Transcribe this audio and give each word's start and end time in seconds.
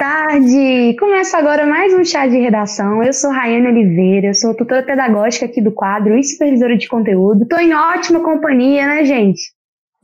tarde! 0.00 0.96
Começa 0.98 1.36
agora 1.36 1.66
mais 1.66 1.92
um 1.92 2.02
chá 2.02 2.26
de 2.26 2.38
redação. 2.38 3.02
Eu 3.02 3.12
sou 3.12 3.30
Rayane 3.30 3.66
Oliveira, 3.66 4.28
eu 4.28 4.34
sou 4.34 4.54
tutora 4.54 4.82
pedagógica 4.82 5.44
aqui 5.44 5.60
do 5.60 5.70
quadro 5.70 6.16
e 6.16 6.24
supervisora 6.24 6.74
de 6.78 6.88
conteúdo. 6.88 7.42
Estou 7.42 7.58
em 7.58 7.74
ótima 7.74 8.18
companhia, 8.20 8.86
né, 8.86 9.04
gente? 9.04 9.42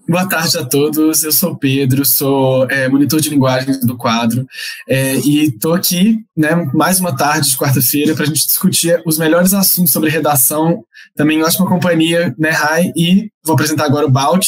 Boa 0.07 0.29
tarde 0.29 0.59
a 0.59 0.67
todos, 0.67 1.25
eu 1.25 1.33
sou 1.33 1.57
Pedro, 1.57 2.05
sou 2.05 2.71
é, 2.71 2.91
monitor 2.91 3.23
de 3.23 3.31
linguagem 3.31 3.81
do 3.81 3.97
quadro 3.97 4.47
é, 4.87 5.17
e 5.17 5.45
estou 5.47 5.73
aqui 5.73 6.19
né, 6.37 6.51
mais 6.75 7.01
uma 7.01 7.17
tarde 7.17 7.49
de 7.49 7.57
quarta-feira 7.57 8.15
para 8.15 8.25
a 8.25 8.27
gente 8.27 8.47
discutir 8.47 9.01
os 9.07 9.19
melhores 9.19 9.55
assuntos 9.55 9.95
sobre 9.95 10.11
redação, 10.11 10.85
também 11.17 11.39
em 11.39 11.43
ótima 11.43 11.67
companhia, 11.67 12.35
né, 12.39 12.51
Rai? 12.51 12.93
E 12.95 13.31
vou 13.43 13.55
apresentar 13.55 13.87
agora 13.87 14.05
o 14.05 14.11
Balt. 14.11 14.47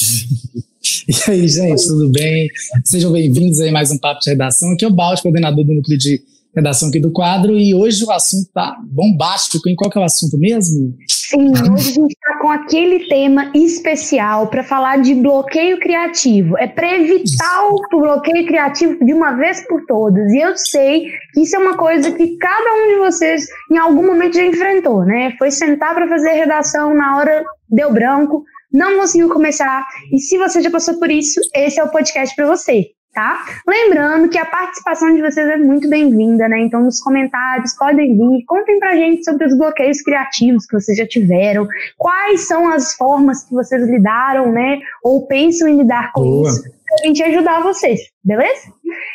E 0.82 1.30
aí, 1.30 1.48
gente, 1.48 1.86
tudo 1.86 2.10
bem? 2.10 2.48
Sejam 2.84 3.10
bem-vindos 3.10 3.60
aí 3.60 3.70
a 3.70 3.72
mais 3.72 3.90
um 3.90 3.98
Papo 3.98 4.20
de 4.20 4.30
Redação. 4.30 4.70
Aqui 4.72 4.84
é 4.84 4.88
o 4.88 4.92
Balt, 4.92 5.20
coordenador 5.20 5.64
do 5.64 5.74
núcleo 5.74 5.98
de 5.98 6.22
redação 6.54 6.88
aqui 6.88 6.98
do 6.98 7.12
quadro, 7.12 7.58
e 7.58 7.74
hoje 7.74 8.04
o 8.04 8.10
assunto 8.10 8.48
tá 8.52 8.76
bombástico, 8.82 9.68
em 9.68 9.76
qual 9.76 9.90
que 9.90 9.98
é 9.98 10.00
o 10.00 10.04
assunto 10.04 10.38
mesmo? 10.38 10.94
Sim, 11.08 11.50
hoje 11.50 11.90
a 11.90 11.92
gente 11.92 12.12
está 12.12 12.38
com 12.40 12.50
aquele 12.50 13.06
tema 13.08 13.50
especial 13.54 14.48
para 14.48 14.64
falar 14.64 15.00
de 15.02 15.14
bloqueio 15.14 15.78
criativo. 15.78 16.56
É 16.58 16.66
para 16.66 16.96
evitar 16.96 17.68
o 17.70 18.00
bloqueio 18.00 18.46
criativo 18.46 19.04
de 19.04 19.12
uma 19.12 19.32
vez 19.32 19.66
por 19.68 19.84
todas. 19.86 20.32
E 20.32 20.38
eu 20.38 20.56
sei 20.56 21.06
que 21.34 21.42
isso 21.42 21.54
é 21.56 21.58
uma 21.58 21.76
coisa 21.76 22.10
que 22.12 22.36
cada 22.36 22.74
um 22.74 22.88
de 22.94 22.98
vocês 22.98 23.46
em 23.70 23.76
algum 23.76 24.06
momento 24.06 24.34
já 24.34 24.44
enfrentou, 24.44 25.04
né? 25.04 25.34
Foi 25.38 25.50
sentar 25.50 25.94
para 25.94 26.08
fazer 26.08 26.32
redação 26.32 26.94
na 26.94 27.18
hora 27.18 27.44
deu 27.70 27.92
branco, 27.92 28.44
não 28.72 28.98
conseguiu 28.98 29.28
começar. 29.28 29.86
E 30.12 30.18
se 30.18 30.38
você 30.38 30.60
já 30.60 30.70
passou 30.70 30.98
por 30.98 31.10
isso, 31.10 31.40
esse 31.54 31.80
é 31.80 31.84
o 31.84 31.90
podcast 31.90 32.34
para 32.34 32.46
você 32.46 32.90
tá? 33.18 33.44
Lembrando 33.66 34.28
que 34.28 34.38
a 34.38 34.46
participação 34.46 35.12
de 35.12 35.20
vocês 35.20 35.48
é 35.48 35.56
muito 35.56 35.88
bem-vinda, 35.88 36.48
né? 36.48 36.60
Então, 36.60 36.84
nos 36.84 37.00
comentários 37.00 37.74
podem 37.76 38.16
vir, 38.16 38.44
contem 38.46 38.78
pra 38.78 38.94
gente 38.94 39.24
sobre 39.24 39.44
os 39.46 39.58
bloqueios 39.58 40.00
criativos 40.02 40.66
que 40.66 40.78
vocês 40.78 40.96
já 40.96 41.04
tiveram, 41.04 41.66
quais 41.96 42.46
são 42.46 42.68
as 42.68 42.94
formas 42.94 43.42
que 43.42 43.52
vocês 43.52 43.82
lidaram, 43.88 44.52
né? 44.52 44.78
Ou 45.02 45.26
pensam 45.26 45.66
em 45.66 45.78
lidar 45.78 46.12
com 46.12 46.22
Boa. 46.22 46.48
isso, 46.48 46.62
pra 46.62 47.06
gente 47.06 47.22
ajudar 47.24 47.60
vocês, 47.60 48.00
beleza? 48.22 48.72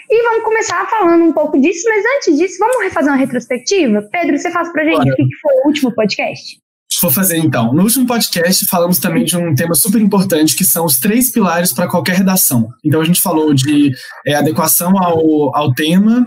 E 0.10 0.24
vamos 0.24 0.44
começar 0.44 0.86
falando 0.90 1.24
um 1.24 1.32
pouco 1.32 1.60
disso, 1.60 1.88
mas 1.88 2.04
antes 2.18 2.38
disso, 2.38 2.58
vamos 2.60 2.92
fazer 2.94 3.10
uma 3.10 3.18
retrospectiva? 3.18 4.02
Pedro, 4.12 4.38
você 4.38 4.52
faz 4.52 4.70
pra 4.72 4.84
gente 4.84 4.98
Bora. 4.98 5.14
o 5.14 5.16
que 5.16 5.36
foi 5.42 5.54
o 5.64 5.68
último 5.68 5.94
podcast? 5.94 6.63
Vou 7.02 7.12
fazer 7.12 7.38
então. 7.38 7.74
No 7.74 7.84
último 7.84 8.06
podcast, 8.06 8.66
falamos 8.66 8.98
também 8.98 9.24
de 9.24 9.38
um 9.38 9.54
tema 9.54 9.76
super 9.76 10.02
importante, 10.02 10.56
que 10.56 10.64
são 10.64 10.86
os 10.86 10.98
três 10.98 11.32
pilares 11.32 11.74
para 11.74 11.88
qualquer 11.88 12.16
redação. 12.16 12.70
Então, 12.84 13.02
a 13.02 13.06
gente 13.06 13.22
falou 13.22 13.54
de 13.54 13.92
é, 14.26 14.36
adequação 14.36 14.98
ao, 14.98 15.56
ao 15.56 15.74
tema, 15.74 16.26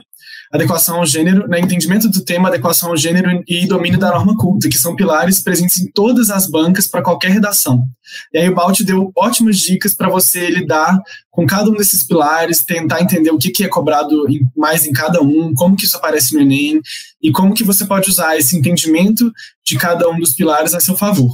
adequação 0.52 0.98
ao 0.98 1.06
gênero, 1.06 1.48
né, 1.48 1.60
entendimento 1.60 2.08
do 2.08 2.24
tema, 2.24 2.48
adequação 2.48 2.90
ao 2.90 2.96
gênero 2.96 3.42
e 3.46 3.66
domínio 3.66 3.98
da 3.98 4.10
norma 4.10 4.36
culta, 4.36 4.68
que 4.68 4.78
são 4.78 4.96
pilares 4.96 5.40
presentes 5.40 5.80
em 5.80 5.90
todas 5.90 6.30
as 6.30 6.46
bancas 6.46 6.86
para 6.86 7.02
qualquer 7.02 7.30
redação. 7.30 7.84
E 8.32 8.38
aí 8.38 8.48
o 8.48 8.54
Balt 8.54 8.80
deu 8.82 9.10
ótimas 9.16 9.58
dicas 9.58 9.94
para 9.94 10.08
você 10.08 10.48
lidar 10.48 11.00
com 11.30 11.46
cada 11.46 11.68
um 11.68 11.74
desses 11.74 12.04
pilares, 12.04 12.64
tentar 12.64 13.02
entender 13.02 13.30
o 13.30 13.38
que, 13.38 13.50
que 13.50 13.64
é 13.64 13.68
cobrado 13.68 14.28
em, 14.30 14.40
mais 14.56 14.86
em 14.86 14.92
cada 14.92 15.20
um, 15.22 15.52
como 15.54 15.76
que 15.76 15.84
isso 15.84 15.96
aparece 15.96 16.34
no 16.34 16.40
Enem 16.40 16.80
e 17.22 17.30
como 17.30 17.54
que 17.54 17.64
você 17.64 17.84
pode 17.84 18.08
usar 18.08 18.36
esse 18.36 18.56
entendimento 18.56 19.32
de 19.64 19.76
cada 19.76 20.08
um 20.08 20.18
dos 20.18 20.32
pilares 20.32 20.74
a 20.74 20.80
seu 20.80 20.96
favor. 20.96 21.32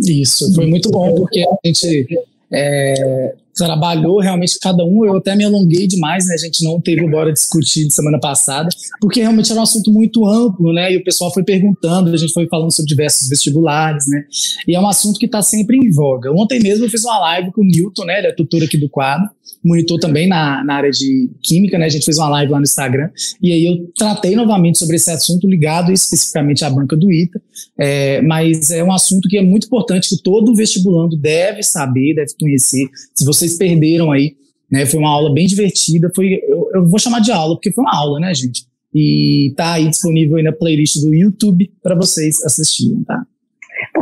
Isso, 0.00 0.54
foi 0.54 0.66
muito 0.66 0.90
bom, 0.90 1.14
porque 1.14 1.40
a 1.40 1.66
gente 1.66 2.06
é, 2.52 3.34
trabalhou 3.58 4.20
realmente 4.20 4.58
cada 4.60 4.84
um. 4.84 5.04
Eu 5.04 5.16
até 5.16 5.34
me 5.34 5.44
alonguei 5.44 5.86
demais, 5.86 6.26
né? 6.26 6.34
A 6.34 6.38
gente 6.38 6.64
não 6.64 6.80
teve 6.80 7.04
o 7.04 7.10
Bora 7.10 7.32
discutir 7.32 7.86
de 7.86 7.92
semana 7.92 8.18
passada, 8.18 8.68
porque 9.00 9.20
realmente 9.20 9.50
era 9.50 9.60
um 9.60 9.64
assunto 9.64 9.92
muito 9.92 10.26
amplo, 10.26 10.72
né? 10.72 10.92
E 10.92 10.96
o 10.96 11.04
pessoal 11.04 11.32
foi 11.32 11.42
perguntando, 11.42 12.10
a 12.10 12.16
gente 12.16 12.32
foi 12.32 12.46
falando 12.46 12.72
sobre 12.72 12.88
diversos 12.88 13.28
vestibulares, 13.28 14.06
né? 14.08 14.24
E 14.66 14.74
é 14.74 14.80
um 14.80 14.88
assunto 14.88 15.18
que 15.18 15.26
está 15.26 15.42
sempre 15.42 15.76
em 15.76 15.90
voga. 15.90 16.30
Ontem 16.32 16.60
mesmo 16.60 16.84
eu 16.84 16.90
fiz 16.90 17.04
uma 17.04 17.18
live 17.18 17.50
com 17.52 17.62
o 17.62 17.64
Newton, 17.64 18.04
né? 18.04 18.18
Ele 18.18 18.28
é 18.28 18.32
tutor 18.32 18.62
aqui 18.62 18.76
do 18.76 18.88
quadro, 18.88 19.28
monitor 19.64 19.98
também 19.98 20.28
na, 20.28 20.62
na 20.62 20.74
área 20.74 20.90
de 20.90 21.30
química, 21.42 21.78
né? 21.78 21.86
A 21.86 21.88
gente 21.88 22.04
fez 22.04 22.18
uma 22.18 22.28
live 22.28 22.52
lá 22.52 22.58
no 22.58 22.64
Instagram, 22.64 23.08
e 23.42 23.52
aí 23.52 23.66
eu 23.66 23.90
tratei 23.96 24.36
novamente 24.36 24.78
sobre 24.78 24.96
esse 24.96 25.10
assunto 25.10 25.48
ligado 25.48 25.90
especificamente 25.90 26.64
à 26.64 26.70
banca 26.70 26.96
do 26.96 27.10
ITA, 27.10 27.40
é, 27.78 28.20
mas 28.22 28.70
é 28.70 28.84
um 28.84 28.92
assunto 28.92 29.28
que 29.28 29.38
é 29.38 29.42
muito 29.42 29.66
importante, 29.66 30.10
que 30.10 30.22
todo 30.22 30.54
vestibulando 30.54 31.16
deve 31.16 31.62
saber, 31.62 32.14
deve 32.14 32.32
conhecer. 32.38 32.86
Se 33.14 33.24
você 33.24 33.38
vocês 33.38 33.56
perderam 33.56 34.10
aí, 34.10 34.36
né? 34.70 34.84
Foi 34.84 35.00
uma 35.00 35.10
aula 35.10 35.32
bem 35.32 35.46
divertida. 35.46 36.10
Foi, 36.14 36.40
eu, 36.46 36.70
eu 36.74 36.88
vou 36.88 36.98
chamar 36.98 37.20
de 37.20 37.30
aula, 37.30 37.54
porque 37.54 37.72
foi 37.72 37.82
uma 37.82 37.96
aula, 37.96 38.20
né, 38.20 38.34
gente? 38.34 38.66
E 38.94 39.52
tá 39.56 39.74
aí 39.74 39.88
disponível 39.88 40.36
aí 40.36 40.42
na 40.42 40.52
playlist 40.52 41.00
do 41.00 41.14
YouTube 41.14 41.70
para 41.82 41.94
vocês 41.94 42.42
assistirem, 42.42 43.02
tá? 43.04 43.22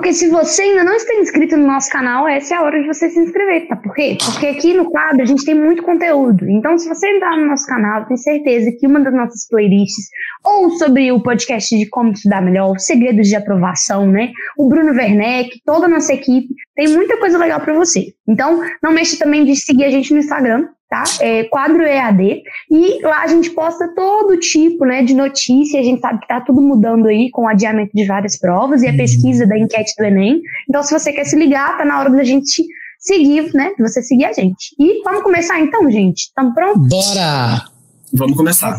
Porque 0.06 0.18
se 0.18 0.28
você 0.28 0.62
ainda 0.62 0.84
não 0.84 0.94
está 0.94 1.14
inscrito 1.14 1.56
no 1.56 1.66
nosso 1.66 1.90
canal, 1.90 2.28
essa 2.28 2.54
é 2.54 2.56
a 2.56 2.62
hora 2.62 2.80
de 2.80 2.86
você 2.86 3.10
se 3.10 3.18
inscrever, 3.18 3.66
tá? 3.66 3.74
Por 3.74 3.92
quê? 3.92 4.16
Porque 4.24 4.46
aqui 4.46 4.72
no 4.72 4.88
quadro 4.88 5.20
a 5.20 5.24
gente 5.24 5.44
tem 5.44 5.52
muito 5.52 5.82
conteúdo. 5.82 6.48
Então, 6.48 6.78
se 6.78 6.88
você 6.88 7.10
entrar 7.10 7.36
no 7.36 7.48
nosso 7.48 7.66
canal, 7.66 8.06
tem 8.06 8.16
certeza 8.16 8.70
que 8.78 8.86
uma 8.86 9.00
das 9.00 9.12
nossas 9.12 9.48
playlists, 9.48 10.06
ou 10.44 10.70
sobre 10.70 11.10
o 11.10 11.20
podcast 11.20 11.76
de 11.76 11.86
como 11.86 12.12
estudar 12.12 12.40
melhor, 12.40 12.78
segredos 12.78 13.26
de 13.26 13.34
aprovação, 13.34 14.06
né? 14.06 14.30
O 14.56 14.68
Bruno 14.68 14.92
Werneck, 14.92 15.60
toda 15.64 15.86
a 15.86 15.88
nossa 15.88 16.14
equipe, 16.14 16.54
tem 16.76 16.88
muita 16.88 17.16
coisa 17.16 17.38
legal 17.38 17.58
para 17.58 17.72
você. 17.72 18.12
Então, 18.28 18.60
não 18.82 18.92
mexa 18.92 19.16
também 19.18 19.44
de 19.44 19.56
seguir 19.56 19.84
a 19.84 19.90
gente 19.90 20.12
no 20.12 20.20
Instagram, 20.20 20.68
tá? 20.90 21.02
É 21.20 21.44
quadro 21.44 21.82
EAD. 21.82 22.42
E 22.70 23.00
lá 23.02 23.22
a 23.22 23.26
gente 23.26 23.50
posta 23.50 23.88
todo 23.94 24.38
tipo 24.38 24.84
né, 24.84 25.02
de 25.02 25.14
notícia. 25.14 25.80
A 25.80 25.82
gente 25.82 26.00
sabe 26.00 26.20
que 26.20 26.28
tá 26.28 26.40
tudo 26.42 26.60
mudando 26.60 27.06
aí 27.06 27.30
com 27.30 27.44
o 27.44 27.48
adiamento 27.48 27.92
de 27.94 28.04
várias 28.04 28.38
provas 28.38 28.82
e 28.82 28.88
a 28.88 28.94
pesquisa 28.94 29.46
da 29.46 29.58
enquete 29.58 29.94
do 29.98 30.04
Enem. 30.04 30.42
Então, 30.68 30.82
se 30.82 30.92
você 30.92 31.12
quer 31.12 31.24
se 31.24 31.34
ligar, 31.34 31.78
tá 31.78 31.84
na 31.84 31.98
hora 31.98 32.10
da 32.10 32.22
gente 32.22 32.62
seguir, 32.98 33.52
né? 33.54 33.72
De 33.76 33.82
você 33.82 34.02
seguir 34.02 34.26
a 34.26 34.32
gente. 34.34 34.76
E 34.78 35.02
vamos 35.02 35.22
começar 35.22 35.58
então, 35.58 35.90
gente? 35.90 36.24
Estamos 36.24 36.54
prontos? 36.54 36.88
Bora! 36.88 37.64
Vamos 38.12 38.36
começar. 38.36 38.78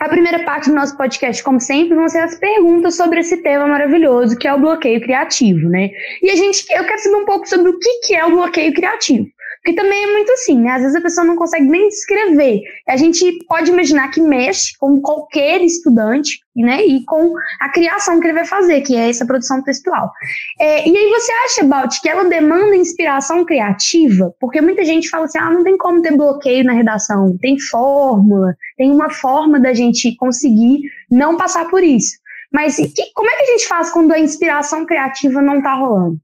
A 0.00 0.08
primeira 0.08 0.44
parte 0.44 0.68
do 0.68 0.74
nosso 0.74 0.96
podcast, 0.96 1.42
como 1.42 1.58
sempre, 1.58 1.94
vão 1.94 2.08
ser 2.08 2.18
as 2.18 2.38
perguntas 2.38 2.96
sobre 2.96 3.20
esse 3.20 3.38
tema 3.38 3.66
maravilhoso 3.66 4.36
que 4.36 4.46
é 4.46 4.52
o 4.52 4.60
bloqueio 4.60 5.00
criativo, 5.00 5.68
né? 5.68 5.90
E 6.22 6.30
a 6.30 6.36
gente, 6.36 6.66
eu 6.70 6.84
quero 6.84 6.98
saber 6.98 7.16
um 7.16 7.24
pouco 7.24 7.48
sobre 7.48 7.70
o 7.70 7.78
que, 7.78 8.00
que 8.00 8.14
é 8.14 8.24
o 8.24 8.30
bloqueio 8.30 8.74
criativo. 8.74 9.26
Porque 9.66 9.82
também 9.82 10.04
é 10.04 10.12
muito 10.12 10.30
assim, 10.30 10.60
né? 10.60 10.70
Às 10.70 10.82
vezes 10.82 10.94
a 10.94 11.00
pessoa 11.00 11.26
não 11.26 11.34
consegue 11.34 11.66
nem 11.66 11.88
escrever. 11.88 12.60
A 12.88 12.96
gente 12.96 13.36
pode 13.48 13.68
imaginar 13.68 14.12
que 14.12 14.20
mexe 14.20 14.78
com 14.78 15.00
qualquer 15.00 15.60
estudante, 15.60 16.38
né? 16.54 16.86
E 16.86 17.04
com 17.04 17.32
a 17.60 17.68
criação 17.70 18.20
que 18.20 18.28
ele 18.28 18.34
vai 18.34 18.44
fazer, 18.44 18.82
que 18.82 18.94
é 18.94 19.10
essa 19.10 19.26
produção 19.26 19.60
textual. 19.64 20.12
É, 20.60 20.88
e 20.88 20.96
aí 20.96 21.10
você 21.10 21.32
acha, 21.32 21.64
Balt, 21.64 22.00
que 22.00 22.08
ela 22.08 22.28
demanda 22.28 22.76
inspiração 22.76 23.44
criativa? 23.44 24.32
Porque 24.38 24.60
muita 24.60 24.84
gente 24.84 25.08
fala 25.08 25.24
assim, 25.24 25.38
ah, 25.38 25.50
não 25.50 25.64
tem 25.64 25.76
como 25.76 26.00
ter 26.00 26.16
bloqueio 26.16 26.62
na 26.62 26.72
redação. 26.72 27.36
Tem 27.40 27.58
fórmula, 27.58 28.54
tem 28.76 28.92
uma 28.92 29.10
forma 29.10 29.58
da 29.58 29.74
gente 29.74 30.14
conseguir 30.14 30.82
não 31.10 31.36
passar 31.36 31.68
por 31.68 31.82
isso. 31.82 32.18
Mas 32.52 32.76
que, 32.76 33.12
como 33.12 33.28
é 33.28 33.36
que 33.36 33.42
a 33.42 33.46
gente 33.46 33.66
faz 33.66 33.90
quando 33.90 34.12
a 34.12 34.20
inspiração 34.20 34.86
criativa 34.86 35.42
não 35.42 35.58
está 35.58 35.74
rolando? 35.74 36.20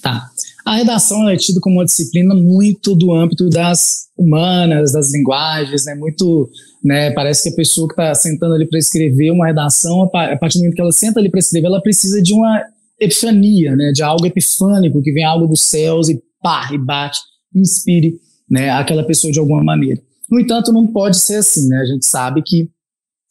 Tá. 0.00 0.22
A 0.64 0.76
redação 0.76 1.28
é 1.28 1.36
tida 1.36 1.60
como 1.60 1.76
uma 1.76 1.84
disciplina 1.84 2.34
muito 2.34 2.94
do 2.94 3.12
âmbito 3.12 3.50
das 3.50 4.06
humanas, 4.16 4.92
das 4.92 5.12
linguagens, 5.12 5.84
né? 5.84 5.94
Muito, 5.94 6.48
né? 6.82 7.10
Parece 7.10 7.42
que 7.42 7.48
a 7.50 7.56
pessoa 7.56 7.86
que 7.86 7.92
está 7.92 8.14
sentando 8.14 8.54
ali 8.54 8.66
para 8.66 8.78
escrever 8.78 9.30
uma 9.30 9.46
redação, 9.46 10.02
a 10.02 10.36
partir 10.36 10.58
do 10.58 10.60
momento 10.60 10.74
que 10.74 10.80
ela 10.80 10.92
senta 10.92 11.20
ali 11.20 11.30
para 11.30 11.40
escrever, 11.40 11.66
ela 11.66 11.82
precisa 11.82 12.22
de 12.22 12.32
uma 12.32 12.62
epifania, 12.98 13.76
né? 13.76 13.92
De 13.92 14.02
algo 14.02 14.24
epifânico, 14.24 15.02
que 15.02 15.12
vem 15.12 15.24
algo 15.24 15.46
dos 15.46 15.60
céus 15.62 16.08
e 16.08 16.22
pá, 16.42 16.70
e 16.72 16.78
bate, 16.78 17.18
inspire, 17.54 18.18
né? 18.48 18.70
Aquela 18.70 19.04
pessoa 19.04 19.32
de 19.32 19.38
alguma 19.38 19.62
maneira. 19.62 20.00
No 20.30 20.40
entanto, 20.40 20.72
não 20.72 20.86
pode 20.86 21.18
ser 21.18 21.36
assim, 21.36 21.68
né? 21.68 21.76
A 21.76 21.86
gente 21.86 22.06
sabe 22.06 22.42
que 22.42 22.70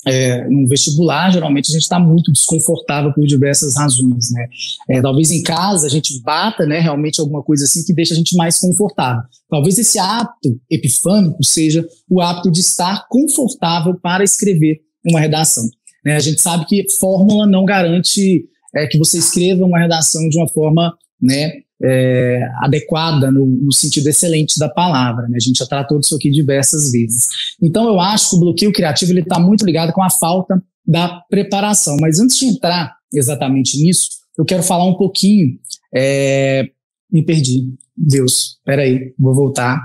é, 0.05 0.47
no 0.49 0.67
vestibular, 0.67 1.31
geralmente 1.31 1.69
a 1.69 1.73
gente 1.73 1.83
está 1.83 1.99
muito 1.99 2.31
desconfortável 2.31 3.13
por 3.13 3.25
diversas 3.25 3.75
razões, 3.75 4.31
né? 4.31 4.47
É, 4.89 5.01
talvez 5.01 5.31
em 5.31 5.41
casa 5.41 5.87
a 5.87 5.89
gente 5.89 6.21
bata, 6.21 6.65
né, 6.65 6.79
realmente 6.79 7.21
alguma 7.21 7.41
coisa 7.41 7.63
assim 7.63 7.83
que 7.83 7.93
deixa 7.93 8.13
a 8.13 8.17
gente 8.17 8.35
mais 8.35 8.59
confortável. 8.59 9.23
Talvez 9.49 9.77
esse 9.77 9.97
hábito 9.99 10.59
epifânico 10.69 11.43
seja 11.43 11.87
o 12.09 12.21
hábito 12.21 12.51
de 12.51 12.59
estar 12.59 13.05
confortável 13.09 13.95
para 14.01 14.23
escrever 14.23 14.81
uma 15.05 15.19
redação. 15.19 15.63
Né? 16.03 16.15
A 16.15 16.19
gente 16.19 16.41
sabe 16.41 16.65
que 16.65 16.85
fórmula 16.99 17.45
não 17.45 17.65
garante 17.65 18.45
é, 18.75 18.87
que 18.87 18.97
você 18.97 19.17
escreva 19.17 19.63
uma 19.63 19.79
redação 19.79 20.27
de 20.27 20.37
uma 20.37 20.47
forma, 20.49 20.93
né, 21.21 21.51
é, 21.83 22.41
adequada 22.61 23.29
no, 23.29 23.45
no, 23.45 23.73
sentido 23.73 24.07
excelente 24.07 24.57
da 24.57 24.69
palavra. 24.69 25.27
Né? 25.27 25.35
A 25.35 25.39
gente 25.39 25.57
já 25.57 25.65
tratou 25.65 25.99
disso 25.99 26.15
aqui 26.15 26.31
diversas 26.31 26.91
vezes. 26.91 27.27
Então 27.61 27.85
eu 27.87 27.99
acho 27.99 28.29
que 28.29 28.35
o 28.37 28.39
bloqueio 28.39 28.71
criativo 28.71 29.11
ele 29.11 29.21
está 29.21 29.39
muito 29.39 29.65
ligado 29.65 29.91
com 29.91 30.01
a 30.01 30.09
falta 30.09 30.63
da 30.85 31.21
preparação. 31.29 31.97
Mas 31.99 32.19
antes 32.19 32.37
de 32.37 32.45
entrar 32.45 32.95
exatamente 33.13 33.77
nisso, 33.77 34.09
eu 34.37 34.45
quero 34.45 34.63
falar 34.63 34.85
um 34.85 34.95
pouquinho. 34.95 35.57
É, 35.93 36.65
me 37.11 37.23
perdi. 37.23 37.73
Deus, 37.95 38.57
peraí, 38.65 39.13
vou 39.19 39.35
voltar. 39.35 39.79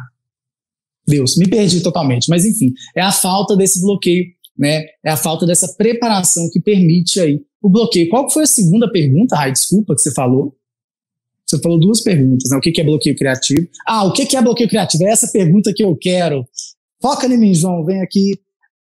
Deus, 1.06 1.36
me 1.36 1.48
perdi 1.48 1.80
totalmente, 1.80 2.28
mas 2.28 2.44
enfim, 2.44 2.72
é 2.94 3.00
a 3.00 3.10
falta 3.10 3.56
desse 3.56 3.80
bloqueio, 3.80 4.26
né? 4.58 4.84
É 5.02 5.10
a 5.10 5.16
falta 5.16 5.46
dessa 5.46 5.74
preparação 5.74 6.50
que 6.52 6.60
permite 6.60 7.18
aí 7.18 7.40
o 7.62 7.70
bloqueio. 7.70 8.10
Qual 8.10 8.30
foi 8.30 8.42
a 8.42 8.46
segunda 8.46 8.90
pergunta, 8.90 9.36
Ai, 9.38 9.50
desculpa 9.50 9.94
que 9.94 10.02
você 10.02 10.12
falou? 10.12 10.57
Você 11.48 11.60
falou 11.60 11.80
duas 11.80 12.02
perguntas, 12.02 12.50
né? 12.50 12.58
O 12.58 12.60
que 12.60 12.80
é 12.80 12.84
bloqueio 12.84 13.16
criativo? 13.16 13.66
Ah, 13.86 14.04
o 14.04 14.12
que 14.12 14.36
é 14.36 14.42
bloqueio 14.42 14.68
criativo? 14.68 15.04
É 15.04 15.10
essa 15.10 15.28
pergunta 15.28 15.72
que 15.74 15.82
eu 15.82 15.96
quero. 15.96 16.46
Foca 17.00 17.26
em 17.26 17.38
mim, 17.38 17.54
João, 17.54 17.84
vem 17.84 18.02
aqui. 18.02 18.38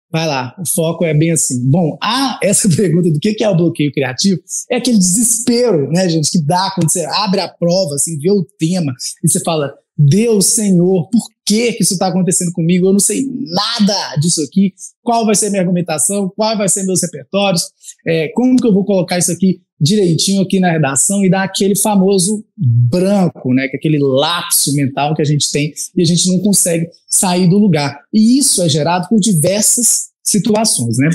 Vai 0.09 0.25
lá, 0.25 0.55
o 0.57 0.63
foco 0.65 1.03
é 1.03 1.13
bem 1.13 1.31
assim. 1.31 1.69
Bom, 1.69 1.97
ah, 2.01 2.39
essa 2.41 2.69
pergunta 2.73 3.11
do 3.11 3.19
que 3.19 3.43
é 3.43 3.49
o 3.49 3.57
bloqueio 3.57 3.91
criativo 3.91 4.41
é 4.71 4.77
aquele 4.77 4.97
desespero, 4.97 5.89
né, 5.91 6.07
gente, 6.07 6.31
que 6.31 6.41
dá 6.41 6.71
quando 6.73 6.89
você 6.89 7.03
abre 7.05 7.41
a 7.41 7.49
prova, 7.49 7.95
assim, 7.95 8.17
vê 8.17 8.31
o 8.31 8.45
tema 8.57 8.93
e 9.23 9.29
você 9.29 9.41
fala, 9.41 9.73
Deus, 9.97 10.47
Senhor, 10.47 11.09
por 11.09 11.27
que, 11.45 11.77
isso 11.79 11.93
está 11.93 12.07
acontecendo 12.07 12.51
comigo? 12.51 12.87
Eu 12.87 12.93
não 12.93 12.99
sei 12.99 13.25
nada 13.25 14.15
disso 14.17 14.41
aqui. 14.41 14.73
Qual 15.01 15.25
vai 15.25 15.33
ser 15.33 15.49
minha 15.49 15.61
argumentação? 15.61 16.31
Qual 16.35 16.57
vai 16.57 16.69
ser 16.69 16.83
meus 16.83 17.01
repertórios? 17.01 17.63
É, 18.05 18.27
como 18.29 18.57
que 18.57 18.67
eu 18.67 18.73
vou 18.73 18.85
colocar 18.85 19.17
isso 19.17 19.31
aqui 19.31 19.61
direitinho 19.79 20.41
aqui 20.41 20.59
na 20.59 20.71
redação 20.71 21.23
e 21.23 21.29
dar 21.29 21.43
aquele 21.43 21.75
famoso 21.75 22.43
branco, 22.57 23.53
né? 23.53 23.67
Que 23.67 23.77
é 23.77 23.79
aquele 23.79 23.99
lapso 23.99 24.73
mental 24.73 25.15
que 25.15 25.21
a 25.21 25.25
gente 25.25 25.49
tem 25.51 25.71
e 25.95 26.01
a 26.01 26.05
gente 26.05 26.27
não 26.27 26.39
consegue 26.39 26.89
sair 27.07 27.47
do 27.47 27.57
lugar. 27.57 27.99
E 28.13 28.39
isso 28.39 28.61
é 28.61 28.69
gerado 28.69 29.07
por 29.07 29.19
diversas 29.19 30.07
situações, 30.23 30.97
né? 30.97 31.09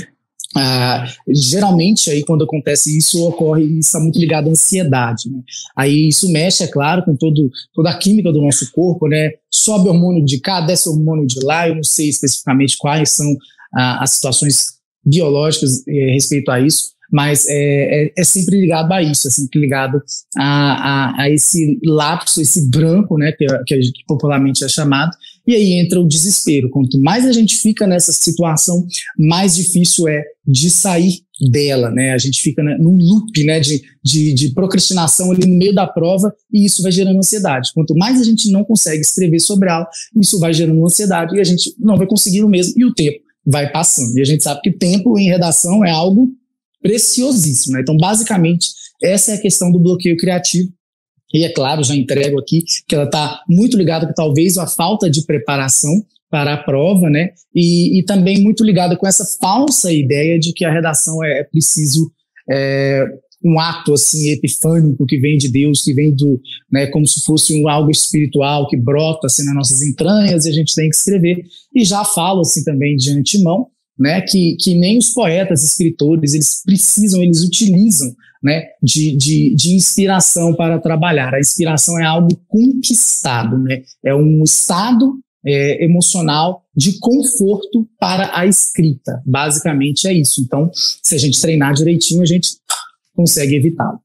Ah, 0.55 1.07
geralmente 1.27 2.11
aí 2.11 2.23
quando 2.23 2.43
acontece 2.43 2.95
isso 2.95 3.25
ocorre 3.27 3.63
isso 3.63 3.87
está 3.87 3.99
muito 3.99 4.19
ligado 4.19 4.47
à 4.47 4.51
ansiedade 4.51 5.27
né? 5.31 5.39
aí 5.75 6.09
isso 6.09 6.31
mexe 6.31 6.63
é 6.63 6.67
claro 6.67 7.03
com 7.03 7.15
todo, 7.15 7.49
toda 7.73 7.89
a 7.89 7.97
química 7.97 8.31
do 8.31 8.39
nosso 8.39 8.71
corpo 8.71 9.07
né 9.07 9.31
sobe 9.49 9.89
hormônio 9.89 10.23
de 10.23 10.39
cá 10.39 10.61
desce 10.61 10.87
hormônio 10.87 11.25
de 11.25 11.43
lá 11.43 11.67
eu 11.67 11.75
não 11.75 11.83
sei 11.83 12.07
especificamente 12.07 12.77
quais 12.77 13.09
são 13.09 13.25
ah, 13.73 14.03
as 14.03 14.11
situações 14.11 14.65
biológicas 15.03 15.87
eh, 15.87 16.11
respeito 16.11 16.51
a 16.51 16.59
isso 16.59 16.93
mas 17.13 17.45
é, 17.47 17.53
é, 18.05 18.13
é, 18.17 18.23
sempre 18.23 18.59
ligado 18.59 18.91
a 18.91 18.99
isso, 18.99 19.27
é 19.27 19.31
sempre 19.31 19.59
ligado 19.59 20.01
a, 20.35 21.11
a, 21.13 21.21
a 21.21 21.29
esse 21.29 21.79
lapso, 21.85 22.41
esse 22.41 22.67
branco, 22.71 23.19
né, 23.19 23.31
que, 23.33 23.45
que, 23.67 23.79
que 23.79 24.03
popularmente 24.07 24.65
é 24.65 24.67
chamado, 24.67 25.15
e 25.45 25.55
aí 25.55 25.73
entra 25.73 25.99
o 25.99 26.07
desespero. 26.07 26.69
Quanto 26.69 26.99
mais 26.99 27.25
a 27.25 27.31
gente 27.31 27.57
fica 27.57 27.85
nessa 27.85 28.11
situação, 28.11 28.85
mais 29.17 29.55
difícil 29.55 30.07
é 30.07 30.23
de 30.47 30.69
sair 30.69 31.19
dela, 31.51 31.89
né? 31.91 32.13
A 32.13 32.17
gente 32.17 32.41
fica 32.41 32.63
né, 32.63 32.77
num 32.79 32.95
loop, 32.95 33.43
né, 33.43 33.59
de, 33.59 33.81
de, 34.03 34.33
de, 34.33 34.49
procrastinação 34.53 35.31
ali 35.31 35.45
no 35.45 35.55
meio 35.55 35.73
da 35.73 35.87
prova 35.87 36.33
e 36.51 36.65
isso 36.65 36.81
vai 36.81 36.91
gerando 36.91 37.17
ansiedade. 37.17 37.71
Quanto 37.73 37.95
mais 37.95 38.21
a 38.21 38.23
gente 38.23 38.49
não 38.51 38.63
consegue 38.63 39.01
escrever 39.01 39.39
sobre 39.39 39.69
ela, 39.69 39.87
isso 40.21 40.39
vai 40.39 40.53
gerando 40.53 40.83
ansiedade 40.83 41.35
e 41.35 41.39
a 41.39 41.43
gente 41.43 41.73
não 41.79 41.97
vai 41.97 42.07
conseguir 42.07 42.43
o 42.43 42.49
mesmo 42.49 42.73
e 42.77 42.85
o 42.85 42.93
tempo 42.93 43.19
vai 43.45 43.71
passando. 43.71 44.17
E 44.17 44.21
a 44.21 44.25
gente 44.25 44.43
sabe 44.43 44.61
que 44.61 44.71
tempo 44.71 45.17
em 45.17 45.27
redação 45.27 45.83
é 45.83 45.91
algo 45.91 46.29
preciosíssimo. 46.81 47.73
Né? 47.73 47.81
Então, 47.81 47.97
basicamente, 47.97 48.67
essa 49.01 49.31
é 49.31 49.35
a 49.35 49.41
questão 49.41 49.71
do 49.71 49.79
bloqueio 49.79 50.17
criativo. 50.17 50.71
E 51.33 51.43
é 51.43 51.49
claro, 51.49 51.83
já 51.83 51.95
entrego 51.95 52.39
aqui 52.39 52.63
que 52.87 52.95
ela 52.95 53.05
está 53.05 53.41
muito 53.49 53.75
ligada 53.77 54.05
com 54.05 54.13
talvez 54.13 54.57
a 54.57 54.67
falta 54.67 55.09
de 55.09 55.25
preparação 55.25 56.05
para 56.29 56.53
a 56.53 56.57
prova, 56.57 57.09
né? 57.09 57.29
E, 57.53 57.99
e 57.99 58.03
também 58.03 58.41
muito 58.41 58.63
ligada 58.63 58.95
com 58.95 59.07
essa 59.07 59.25
falsa 59.39 59.91
ideia 59.91 60.39
de 60.39 60.53
que 60.53 60.65
a 60.65 60.71
redação 60.71 61.23
é, 61.23 61.39
é 61.39 61.43
preciso 61.43 62.11
é, 62.51 63.05
um 63.43 63.59
ato 63.59 63.93
assim 63.93 64.29
epifânico 64.31 65.05
que 65.05 65.17
vem 65.17 65.37
de 65.37 65.51
Deus, 65.51 65.81
que 65.81 65.93
vem 65.93 66.15
do, 66.15 66.39
né, 66.71 66.87
como 66.87 67.05
se 67.05 67.21
fosse 67.23 67.61
um 67.61 67.67
algo 67.67 67.91
espiritual 67.91 68.67
que 68.67 68.77
brota 68.77 69.27
assim 69.27 69.43
nas 69.45 69.55
nossas 69.55 69.81
entranhas 69.81 70.45
e 70.45 70.49
a 70.49 70.53
gente 70.53 70.73
tem 70.73 70.89
que 70.89 70.95
escrever. 70.95 71.43
E 71.75 71.83
já 71.83 72.03
falo 72.05 72.41
assim 72.41 72.63
também 72.63 72.95
de 72.95 73.11
antemão 73.11 73.67
né, 73.97 74.21
que, 74.21 74.55
que 74.59 74.75
nem 74.75 74.97
os 74.97 75.09
poetas, 75.09 75.63
escritores, 75.63 76.33
eles 76.33 76.61
precisam, 76.65 77.21
eles 77.21 77.43
utilizam 77.43 78.13
né, 78.43 78.65
de, 78.81 79.15
de, 79.15 79.55
de 79.55 79.75
inspiração 79.75 80.53
para 80.53 80.79
trabalhar. 80.79 81.33
A 81.33 81.39
inspiração 81.39 81.99
é 81.99 82.05
algo 82.05 82.35
conquistado, 82.47 83.57
né, 83.57 83.83
é 84.03 84.13
um 84.13 84.43
estado 84.43 85.19
é, 85.45 85.83
emocional 85.83 86.63
de 86.75 86.99
conforto 86.99 87.87
para 87.99 88.37
a 88.37 88.45
escrita. 88.45 89.21
Basicamente 89.25 90.07
é 90.07 90.13
isso. 90.13 90.41
Então, 90.41 90.69
se 90.73 91.15
a 91.15 91.17
gente 91.17 91.39
treinar 91.39 91.73
direitinho, 91.73 92.21
a 92.21 92.25
gente 92.25 92.49
consegue 93.15 93.55
evitá-lo. 93.55 93.99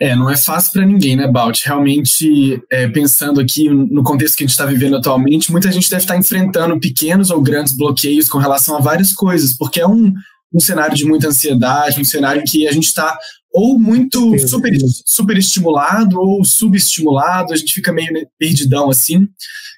É, 0.00 0.16
não 0.16 0.28
é 0.28 0.36
fácil 0.36 0.72
para 0.72 0.84
ninguém, 0.84 1.16
né, 1.16 1.28
Balt? 1.28 1.62
Realmente, 1.64 2.60
é, 2.70 2.88
pensando 2.88 3.40
aqui 3.40 3.68
no 3.68 4.02
contexto 4.02 4.36
que 4.36 4.42
a 4.42 4.46
gente 4.46 4.52
está 4.52 4.66
vivendo 4.66 4.96
atualmente, 4.96 5.52
muita 5.52 5.70
gente 5.70 5.88
deve 5.88 6.02
estar 6.02 6.14
tá 6.14 6.20
enfrentando 6.20 6.78
pequenos 6.80 7.30
ou 7.30 7.40
grandes 7.40 7.74
bloqueios 7.74 8.28
com 8.28 8.38
relação 8.38 8.76
a 8.76 8.80
várias 8.80 9.12
coisas, 9.12 9.56
porque 9.56 9.80
é 9.80 9.86
um, 9.86 10.12
um 10.52 10.60
cenário 10.60 10.94
de 10.94 11.04
muita 11.04 11.28
ansiedade, 11.28 12.00
um 12.00 12.04
cenário 12.04 12.42
em 12.42 12.44
que 12.44 12.66
a 12.66 12.72
gente 12.72 12.86
está 12.86 13.16
ou 13.52 13.78
muito 13.78 14.38
super, 14.46 14.72
super 15.04 15.36
estimulado 15.38 16.20
ou 16.20 16.44
subestimulado, 16.44 17.52
a 17.52 17.56
gente 17.56 17.72
fica 17.72 17.92
meio 17.92 18.28
perdidão 18.38 18.90
assim. 18.90 19.26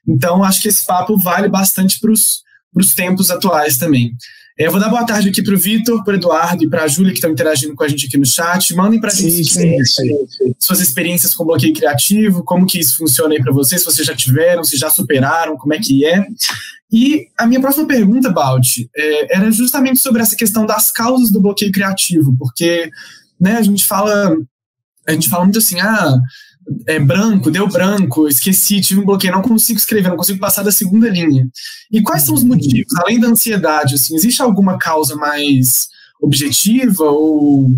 Então, 0.07 0.43
acho 0.43 0.61
que 0.61 0.69
esse 0.69 0.85
papo 0.85 1.17
vale 1.17 1.49
bastante 1.49 2.01
para 2.01 2.11
os 2.11 2.95
tempos 2.95 3.31
atuais 3.31 3.79
também. 3.79 4.13
É, 4.59 4.67
eu 4.67 4.73
vou 4.73 4.81
dar 4.81 4.89
boa 4.89 5.07
tarde 5.07 5.29
aqui 5.29 5.41
para 5.41 5.55
o 5.55 5.59
Vitor, 5.59 6.03
para 6.03 6.15
o 6.15 6.17
Eduardo 6.17 6.65
e 6.65 6.69
para 6.69 6.83
a 6.83 6.89
Júlia, 6.89 7.13
que 7.13 7.19
estão 7.19 7.31
interagindo 7.31 7.77
com 7.77 7.85
a 7.85 7.89
gente 7.89 8.07
aqui 8.07 8.19
no 8.19 8.27
chat. 8.27 8.75
Mandem 8.75 9.01
para 9.01 9.13
a 9.13 9.15
gente 9.15 9.45
sim, 9.45 9.85
sim, 9.85 10.27
sim. 10.27 10.55
suas 10.59 10.81
experiências 10.81 11.33
com 11.33 11.45
bloqueio 11.45 11.73
criativo, 11.73 12.43
como 12.43 12.67
que 12.67 12.81
isso 12.81 12.97
funciona 12.97 13.35
aí 13.35 13.41
para 13.41 13.53
vocês, 13.53 13.81
se 13.81 13.85
vocês 13.85 14.05
já 14.05 14.17
tiveram, 14.17 14.65
se 14.65 14.77
já 14.77 14.91
superaram, 14.91 15.57
como 15.57 15.75
é 15.75 15.79
que 15.79 16.05
é. 16.05 16.27
E 16.91 17.29
a 17.39 17.47
minha 17.47 17.61
próxima 17.61 17.87
pergunta, 17.87 18.31
Balti, 18.31 18.91
é, 18.97 19.37
era 19.37 19.51
justamente 19.53 20.01
sobre 20.01 20.23
essa 20.23 20.35
questão 20.35 20.67
das 20.67 20.91
causas 20.91 21.31
do 21.31 21.41
bloqueio 21.41 21.71
criativo, 21.71 22.35
porque 22.37 22.91
né, 23.41 23.59
a 23.59 23.63
gente 23.63 23.85
fala 23.85 24.35
a 25.07 25.13
gente 25.13 25.29
fala 25.29 25.45
muito 25.45 25.59
assim, 25.59 25.81
ah, 25.81 26.19
é, 26.87 26.99
branco, 26.99 27.51
deu 27.51 27.69
branco, 27.69 28.29
esqueci, 28.29 28.81
tive 28.81 29.01
um 29.01 29.05
bloqueio, 29.05 29.33
não 29.33 29.43
consigo 29.43 29.79
escrever, 29.79 30.09
não 30.09 30.17
consigo 30.17 30.39
passar 30.39 30.63
da 30.63 30.73
segunda 30.73 31.09
linha. 31.09 31.49
E 31.91 32.03
quais 32.03 32.23
são 32.23 32.35
os 32.35 32.45
motivos? 32.45 32.95
Além 32.99 33.19
da 33.19 33.29
ansiedade, 33.29 33.95
assim, 33.95 34.15
existe 34.15 34.43
alguma 34.43 34.79
causa 34.79 35.17
mais 35.17 35.89
objetiva 36.21 37.05
ou, 37.05 37.71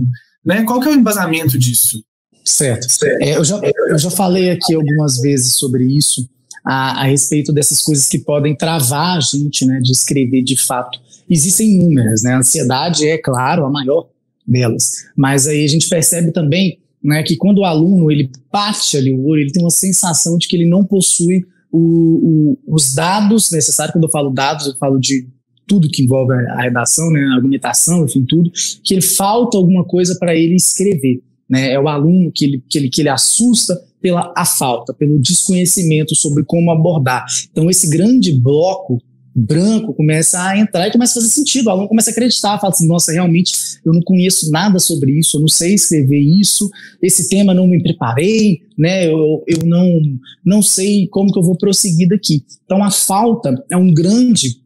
né, 0.44 0.62
qual 0.64 0.80
que 0.80 0.88
é 0.88 0.90
o 0.90 0.94
embasamento 0.94 1.58
disso? 1.58 2.02
Certo. 2.44 2.86
É, 3.20 3.36
eu, 3.36 3.44
já, 3.44 3.60
eu 3.88 3.98
já 3.98 4.10
falei 4.10 4.50
aqui 4.50 4.74
algumas 4.74 5.20
vezes 5.20 5.54
sobre 5.54 5.84
isso, 5.84 6.28
a, 6.64 7.02
a 7.02 7.04
respeito 7.04 7.52
dessas 7.52 7.80
coisas 7.82 8.08
que 8.08 8.18
podem 8.18 8.56
travar 8.56 9.18
a 9.18 9.20
gente, 9.20 9.64
né, 9.66 9.80
de 9.80 9.92
escrever 9.92 10.42
de 10.42 10.56
fato. 10.56 10.98
Existem 11.28 11.74
inúmeras, 11.74 12.22
né, 12.22 12.34
a 12.34 12.38
ansiedade 12.38 13.08
é, 13.08 13.18
claro, 13.18 13.64
a 13.64 13.70
maior 13.70 14.08
delas, 14.46 15.04
mas 15.16 15.46
aí 15.46 15.64
a 15.64 15.68
gente 15.68 15.88
percebe 15.88 16.32
também 16.32 16.80
né, 17.02 17.22
que 17.22 17.36
quando 17.36 17.58
o 17.58 17.64
aluno 17.64 18.10
ele 18.10 18.30
bate 18.52 18.96
ali 18.96 19.12
o 19.12 19.26
olho, 19.26 19.42
ele 19.42 19.52
tem 19.52 19.62
uma 19.62 19.70
sensação 19.70 20.36
de 20.36 20.46
que 20.46 20.56
ele 20.56 20.68
não 20.68 20.84
possui 20.84 21.44
o, 21.72 22.58
o, 22.66 22.74
os 22.74 22.94
dados 22.94 23.50
necessários. 23.50 23.92
Quando 23.92 24.04
eu 24.04 24.10
falo 24.10 24.30
dados, 24.30 24.66
eu 24.66 24.76
falo 24.76 24.98
de 24.98 25.28
tudo 25.66 25.88
que 25.88 26.02
envolve 26.02 26.34
a 26.34 26.62
redação, 26.62 27.10
né, 27.10 27.20
a 27.20 27.34
argumentação, 27.36 28.04
enfim, 28.04 28.24
tudo, 28.28 28.50
que 28.84 28.92
ele 28.92 29.02
falta 29.02 29.56
alguma 29.56 29.84
coisa 29.84 30.16
para 30.18 30.34
ele 30.34 30.56
escrever. 30.56 31.22
Né, 31.48 31.72
é 31.72 31.80
o 31.80 31.88
aluno 31.88 32.30
que 32.32 32.44
ele, 32.44 32.64
que, 32.68 32.78
ele, 32.78 32.88
que 32.88 33.02
ele 33.02 33.08
assusta 33.08 33.80
pela 34.00 34.32
a 34.36 34.44
falta, 34.44 34.94
pelo 34.94 35.20
desconhecimento 35.20 36.14
sobre 36.14 36.44
como 36.44 36.70
abordar. 36.70 37.24
Então, 37.50 37.70
esse 37.70 37.88
grande 37.88 38.32
bloco 38.32 39.00
branco 39.34 39.94
começa 39.94 40.42
a 40.42 40.58
entrar 40.58 40.88
e 40.88 40.92
começa 40.92 41.12
a 41.12 41.22
fazer 41.22 41.32
sentido. 41.32 41.66
O 41.66 41.70
aluno 41.70 41.88
começa 41.88 42.10
a 42.10 42.12
acreditar, 42.12 42.58
fala 42.58 42.72
assim: 42.72 42.86
nossa, 42.86 43.12
realmente 43.12 43.52
eu 43.84 43.92
não 43.92 44.00
conheço 44.02 44.50
nada 44.50 44.78
sobre 44.78 45.18
isso, 45.18 45.36
eu 45.36 45.40
não 45.40 45.48
sei 45.48 45.74
escrever 45.74 46.20
isso, 46.20 46.70
esse 47.02 47.28
tema 47.28 47.54
não 47.54 47.66
me 47.66 47.82
preparei, 47.82 48.62
né? 48.76 49.06
Eu, 49.06 49.44
eu 49.46 49.64
não, 49.64 50.00
não 50.44 50.62
sei 50.62 51.06
como 51.08 51.32
que 51.32 51.38
eu 51.38 51.42
vou 51.42 51.56
prosseguir 51.56 52.08
daqui. 52.08 52.44
Então 52.64 52.82
a 52.82 52.90
falta 52.90 53.64
é 53.70 53.76
um 53.76 53.92
grande 53.92 54.60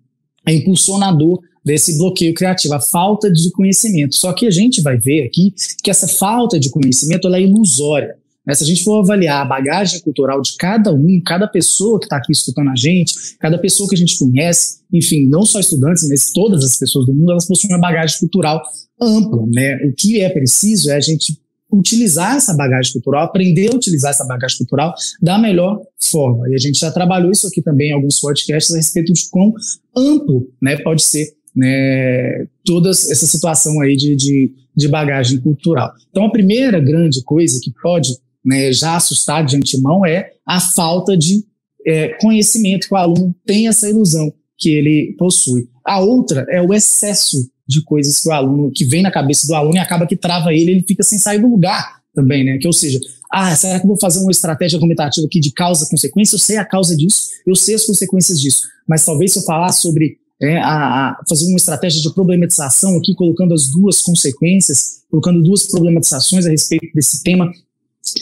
impulsionador 0.49 1.41
desse 1.65 1.97
bloqueio 1.97 2.35
criativo, 2.35 2.75
a 2.75 2.81
falta 2.81 3.31
de 3.31 3.51
conhecimento. 3.53 4.15
Só 4.15 4.33
que 4.33 4.47
a 4.47 4.51
gente 4.51 4.83
vai 4.83 4.99
ver 4.99 5.25
aqui 5.25 5.55
que 5.83 5.91
essa 5.91 6.07
falta 6.07 6.61
de 6.61 6.71
conhecimento 6.71 7.33
é 7.35 7.41
ilusória. 7.41 8.17
Né? 8.47 8.55
Se 8.55 8.65
a 8.65 8.67
gente 8.67 8.85
for 8.85 9.01
avaliar 9.01 9.43
a 9.43 9.45
bagagem 9.45 10.01
cultural 10.01 10.41
de 10.41 10.57
cada 10.57 10.93
um, 10.93 11.21
cada 11.25 11.49
pessoa 11.49 11.99
que 11.99 12.07
está 12.07 12.17
aqui 12.17 12.33
escutando 12.33 12.71
a 12.71 12.77
gente, 12.77 13.15
cada 13.39 13.59
pessoa 13.59 13.89
que 13.89 13.95
a 13.95 13.99
gente 13.99 14.19
conhece, 14.19 14.81
enfim, 14.93 15.27
não 15.29 15.45
só 15.45 15.61
estudantes, 15.61 16.07
mas 16.09 16.31
todas 16.33 16.63
as 16.65 16.79
pessoas 16.79 17.07
do 17.07 17.15
mundo, 17.15 17.33
elas 17.33 17.47
possuem 17.47 17.73
uma 17.73 17.81
bagagem 17.81 18.19
cultural 18.19 18.63
ampla. 19.01 19.47
Né? 19.53 19.77
O 19.87 19.95
que 19.97 20.21
é 20.21 20.29
preciso 20.29 20.91
é 20.91 20.97
a 20.97 21.01
gente 21.01 21.39
utilizar 21.73 22.37
essa 22.37 22.55
bagagem 22.55 22.93
cultural, 22.93 23.25
aprender 23.25 23.73
a 23.73 23.77
utilizar 23.77 24.11
essa 24.11 24.25
bagagem 24.25 24.59
cultural 24.59 24.95
da 25.21 25.39
melhor 25.39 25.81
forma. 26.11 26.49
E 26.49 26.55
a 26.55 26.59
gente 26.59 26.79
já 26.79 26.91
trabalhou 26.91 27.33
isso 27.33 27.47
aqui 27.47 27.61
também 27.63 27.91
em 27.91 27.95
alguns 27.95 28.21
podcasts 28.21 28.73
a 28.73 28.77
respeito 28.77 29.13
de 29.13 29.29
quão 29.31 29.53
amplo 29.97 30.49
né, 30.63 30.77
pode 30.77 31.03
ser 31.03 31.35
né, 31.55 32.47
toda 32.65 32.91
essa 32.91 33.27
situação 33.27 33.81
aí 33.81 33.97
de, 33.97 34.15
de, 34.17 34.53
de 34.77 34.89
bagagem 34.89 35.41
cultural. 35.41 35.93
Então, 36.11 36.25
a 36.25 36.31
primeira 36.31 36.81
grande 36.81 37.23
coisa 37.23 37.59
que 37.63 37.73
pode 37.83 38.17
né, 38.45 38.73
já 38.73 38.97
assustar 38.97 39.45
de 39.45 39.57
antemão 39.57 40.05
é 40.05 40.31
a 40.47 40.61
falta 40.61 41.17
de 41.17 41.45
é, 41.87 42.09
conhecimento, 42.21 42.89
que 42.89 42.95
o 42.95 42.97
aluno 42.97 43.35
tem 43.47 43.69
essa 43.69 43.89
ilusão 43.89 44.33
que 44.59 44.71
ele 44.71 45.15
possui. 45.19 45.69
A 45.85 46.01
outra 46.01 46.47
é 46.49 46.61
o 46.63 46.73
excesso 46.73 47.37
de 47.67 47.83
coisas 47.83 48.21
que 48.21 48.29
o 48.29 48.33
aluno, 48.33 48.71
que 48.75 48.85
vem 48.85 49.03
na 49.03 49.11
cabeça 49.11 49.47
do 49.47 49.55
aluno 49.55 49.77
e 49.77 49.79
acaba 49.79 50.07
que 50.07 50.17
trava 50.17 50.53
ele, 50.53 50.71
ele 50.71 50.85
fica 50.87 51.03
sem 51.03 51.19
sair 51.19 51.41
do 51.41 51.49
lugar 51.49 52.01
também, 52.15 52.45
né? 52.45 52.59
Que, 52.59 52.67
ou 52.67 52.73
seja, 52.73 53.01
ah, 53.33 53.55
será 53.57 53.79
que 53.79 53.85
eu 53.85 53.89
vou 53.89 53.99
fazer 53.99 54.21
uma 54.21 54.31
estratégia 54.31 54.77
argumentativa 54.77 55.27
aqui 55.27 55.41
de 55.41 55.51
causa-consequência? 55.53 56.37
Eu 56.37 56.41
sei 56.41 56.57
a 56.57 56.65
causa 56.65 56.97
disso, 56.97 57.29
eu 57.47 57.55
sei 57.55 57.75
as 57.75 57.85
consequências 57.85 58.41
disso, 58.41 58.63
mas 58.89 59.05
talvez 59.05 59.33
se 59.33 59.39
eu 59.39 59.43
falar 59.43 59.73
sobre 59.73 60.19
é, 60.41 60.59
a, 60.59 61.11
a, 61.11 61.23
fazer 61.29 61.47
uma 61.47 61.57
estratégia 61.57 62.01
de 62.01 62.13
problematização 62.13 62.97
aqui, 62.97 63.15
colocando 63.15 63.55
as 63.55 63.69
duas 63.69 64.03
consequências, 64.03 65.03
colocando 65.11 65.43
duas 65.43 65.67
problematizações 65.67 66.47
a 66.47 66.51
respeito 66.51 66.93
desse 66.95 67.23
tema, 67.23 67.51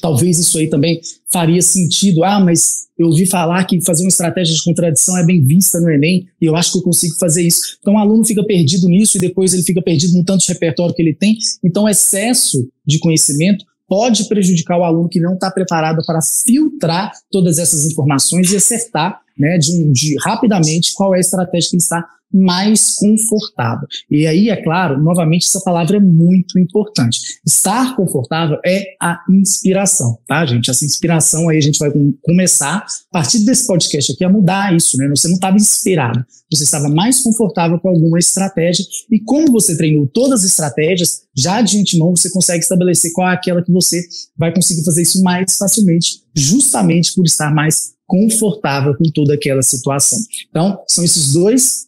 talvez 0.00 0.38
isso 0.38 0.58
aí 0.58 0.68
também 0.68 1.00
faria 1.30 1.62
sentido. 1.62 2.24
Ah, 2.24 2.40
mas 2.40 2.82
eu 2.98 3.08
ouvi 3.08 3.26
falar 3.26 3.64
que 3.64 3.80
fazer 3.80 4.04
uma 4.04 4.08
estratégia 4.08 4.54
de 4.54 4.62
contradição 4.62 5.16
é 5.18 5.24
bem 5.24 5.44
vista 5.44 5.80
no 5.80 5.90
Enem 5.90 6.26
e 6.40 6.46
eu 6.46 6.56
acho 6.56 6.72
que 6.72 6.78
eu 6.78 6.82
consigo 6.82 7.16
fazer 7.16 7.42
isso. 7.42 7.78
Então 7.80 7.94
o 7.94 7.98
aluno 7.98 8.24
fica 8.24 8.44
perdido 8.44 8.88
nisso 8.88 9.16
e 9.16 9.20
depois 9.20 9.52
ele 9.52 9.62
fica 9.62 9.82
perdido 9.82 10.16
no 10.16 10.24
tanto 10.24 10.44
de 10.44 10.52
repertório 10.52 10.94
que 10.94 11.02
ele 11.02 11.14
tem. 11.14 11.36
Então, 11.64 11.88
excesso 11.88 12.68
de 12.86 12.98
conhecimento 12.98 13.64
pode 13.88 14.24
prejudicar 14.24 14.78
o 14.78 14.84
aluno 14.84 15.08
que 15.08 15.20
não 15.20 15.34
está 15.34 15.50
preparado 15.50 16.02
para 16.06 16.20
filtrar 16.46 17.12
todas 17.30 17.58
essas 17.58 17.84
informações 17.84 18.50
e 18.50 18.56
acertar 18.56 19.20
né, 19.38 19.58
de, 19.58 19.92
de 19.92 20.16
rapidamente 20.24 20.92
qual 20.94 21.14
é 21.14 21.18
a 21.18 21.20
estratégia 21.20 21.70
que 21.70 21.76
ele 21.76 21.82
está 21.82 22.02
mais 22.32 22.94
confortável. 22.96 23.86
E 24.10 24.26
aí, 24.26 24.48
é 24.48 24.56
claro, 24.56 25.02
novamente, 25.02 25.46
essa 25.46 25.60
palavra 25.60 25.96
é 25.96 26.00
muito 26.00 26.58
importante. 26.58 27.18
Estar 27.46 27.96
confortável 27.96 28.58
é 28.64 28.84
a 29.00 29.18
inspiração, 29.30 30.18
tá, 30.26 30.44
gente? 30.46 30.70
Essa 30.70 30.84
inspiração 30.84 31.48
aí 31.48 31.58
a 31.58 31.60
gente 31.62 31.78
vai 31.78 31.90
começar, 32.22 32.78
a 32.78 33.12
partir 33.12 33.40
desse 33.40 33.66
podcast 33.66 34.12
aqui, 34.12 34.24
a 34.24 34.28
mudar 34.28 34.74
isso, 34.74 34.96
né? 34.96 35.08
Você 35.08 35.28
não 35.28 35.34
estava 35.34 35.56
inspirado, 35.56 36.24
você 36.50 36.64
estava 36.64 36.88
mais 36.88 37.20
confortável 37.20 37.78
com 37.78 37.88
alguma 37.88 38.18
estratégia, 38.18 38.84
e 39.10 39.20
como 39.20 39.50
você 39.50 39.76
treinou 39.76 40.06
todas 40.06 40.40
as 40.40 40.50
estratégias, 40.50 41.22
já 41.36 41.60
de 41.62 41.78
antemão 41.78 42.14
você 42.14 42.30
consegue 42.30 42.62
estabelecer 42.62 43.12
qual 43.12 43.30
é 43.30 43.34
aquela 43.34 43.62
que 43.62 43.72
você 43.72 44.02
vai 44.36 44.52
conseguir 44.52 44.84
fazer 44.84 45.02
isso 45.02 45.22
mais 45.22 45.56
facilmente, 45.56 46.20
justamente 46.34 47.14
por 47.14 47.24
estar 47.24 47.52
mais 47.52 47.92
confortável 48.06 48.94
com 48.96 49.04
toda 49.10 49.34
aquela 49.34 49.62
situação. 49.62 50.18
Então, 50.50 50.78
são 50.86 51.02
esses 51.02 51.32
dois 51.32 51.86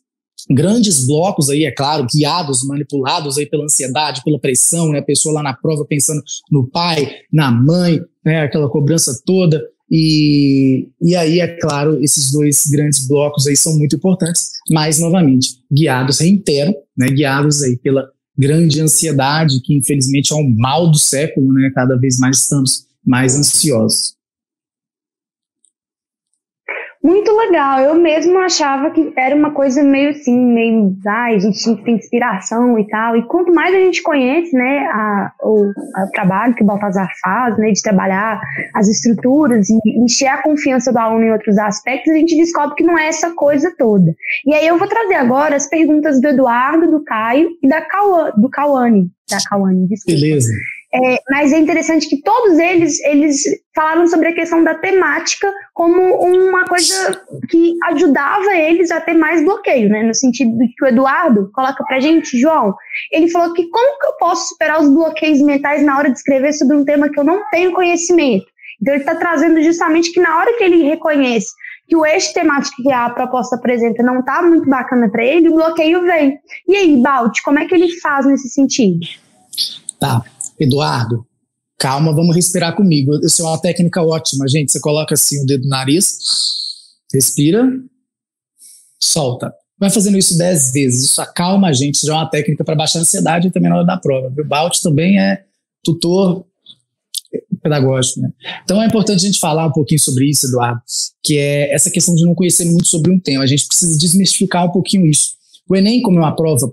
grandes 0.51 1.07
blocos 1.07 1.49
aí, 1.49 1.65
é 1.65 1.71
claro, 1.71 2.07
guiados, 2.13 2.67
manipulados 2.67 3.39
aí 3.39 3.47
pela 3.47 3.65
ansiedade, 3.65 4.23
pela 4.25 4.39
pressão, 4.39 4.91
né? 4.91 4.99
A 4.99 5.05
pessoa 5.05 5.35
lá 5.35 5.43
na 5.43 5.55
prova 5.55 5.85
pensando 5.85 6.23
no 6.51 6.69
pai, 6.69 7.11
na 7.33 7.51
mãe, 7.51 8.01
né? 8.25 8.43
Aquela 8.43 8.69
cobrança 8.69 9.13
toda. 9.25 9.63
E, 9.91 10.89
e 11.01 11.15
aí, 11.15 11.41
é 11.41 11.49
claro, 11.59 12.03
esses 12.03 12.33
dois 12.33 12.65
grandes 12.71 13.07
blocos 13.07 13.47
aí 13.47 13.57
são 13.57 13.77
muito 13.79 13.97
importantes, 13.97 14.49
mas, 14.71 14.99
novamente, 14.99 15.59
guiados, 15.73 16.21
reitero, 16.21 16.75
né? 16.97 17.09
Guiados 17.09 17.63
aí 17.63 17.77
pela 17.77 18.09
grande 18.37 18.81
ansiedade, 18.81 19.61
que 19.61 19.75
infelizmente 19.75 20.33
é 20.33 20.37
um 20.37 20.55
mal 20.57 20.91
do 20.91 20.99
século, 20.99 21.53
né? 21.53 21.71
Cada 21.75 21.97
vez 21.97 22.19
mais 22.19 22.39
estamos 22.39 22.87
mais 23.05 23.37
ansiosos. 23.37 24.14
Muito 27.05 27.31
legal. 27.37 27.81
Eu 27.81 27.95
mesmo 27.97 28.39
achava 28.39 28.91
que 28.91 29.13
era 29.15 29.37
uma 29.37 29.51
coisa 29.51 29.83
meio 29.83 30.09
assim, 30.09 30.35
meio, 30.35 30.97
ai, 31.07 31.35
a 31.35 31.39
gente 31.39 31.77
tem 31.85 31.97
inspiração 31.97 32.79
e 32.79 32.89
tal. 32.89 33.15
E 33.15 33.23
quanto 33.27 33.53
mais 33.53 33.75
a 33.75 33.79
gente 33.79 34.03
conhece, 34.03 34.57
né, 34.57 34.87
a, 34.87 35.31
o 35.43 35.71
a 35.97 36.07
trabalho 36.07 36.55
que 36.55 36.63
o 36.63 36.67
Baltazar 36.67 37.11
faz, 37.23 37.59
né, 37.59 37.73
de 37.73 37.83
trabalhar 37.83 38.41
as 38.75 38.89
estruturas 38.89 39.69
e 39.69 39.79
encher 40.03 40.29
a 40.29 40.43
confiança 40.43 40.91
do 40.91 40.99
aluno 40.99 41.27
em 41.27 41.31
outros 41.31 41.59
aspectos, 41.59 42.11
a 42.11 42.17
gente 42.17 42.37
descobre 42.37 42.75
que 42.75 42.85
não 42.85 42.99
é 42.99 43.09
essa 43.09 43.35
coisa 43.35 43.71
toda. 43.77 44.15
E 44.47 44.55
aí 44.55 44.67
eu 44.67 44.79
vou 44.79 44.89
trazer 44.89 45.17
agora 45.17 45.57
as 45.57 45.69
perguntas 45.69 46.19
do 46.23 46.29
Eduardo, 46.29 46.91
do 46.91 47.05
Caio 47.05 47.51
e 47.63 47.69
da 47.69 47.83
Cauã, 47.83 48.33
do 48.35 48.49
Cauane, 48.49 49.11
da 49.31 49.37
Cauane, 49.47 49.87
desculpa. 49.89 50.19
Beleza. 50.19 50.55
É, 50.97 51.19
mas 51.29 51.53
é 51.53 51.59
interessante 51.59 52.09
que 52.09 52.23
todos 52.23 52.57
eles, 52.57 53.01
eles 53.01 53.43
falaram 53.75 54.07
sobre 54.07 54.29
a 54.29 54.35
questão 54.35 54.63
da 54.63 54.77
temática 54.77 55.53
como 55.73 56.01
uma 56.01 56.65
coisa 56.67 57.21
que 57.51 57.75
ajudava 57.87 58.55
eles 58.55 58.93
a 58.93 59.01
ter 59.01 59.15
mais 59.15 59.45
bloqueio, 59.45 59.89
né? 59.89 60.05
No 60.05 60.15
sentido 60.15 60.57
que 60.57 60.85
o 60.85 60.87
Eduardo 60.87 61.51
coloca 61.53 61.83
pra 61.85 61.99
gente, 61.99 62.39
João, 62.39 62.73
ele 63.11 63.29
falou 63.29 63.53
que 63.53 63.69
como 63.71 63.99
que 63.99 64.07
eu 64.07 64.13
posso 64.19 64.51
superar 64.51 64.81
os 64.81 64.89
bloqueios 64.89 65.41
mentais 65.41 65.85
na 65.85 65.99
hora 65.99 66.11
de 66.11 66.17
escrever 66.17 66.53
sobre 66.53 66.77
um 66.77 66.85
tema 66.85 67.09
que 67.09 67.19
eu 67.19 67.25
não 67.25 67.43
tenho 67.51 67.73
conhecimento? 67.73 68.47
Então 68.81 68.95
ele 68.95 69.03
está 69.03 69.17
trazendo 69.17 69.61
justamente 69.63 70.13
que 70.13 70.21
na 70.21 70.39
hora 70.39 70.57
que 70.57 70.63
ele 70.63 70.85
reconhece 70.85 71.49
que 71.89 71.97
o 71.97 72.07
eixo 72.07 72.33
temático 72.33 72.81
que 72.81 72.93
a 72.93 73.11
proposta 73.11 73.57
apresenta 73.57 74.01
não 74.01 74.21
está 74.21 74.43
muito 74.43 74.71
bacana 74.71 75.11
para 75.11 75.25
ele, 75.25 75.49
o 75.49 75.55
bloqueio 75.55 76.03
vem. 76.03 76.39
E 76.69 76.77
aí, 76.77 76.97
Balt, 77.03 77.41
como 77.45 77.59
é 77.59 77.67
que 77.67 77.75
ele 77.75 77.91
faz 78.01 78.25
nesse 78.27 78.49
sentido? 78.49 79.01
Tá. 79.99 80.23
Eduardo, 80.59 81.27
calma, 81.79 82.15
vamos 82.15 82.35
respirar 82.35 82.75
comigo. 82.75 83.19
Isso 83.25 83.43
é 83.43 83.45
uma 83.45 83.61
técnica 83.61 84.03
ótima, 84.03 84.49
gente. 84.49 84.73
Você 84.73 84.81
coloca 84.81 85.15
assim 85.15 85.43
o 85.43 85.47
dedo 85.47 85.65
no 85.65 85.71
nariz, 85.71 86.19
respira, 87.13 87.69
solta. 89.01 89.53
Vai 89.79 89.91
fazendo 89.91 90.17
isso 90.17 90.39
dez 90.39 90.73
vezes. 90.73 91.05
Isso 91.05 91.21
acalma 91.21 91.69
a 91.69 91.73
gente. 91.73 91.97
Isso 91.97 92.07
já 92.07 92.15
é 92.15 92.17
uma 92.17 92.31
técnica 92.31 92.65
para 92.65 92.75
baixar 92.75 93.01
a 93.01 93.03
ansiedade 93.03 93.51
também 93.51 93.69
na 93.69 93.77
hora 93.77 93.87
da 93.87 93.97
prova. 93.97 94.33
O 94.39 94.45
Balt 94.45 94.81
também 94.81 95.21
é 95.21 95.45
tutor 95.83 96.47
pedagógico, 97.63 98.21
né? 98.21 98.31
Então 98.63 98.81
é 98.83 98.87
importante 98.87 99.23
a 99.23 99.27
gente 99.27 99.39
falar 99.39 99.67
um 99.67 99.73
pouquinho 99.73 100.01
sobre 100.01 100.29
isso, 100.29 100.47
Eduardo, 100.47 100.81
que 101.23 101.39
é 101.39 101.75
essa 101.75 101.91
questão 101.91 102.15
de 102.15 102.25
não 102.25 102.35
conhecer 102.35 102.67
muito 102.67 102.87
sobre 102.87 103.11
um 103.11 103.19
tema. 103.19 103.43
A 103.43 103.47
gente 103.47 103.67
precisa 103.67 103.99
desmistificar 103.99 104.67
um 104.67 104.71
pouquinho 104.71 105.07
isso. 105.07 105.33
O 105.69 105.75
Enem, 105.75 106.03
como 106.03 106.19
é 106.19 106.21
uma 106.21 106.37
prova 106.37 106.73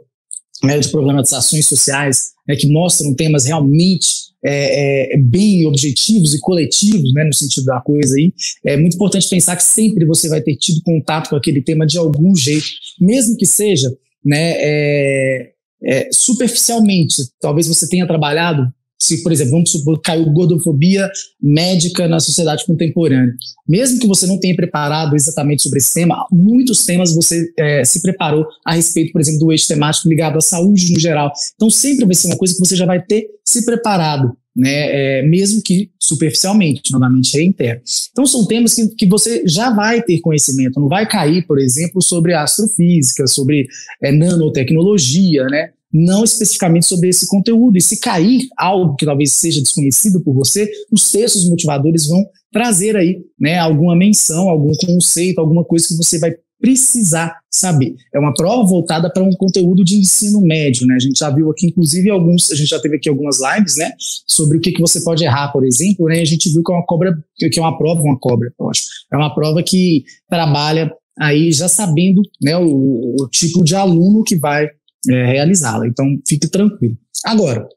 né, 0.64 0.80
de 0.80 0.90
problematizações 0.90 1.68
sociais, 1.68 2.32
né, 2.48 2.56
que 2.56 2.68
mostram 2.68 3.14
temas 3.14 3.46
realmente 3.46 4.32
é, 4.44 5.14
é, 5.14 5.18
bem 5.18 5.66
objetivos 5.68 6.34
e 6.34 6.40
coletivos, 6.40 7.14
né, 7.14 7.24
no 7.24 7.34
sentido 7.34 7.66
da 7.66 7.80
coisa 7.82 8.16
aí, 8.16 8.34
é 8.66 8.78
muito 8.78 8.96
importante 8.96 9.30
pensar 9.30 9.56
que 9.56 9.64
sempre 9.64 10.06
você 10.06 10.28
vai 10.28 10.42
ter 10.42 10.56
tido 10.56 10.82
contato 10.84 11.30
com 11.30 11.36
aquele 11.36 11.62
tema 11.62 11.86
de 11.86 11.98
algum 11.98 12.36
jeito, 12.36 12.68
mesmo 13.00 13.38
que 13.38 13.46
seja 13.46 13.90
né, 14.24 14.54
é, 14.58 15.52
é 15.84 16.10
superficialmente. 16.12 17.16
Talvez 17.40 17.68
você 17.68 17.88
tenha 17.88 18.08
trabalhado 18.08 18.72
se, 19.02 19.24
por 19.24 19.32
exemplo, 19.32 19.54
vamos 19.54 19.72
supor 19.72 20.00
caiu 20.00 20.32
gordofobia 20.32 21.10
médica 21.42 22.08
na 22.08 22.20
sociedade 22.20 22.64
contemporânea. 22.68 23.34
Mesmo 23.68 24.00
que 24.00 24.06
você 24.06 24.28
não 24.28 24.40
tenha 24.40 24.56
preparado 24.56 25.16
exatamente 25.16 25.64
sobre 25.64 25.80
esse 25.80 25.92
tema, 25.92 26.24
muitos 26.32 26.86
temas 26.86 27.16
você 27.16 27.52
é, 27.58 27.84
se 27.84 28.00
preparou 28.00 28.46
a 28.64 28.76
respeito, 28.76 29.12
por 29.12 29.20
exemplo, 29.20 29.40
do 29.40 29.52
eixo 29.52 29.68
temático 29.68 30.08
ligado 30.08 30.38
à 30.38 30.42
saúde 30.42 30.94
no 30.94 31.00
geral. 31.00 31.32
Então, 31.56 31.68
sempre 31.68 32.06
vai 32.06 32.14
ser 32.14 32.28
uma 32.28 32.38
coisa 32.38 32.54
que 32.54 32.60
você 32.60 32.76
já 32.76 32.86
vai 32.86 33.02
ter 33.02 33.26
se 33.44 33.66
preparado. 33.66 34.38
Né, 34.54 35.20
é, 35.20 35.24
mesmo 35.24 35.62
que 35.64 35.90
superficialmente, 35.98 36.92
novamente 36.92 37.38
reitero. 37.38 37.80
Então 38.12 38.26
são 38.26 38.46
temas 38.46 38.76
que, 38.76 38.86
que 38.90 39.06
você 39.06 39.44
já 39.48 39.74
vai 39.74 40.02
ter 40.02 40.20
conhecimento, 40.20 40.78
não 40.78 40.90
vai 40.90 41.08
cair, 41.08 41.48
por 41.48 41.58
exemplo, 41.58 42.02
sobre 42.02 42.34
astrofísica, 42.34 43.28
sobre 43.28 43.66
é, 44.04 44.12
nanotecnologia, 44.12 45.46
né? 45.46 45.70
Não 45.94 46.24
especificamente 46.24 46.86
sobre 46.86 47.10
esse 47.10 47.28
conteúdo. 47.28 47.78
E 47.78 47.82
se 47.82 48.00
cair 48.00 48.48
algo 48.58 48.96
que 48.96 49.06
talvez 49.06 49.34
seja 49.34 49.62
desconhecido 49.62 50.22
por 50.24 50.34
você, 50.34 50.70
os 50.92 51.12
textos 51.12 51.50
motivadores 51.50 52.08
vão 52.08 52.26
trazer 52.52 52.96
aí 52.96 53.20
né, 53.40 53.58
alguma 53.58 53.96
menção, 53.96 54.50
algum 54.50 54.72
conceito, 54.86 55.40
alguma 55.40 55.64
coisa 55.64 55.88
que 55.88 55.96
você 55.96 56.20
vai 56.20 56.32
precisar 56.62 57.36
saber. 57.50 57.96
É 58.14 58.20
uma 58.20 58.34
prova 58.34 58.64
voltada 58.68 59.12
para 59.12 59.24
um 59.24 59.32
conteúdo 59.32 59.84
de 59.84 59.96
ensino 59.96 60.40
médio, 60.42 60.86
né? 60.86 60.94
A 60.96 61.00
gente 61.00 61.18
já 61.18 61.30
viu 61.32 61.50
aqui, 61.50 61.68
inclusive, 61.68 62.10
alguns, 62.12 62.52
a 62.52 62.56
gente 62.56 62.68
já 62.68 62.80
teve 62.80 62.98
aqui 62.98 63.10
algumas 63.10 63.38
lives, 63.42 63.78
né? 63.78 63.92
Sobre 64.28 64.58
o 64.58 64.62
que, 64.62 64.72
que 64.72 64.80
você 64.80 65.04
pode 65.04 65.24
errar, 65.24 65.52
por 65.52 65.66
exemplo, 65.66 66.06
né? 66.06 66.22
A 66.22 66.26
gente 66.26 66.52
viu 66.52 66.64
que 66.64 66.72
é 66.72 66.76
uma 66.76 66.86
cobra, 66.86 67.18
que 67.36 67.60
é 67.60 67.62
uma 67.62 67.76
prova, 67.76 68.02
uma 68.02 68.20
cobra, 68.20 68.54
eu 68.60 68.70
acho. 68.70 68.84
É 69.12 69.18
uma 69.18 69.34
prova 69.34 69.64
que 69.64 70.04
trabalha 70.30 70.92
aí 71.20 71.52
já 71.52 71.68
sabendo 71.68 72.22
né, 72.42 72.56
o, 72.58 73.16
o 73.20 73.28
tipo 73.30 73.64
de 73.64 73.76
aluno 73.76 74.24
que 74.24 74.38
vai 74.38 74.68
é, 75.10 75.26
realizá-la. 75.26 75.88
Então, 75.88 76.08
fique 76.28 76.48
tranquilo. 76.48 76.98
Agora, 77.26 77.68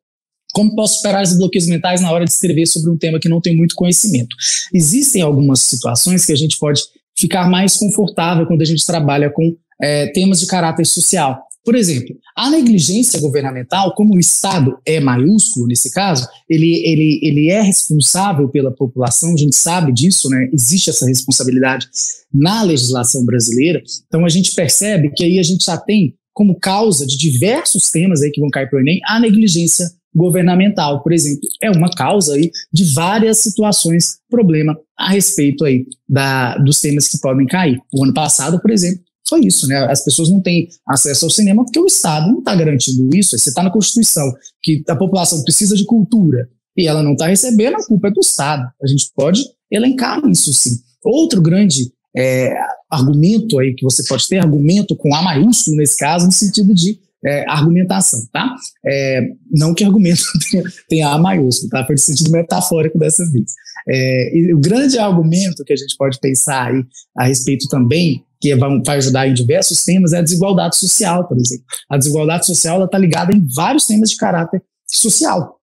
como 0.52 0.74
posso 0.74 0.96
superar 0.96 1.22
os 1.22 1.36
bloqueios 1.36 1.66
mentais 1.66 2.00
na 2.00 2.12
hora 2.12 2.24
de 2.24 2.30
escrever 2.30 2.66
sobre 2.66 2.90
um 2.90 2.96
tema 2.96 3.18
que 3.18 3.28
não 3.28 3.40
tem 3.40 3.56
muito 3.56 3.74
conhecimento? 3.74 4.36
Existem 4.72 5.20
algumas 5.20 5.60
situações 5.60 6.24
que 6.24 6.32
a 6.32 6.36
gente 6.36 6.58
pode 6.58 6.80
ficar 7.18 7.50
mais 7.50 7.76
confortável 7.76 8.46
quando 8.46 8.62
a 8.62 8.66
gente 8.66 8.86
trabalha 8.86 9.30
com 9.30 9.54
é, 9.82 10.06
temas 10.08 10.40
de 10.40 10.46
caráter 10.46 10.86
social. 10.86 11.42
Por 11.64 11.74
exemplo, 11.74 12.14
a 12.36 12.50
negligência 12.50 13.18
governamental, 13.20 13.94
como 13.94 14.14
o 14.14 14.20
Estado 14.20 14.78
é 14.84 15.00
maiúsculo 15.00 15.66
nesse 15.66 15.90
caso, 15.90 16.28
ele, 16.48 16.82
ele, 16.84 17.20
ele 17.22 17.48
é 17.48 17.62
responsável 17.62 18.48
pela 18.50 18.70
população, 18.70 19.32
a 19.32 19.36
gente 19.36 19.56
sabe 19.56 19.90
disso, 19.90 20.28
né? 20.28 20.50
existe 20.52 20.90
essa 20.90 21.06
responsabilidade 21.06 21.88
na 22.32 22.62
legislação 22.62 23.24
brasileira, 23.24 23.82
então 24.06 24.26
a 24.26 24.28
gente 24.28 24.54
percebe 24.54 25.10
que 25.16 25.24
aí 25.24 25.38
a 25.38 25.42
gente 25.42 25.64
já 25.64 25.78
tem 25.78 26.14
como 26.34 26.58
causa 26.58 27.06
de 27.06 27.16
diversos 27.16 27.90
temas 27.90 28.20
aí 28.20 28.30
que 28.30 28.40
vão 28.40 28.50
cair 28.50 28.68
para 28.68 28.78
o 28.78 28.80
Enem, 28.80 29.00
a 29.06 29.20
negligência 29.20 29.86
governamental, 30.14 31.02
por 31.02 31.12
exemplo, 31.12 31.48
é 31.62 31.70
uma 31.70 31.90
causa 31.90 32.34
aí 32.34 32.50
de 32.72 32.84
várias 32.92 33.38
situações, 33.38 34.18
problema 34.28 34.76
a 34.96 35.10
respeito 35.10 35.64
aí 35.64 35.86
da, 36.08 36.56
dos 36.58 36.80
temas 36.80 37.08
que 37.08 37.18
podem 37.18 37.46
cair. 37.46 37.78
O 37.92 38.04
ano 38.04 38.14
passado, 38.14 38.60
por 38.60 38.70
exemplo, 38.70 39.02
foi 39.28 39.46
isso, 39.46 39.66
né? 39.66 39.78
As 39.90 40.04
pessoas 40.04 40.30
não 40.30 40.40
têm 40.40 40.68
acesso 40.86 41.24
ao 41.24 41.30
cinema 41.30 41.64
porque 41.64 41.80
o 41.80 41.86
Estado 41.86 42.28
não 42.28 42.38
está 42.38 42.54
garantindo 42.54 43.08
isso. 43.16 43.36
Você 43.36 43.48
está 43.48 43.62
na 43.62 43.70
Constituição 43.70 44.32
que 44.62 44.84
a 44.88 44.94
população 44.94 45.42
precisa 45.42 45.74
de 45.74 45.84
cultura 45.84 46.48
e 46.76 46.86
ela 46.86 47.02
não 47.02 47.12
está 47.12 47.26
recebendo, 47.26 47.76
a 47.76 47.86
culpa 47.86 48.08
é 48.08 48.10
do 48.10 48.20
Estado. 48.20 48.70
A 48.82 48.86
gente 48.86 49.10
pode 49.16 49.44
elencar 49.70 50.20
isso 50.28 50.52
sim. 50.52 50.78
Outro 51.02 51.40
grande 51.40 51.90
é, 52.16 52.54
argumento 52.94 53.58
aí 53.58 53.74
que 53.74 53.84
você 53.84 54.02
pode 54.06 54.28
ter, 54.28 54.38
argumento 54.38 54.96
com 54.96 55.14
A 55.14 55.22
maiúsculo 55.22 55.76
nesse 55.76 55.96
caso, 55.96 56.26
no 56.26 56.32
sentido 56.32 56.74
de 56.74 56.98
é, 57.24 57.48
argumentação, 57.48 58.20
tá? 58.32 58.54
É, 58.86 59.20
não 59.50 59.74
que 59.74 59.84
argumento 59.84 60.22
tenha, 60.50 60.64
tenha 60.88 61.08
A 61.08 61.18
maiúsculo, 61.18 61.70
tá? 61.70 61.84
Foi 61.84 61.94
no 61.94 62.00
sentido 62.00 62.30
metafórico 62.30 62.98
dessa 62.98 63.24
vez. 63.30 63.52
É, 63.88 64.30
o 64.54 64.58
grande 64.58 64.98
argumento 64.98 65.64
que 65.64 65.72
a 65.72 65.76
gente 65.76 65.96
pode 65.96 66.18
pensar 66.18 66.70
aí 66.70 66.82
a 67.16 67.24
respeito 67.24 67.68
também, 67.68 68.24
que 68.40 68.54
vai, 68.56 68.82
vai 68.84 68.96
ajudar 68.98 69.28
em 69.28 69.34
diversos 69.34 69.84
temas, 69.84 70.12
é 70.12 70.18
a 70.18 70.22
desigualdade 70.22 70.76
social, 70.76 71.26
por 71.26 71.36
exemplo. 71.38 71.64
A 71.90 71.96
desigualdade 71.96 72.46
social 72.46 72.84
está 72.84 72.98
ligada 72.98 73.34
em 73.34 73.46
vários 73.54 73.86
temas 73.86 74.10
de 74.10 74.16
caráter 74.16 74.62
social. 74.86 75.58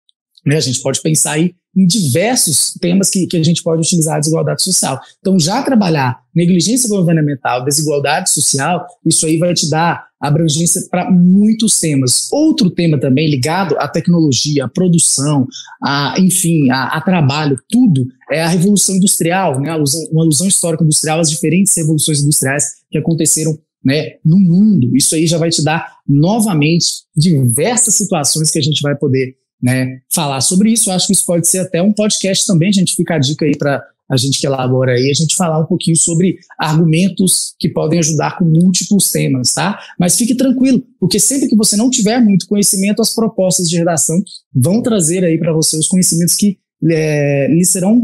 Né? 0.45 0.57
A 0.57 0.61
gente 0.61 0.81
pode 0.81 1.01
pensar 1.01 1.33
aí 1.33 1.53
em 1.75 1.85
diversos 1.85 2.73
temas 2.79 3.09
que, 3.09 3.25
que 3.27 3.37
a 3.37 3.43
gente 3.43 3.63
pode 3.63 3.81
utilizar 3.81 4.15
a 4.15 4.19
desigualdade 4.19 4.61
social. 4.61 4.99
Então, 5.19 5.39
já 5.39 5.61
trabalhar 5.63 6.19
negligência 6.35 6.89
governamental, 6.89 7.63
desigualdade 7.63 8.29
social, 8.29 8.85
isso 9.05 9.25
aí 9.25 9.37
vai 9.37 9.53
te 9.53 9.69
dar 9.69 10.05
abrangência 10.19 10.81
para 10.89 11.09
muitos 11.09 11.79
temas. 11.79 12.27
Outro 12.31 12.69
tema 12.69 12.99
também 12.99 13.29
ligado 13.29 13.75
à 13.79 13.87
tecnologia, 13.87 14.65
à 14.65 14.69
produção, 14.69 15.47
a, 15.83 16.15
enfim, 16.19 16.69
a, 16.69 16.97
a 16.97 17.01
trabalho, 17.01 17.57
tudo 17.69 18.05
é 18.31 18.43
a 18.43 18.47
revolução 18.47 18.95
industrial, 18.95 19.59
né? 19.59 19.75
uma 20.11 20.23
alusão 20.23 20.47
histórica 20.47 20.83
industrial 20.83 21.19
às 21.19 21.29
diferentes 21.29 21.75
revoluções 21.75 22.21
industriais 22.21 22.65
que 22.89 22.97
aconteceram 22.97 23.57
né, 23.83 24.11
no 24.23 24.39
mundo. 24.39 24.95
Isso 24.95 25.15
aí 25.15 25.25
já 25.25 25.39
vai 25.39 25.49
te 25.49 25.63
dar 25.63 25.97
novamente 26.07 26.85
diversas 27.15 27.95
situações 27.95 28.51
que 28.51 28.59
a 28.59 28.61
gente 28.61 28.81
vai 28.81 28.95
poder 28.95 29.35
né, 29.61 29.99
falar 30.13 30.41
sobre 30.41 30.71
isso. 30.71 30.89
Eu 30.89 30.95
acho 30.95 31.07
que 31.07 31.13
isso 31.13 31.25
pode 31.25 31.47
ser 31.47 31.59
até 31.59 31.81
um 31.81 31.93
podcast 31.93 32.45
também, 32.45 32.69
a 32.69 32.73
gente 32.73 32.95
fica 32.95 33.15
a 33.15 33.19
dica 33.19 33.45
aí 33.45 33.57
para 33.57 33.83
a 34.09 34.17
gente 34.17 34.41
que 34.41 34.45
elabora 34.45 34.91
aí, 34.91 35.09
a 35.09 35.13
gente 35.13 35.37
falar 35.37 35.59
um 35.59 35.65
pouquinho 35.65 35.95
sobre 35.95 36.37
argumentos 36.59 37.55
que 37.57 37.69
podem 37.69 37.97
ajudar 37.99 38.37
com 38.37 38.43
múltiplos 38.43 39.09
temas, 39.09 39.53
tá? 39.53 39.79
Mas 39.97 40.17
fique 40.17 40.35
tranquilo, 40.35 40.83
porque 40.99 41.17
sempre 41.17 41.47
que 41.47 41.55
você 41.55 41.77
não 41.77 41.89
tiver 41.89 42.19
muito 42.19 42.45
conhecimento, 42.45 43.01
as 43.01 43.15
propostas 43.15 43.69
de 43.69 43.77
redação 43.77 44.21
vão 44.53 44.81
trazer 44.81 45.23
aí 45.23 45.37
para 45.37 45.53
você 45.53 45.77
os 45.77 45.87
conhecimentos 45.87 46.35
que 46.35 46.57
é, 46.89 47.47
lhe 47.47 47.63
serão 47.63 48.01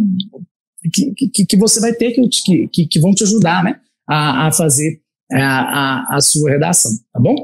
que, 0.93 1.29
que, 1.29 1.45
que, 1.45 1.57
você 1.57 1.81
vai 1.81 1.91
ter 1.91 2.11
que, 2.11 2.67
que, 2.69 2.87
que 2.87 2.99
vão 2.99 3.13
te 3.13 3.23
ajudar, 3.23 3.61
né, 3.61 3.77
a, 4.07 4.47
a 4.47 4.51
fazer 4.53 5.01
a, 5.29 5.39
a, 5.41 6.15
a 6.15 6.21
sua 6.21 6.51
redação, 6.51 6.91
tá 7.11 7.19
bom? 7.19 7.35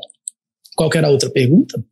Qualquer 0.78 1.04
outra 1.04 1.30
pergunta? 1.30 1.84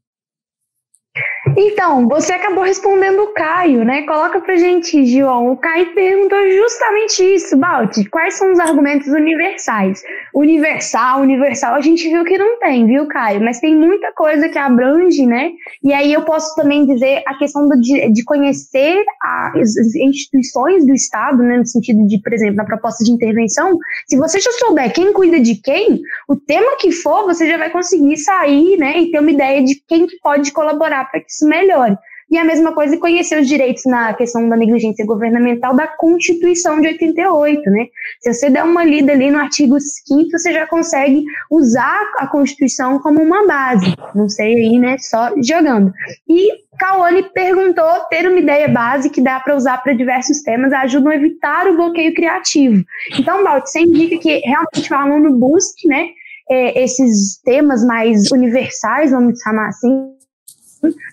Então, 1.58 2.08
você 2.08 2.34
acabou 2.34 2.63
respondendo 2.63 3.20
o 3.24 3.34
Caio, 3.34 3.84
né? 3.84 4.03
Coloca 4.03 4.39
pra 4.39 4.55
gente, 4.55 5.05
João. 5.05 5.51
O 5.51 5.58
Caio 5.58 5.93
perguntou 5.93 6.39
justamente 6.50 7.24
isso, 7.24 7.58
Balti. 7.58 8.05
Quais 8.05 8.36
são 8.36 8.51
os 8.51 8.60
argumentos 8.60 9.08
universais? 9.08 10.01
Universal, 10.34 11.22
universal, 11.22 11.75
a 11.75 11.81
gente 11.81 12.08
viu 12.08 12.24
que 12.24 12.38
não 12.38 12.60
tem, 12.60 12.86
viu, 12.86 13.08
Caio? 13.08 13.41
Mas 13.41 13.60
tem 13.60 13.75
muita 13.75 14.12
coisa 14.13 14.48
que 14.50 14.58
abrange, 14.58 15.25
né? 15.25 15.51
E 15.84 15.93
aí 15.93 16.13
eu 16.13 16.24
posso 16.24 16.55
também 16.55 16.86
dizer 16.86 17.22
a 17.27 17.38
questão 17.38 17.67
do, 17.67 17.79
de, 17.79 18.12
de 18.12 18.24
conhecer 18.24 19.03
as 19.22 19.75
instituições 19.96 20.86
do 20.86 20.93
Estado, 20.93 21.43
né? 21.43 21.58
No 21.58 21.65
sentido 21.65 22.05
de, 22.08 22.22
por 22.22 22.34
exemplo, 22.34 22.55
na 22.55 22.65
proposta 22.65 23.03
de 23.03 23.12
intervenção. 23.12 23.78
Se 24.08 24.17
você 24.17 24.39
já 24.39 24.52
souber 24.54 24.93
quem 24.93 25.12
cuida 25.12 25.39
de 25.39 25.56
quem, 25.56 26.02
o 26.28 26.36
tema 26.36 26.78
que 26.78 26.91
for, 26.91 27.26
você 27.26 27.47
já 27.47 27.58
vai 27.58 27.69
conseguir 27.69 28.17
sair, 28.17 28.78
né? 28.78 28.99
E 28.99 29.12
ter 29.12 29.19
uma 29.19 29.32
ideia 29.32 29.63
de 29.63 29.76
quem 29.88 30.08
que 30.08 30.17
pode 30.19 30.52
colaborar 30.52 31.10
para 31.10 31.19
que 31.19 31.40
isso 31.41 31.47
melhore. 31.47 31.97
E 32.30 32.38
a 32.38 32.45
mesma 32.45 32.73
coisa 32.73 32.97
conhecer 32.97 33.41
os 33.41 33.47
direitos 33.47 33.84
na 33.86 34.13
questão 34.13 34.47
da 34.47 34.56
negligência 34.56 35.06
governamental 35.06 35.75
da 35.75 35.86
Constituição 35.86 36.80
de 36.80 36.88
88, 36.88 37.69
né? 37.69 37.88
Se 38.21 38.34
você 38.34 38.49
der 38.49 38.63
uma 38.63 38.86
lida 38.86 39.12
ali 39.12 39.30
no 39.30 39.38
artigo 39.38 39.77
5 39.77 40.32
você 40.32 40.54
já 40.54 40.65
consegue 40.65 41.25
usar 41.49 41.99
a 42.19 42.27
Constituição 42.27 42.99
como 42.99 43.21
uma 43.21 43.45
base. 43.45 43.93
Não 44.15 44.30
sei 44.30 44.56
aí, 44.56 44.80
né? 44.80 44.95
Só 44.97 45.34
jogando. 45.43 45.91
E 46.30 46.54
Cauane 46.80 47.23
perguntou 47.34 47.99
ter 48.10 48.25
uma 48.25 48.39
ideia 48.39 48.69
base 48.69 49.10
que 49.10 49.19
dá 49.19 49.38
para 49.41 49.58
usar 49.58 49.84
para 49.84 49.91
diversos 49.91 50.41
temas 50.41 50.71
ajudam 50.71 51.12
a 51.12 51.15
evitar 51.15 51.67
o 51.67 51.75
bloqueio 51.75 52.13
criativo. 52.13 52.82
Então, 53.19 53.43
Balt, 53.43 53.67
você 53.67 53.82
indica 53.82 54.17
que 54.17 54.39
realmente 54.39 54.89
o 54.89 54.95
aluno 54.95 55.38
busque, 55.38 55.86
né? 55.86 56.08
É, 56.49 56.82
esses 56.82 57.41
temas 57.43 57.86
mais 57.86 58.32
universais, 58.32 59.12
vamos 59.12 59.39
chamar 59.39 59.67
assim, 59.67 60.12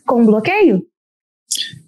com 0.07 0.25
bloqueio? 0.25 0.85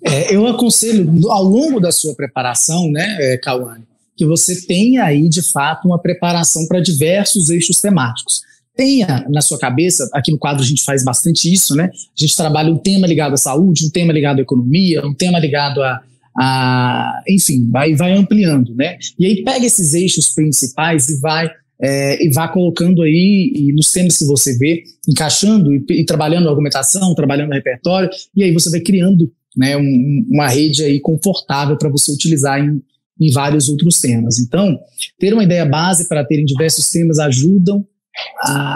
É, 0.05 0.35
eu 0.35 0.47
aconselho, 0.47 1.31
ao 1.31 1.45
longo 1.45 1.81
da 1.81 1.93
sua 1.93 2.14
preparação, 2.14 2.90
né, 2.90 3.16
é, 3.21 3.37
Cauane, 3.37 3.85
que 4.16 4.27
você 4.27 4.66
tenha 4.66 5.05
aí, 5.05 5.29
de 5.29 5.43
fato, 5.43 5.87
uma 5.87 5.99
preparação 5.99 6.66
para 6.66 6.81
diversos 6.81 7.51
eixos 7.51 7.81
temáticos. 7.81 8.43
Tenha 8.77 9.27
na 9.29 9.40
sua 9.40 9.59
cabeça, 9.59 10.09
aqui 10.12 10.31
no 10.31 10.38
quadro 10.38 10.62
a 10.62 10.66
gente 10.66 10.85
faz 10.85 11.05
bastante 11.05 11.53
isso, 11.53 11.75
né? 11.75 11.90
A 11.93 12.21
gente 12.21 12.37
trabalha 12.37 12.73
um 12.73 12.79
tema 12.79 13.07
ligado 13.07 13.35
à 13.35 13.37
saúde, 13.37 13.87
um 13.87 13.90
tema 13.90 14.12
ligado 14.12 14.38
à 14.38 14.43
economia, 14.43 15.05
um 15.07 15.14
tema 15.14 15.38
ligado 15.38 15.83
a, 15.83 16.01
a 16.38 17.23
enfim, 17.29 17.69
vai, 17.71 17.95
vai 17.95 18.12
ampliando, 18.12 18.75
né? 18.75 18.97
E 19.19 19.27
aí 19.27 19.45
pega 19.45 19.66
esses 19.66 19.93
eixos 19.93 20.29
principais 20.29 21.09
e 21.09 21.21
vai 21.21 21.51
é, 21.83 22.23
e 22.25 22.31
vá 22.33 22.49
colocando 22.49 23.03
aí 23.03 23.53
e 23.55 23.73
nos 23.73 23.90
temas 23.90 24.19
que 24.19 24.25
você 24.25 24.57
vê, 24.57 24.83
encaixando 25.09 25.73
e, 25.75 25.85
e 25.90 26.05
trabalhando 26.05 26.47
a 26.47 26.51
argumentação, 26.51 27.14
trabalhando 27.14 27.51
o 27.51 27.55
repertório, 27.55 28.11
e 28.37 28.43
aí 28.43 28.53
você 28.53 28.71
vai 28.71 28.81
criando 28.81 29.33
né, 29.57 29.77
um, 29.77 30.27
uma 30.29 30.49
rede 30.49 30.85
aí 30.85 31.01
confortável 31.01 31.77
para 31.77 31.88
você 31.88 32.12
utilizar 32.12 32.61
em, 32.61 32.83
em 33.21 33.33
vários 33.33 33.69
outros 33.69 34.01
temas. 34.01 34.38
Então, 34.38 34.79
ter 35.19 35.33
uma 35.33 35.45
ideia 35.45 35.64
base 35.64 36.09
para 36.09 36.25
terem 36.25 36.45
diversos 36.45 36.90
temas 36.90 37.19
ajudam, 37.19 37.87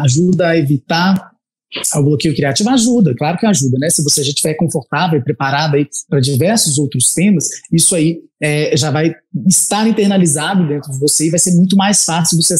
ajuda 0.02 0.48
a 0.48 0.56
evitar 0.56 1.33
o 1.94 2.02
bloqueio 2.02 2.34
criativo 2.34 2.70
ajuda, 2.70 3.14
claro 3.16 3.38
que 3.38 3.46
ajuda, 3.46 3.76
né? 3.78 3.90
Se 3.90 4.02
você 4.02 4.22
já 4.22 4.30
estiver 4.30 4.54
confortável 4.54 5.18
e 5.18 5.22
preparado 5.22 5.76
para 6.08 6.20
diversos 6.20 6.78
outros 6.78 7.12
temas, 7.12 7.48
isso 7.72 7.94
aí 7.94 8.20
é, 8.40 8.76
já 8.76 8.90
vai 8.90 9.14
estar 9.46 9.86
internalizado 9.86 10.66
dentro 10.66 10.90
de 10.90 10.98
você 10.98 11.26
e 11.26 11.30
vai 11.30 11.38
ser 11.38 11.54
muito 11.54 11.76
mais 11.76 12.04
fácil 12.04 12.40
você 12.40 12.54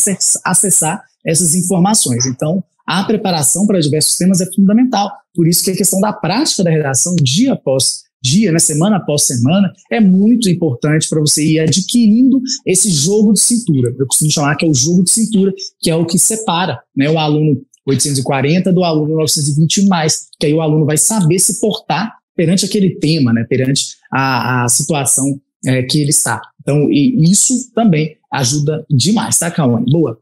acessar 0.44 1.02
essas 1.24 1.54
informações. 1.54 2.26
Então, 2.26 2.62
a 2.86 3.02
preparação 3.04 3.66
para 3.66 3.80
diversos 3.80 4.16
temas 4.16 4.40
é 4.40 4.46
fundamental. 4.54 5.10
Por 5.34 5.48
isso 5.48 5.64
que 5.64 5.70
a 5.70 5.76
questão 5.76 6.00
da 6.00 6.12
prática 6.12 6.62
da 6.62 6.70
redação, 6.70 7.16
dia 7.16 7.54
após 7.54 8.04
dia, 8.24 8.50
né, 8.50 8.58
semana 8.58 8.96
após 8.96 9.24
semana, 9.24 9.70
é 9.92 10.00
muito 10.00 10.48
importante 10.48 11.06
para 11.10 11.20
você 11.20 11.44
ir 11.44 11.60
adquirindo 11.60 12.40
esse 12.64 12.90
jogo 12.90 13.34
de 13.34 13.40
cintura. 13.40 13.94
Eu 13.98 14.06
costumo 14.06 14.30
chamar 14.30 14.56
que 14.56 14.64
é 14.64 14.68
o 14.68 14.72
jogo 14.72 15.04
de 15.04 15.10
cintura, 15.10 15.52
que 15.78 15.90
é 15.90 15.94
o 15.94 16.06
que 16.06 16.18
separa 16.18 16.80
né, 16.96 17.10
o 17.10 17.18
aluno 17.18 17.60
840 17.86 18.72
do 18.72 18.82
aluno 18.82 19.16
920 19.16 19.86
mais, 19.86 20.26
que 20.38 20.46
aí 20.46 20.54
o 20.54 20.60
aluno 20.60 20.86
vai 20.86 20.96
saber 20.96 21.38
se 21.38 21.60
portar 21.60 22.16
perante 22.34 22.64
aquele 22.64 22.96
tema, 22.98 23.32
né, 23.32 23.44
perante 23.44 23.96
a, 24.12 24.64
a 24.64 24.68
situação 24.68 25.40
é, 25.64 25.82
que 25.82 26.00
ele 26.00 26.10
está. 26.10 26.40
Então, 26.60 26.90
isso 26.90 27.70
também 27.74 28.16
ajuda 28.32 28.84
demais, 28.90 29.38
tá, 29.38 29.50
Cauane? 29.50 29.90
Boa. 29.90 30.18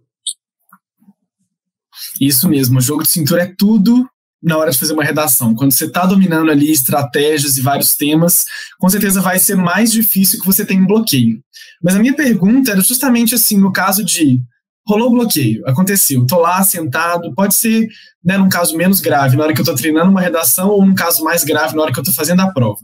Isso 2.20 2.48
mesmo, 2.48 2.78
o 2.78 2.82
jogo 2.82 3.02
de 3.02 3.08
cintura 3.08 3.42
é 3.42 3.54
tudo 3.56 4.06
na 4.42 4.58
hora 4.58 4.70
de 4.70 4.78
fazer 4.78 4.92
uma 4.92 5.04
redação. 5.04 5.54
Quando 5.54 5.72
você 5.72 5.84
está 5.84 6.04
dominando 6.04 6.50
ali 6.50 6.70
estratégias 6.70 7.56
e 7.56 7.62
vários 7.62 7.94
temas, 7.94 8.44
com 8.78 8.88
certeza 8.88 9.20
vai 9.20 9.38
ser 9.38 9.54
mais 9.54 9.92
difícil 9.92 10.40
que 10.40 10.46
você 10.46 10.64
tenha 10.64 10.82
um 10.82 10.86
bloqueio. 10.86 11.40
Mas 11.82 11.94
a 11.94 12.00
minha 12.00 12.14
pergunta 12.14 12.72
era 12.72 12.80
justamente 12.80 13.34
assim, 13.34 13.56
no 13.56 13.72
caso 13.72 14.04
de 14.04 14.42
rolou 14.86 15.08
o 15.08 15.12
bloqueio, 15.12 15.62
aconteceu, 15.66 16.26
tô 16.26 16.38
lá 16.38 16.62
sentado, 16.62 17.32
pode 17.34 17.54
ser, 17.54 17.88
né, 18.24 18.36
num 18.36 18.48
caso 18.48 18.76
menos 18.76 19.00
grave, 19.00 19.36
na 19.36 19.44
hora 19.44 19.54
que 19.54 19.60
eu 19.60 19.64
tô 19.64 19.74
treinando 19.74 20.10
uma 20.10 20.20
redação, 20.20 20.70
ou 20.70 20.84
num 20.84 20.94
caso 20.94 21.22
mais 21.22 21.44
grave, 21.44 21.76
na 21.76 21.82
hora 21.82 21.92
que 21.92 22.00
eu 22.00 22.04
tô 22.04 22.12
fazendo 22.12 22.40
a 22.40 22.52
prova. 22.52 22.80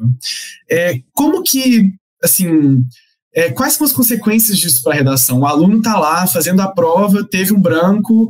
É, 0.71 1.01
como 1.13 1.43
que, 1.43 1.93
assim, 2.23 2.85
é, 3.35 3.51
quais 3.51 3.75
são 3.75 3.87
as 3.87 3.93
consequências 3.93 4.59
disso 4.59 4.83
para 4.83 4.95
a 4.95 4.97
redação? 4.97 5.41
O 5.41 5.47
aluno 5.47 5.83
tá 5.83 5.99
lá 5.99 6.27
fazendo 6.27 6.61
a 6.61 6.69
prova, 6.69 7.25
teve 7.25 7.53
um 7.53 7.61
branco, 7.61 8.29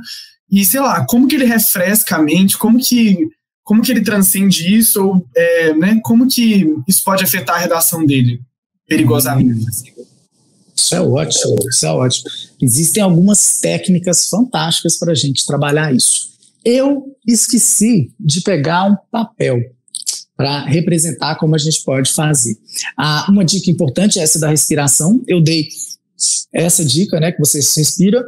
e 0.50 0.64
sei 0.64 0.81
lá, 0.81 1.04
como 1.04 1.28
que 1.28 1.35
ele 1.35 1.44
refresca 1.44 2.16
a 2.16 2.22
mente, 2.22 2.57
como 2.57 2.78
que, 2.78 3.18
como 3.62 3.83
que 3.83 3.92
ele 3.92 4.00
transcende 4.00 4.74
isso, 4.74 5.04
ou, 5.04 5.26
é, 5.37 5.74
né, 5.74 6.00
como 6.02 6.26
que 6.26 6.66
isso 6.88 7.04
pode 7.04 7.22
afetar 7.22 7.57
a 7.57 7.61
redação 7.61 8.07
dele, 8.07 8.40
perigosamente, 8.87 9.68
assim? 9.68 9.97
Isso 10.88 10.94
é 10.94 11.01
ótimo, 11.03 11.57
isso 11.68 11.87
é 11.87 11.90
ótimo. 11.90 12.31
Existem 12.62 13.03
algumas 13.03 13.61
técnicas 13.61 14.29
fantásticas 14.29 14.98
para 14.98 15.12
a 15.12 15.14
gente 15.14 15.44
trabalhar 15.44 15.94
isso. 15.94 16.31
Eu 16.64 17.14
esqueci 17.27 18.11
de 18.18 18.40
pegar 18.40 18.85
um 18.85 18.96
papel 19.11 19.59
para 20.35 20.64
representar 20.64 21.35
como 21.37 21.55
a 21.55 21.59
gente 21.59 21.85
pode 21.85 22.11
fazer. 22.12 22.57
Ah, 22.96 23.27
uma 23.29 23.44
dica 23.44 23.70
importante 23.70 24.18
é 24.18 24.22
essa 24.22 24.40
da 24.40 24.48
respiração. 24.48 25.22
Eu 25.27 25.42
dei 25.42 25.68
essa 26.53 26.83
dica, 26.85 27.20
né, 27.20 27.33
que 27.33 27.38
você 27.38 27.59
respira, 27.59 28.24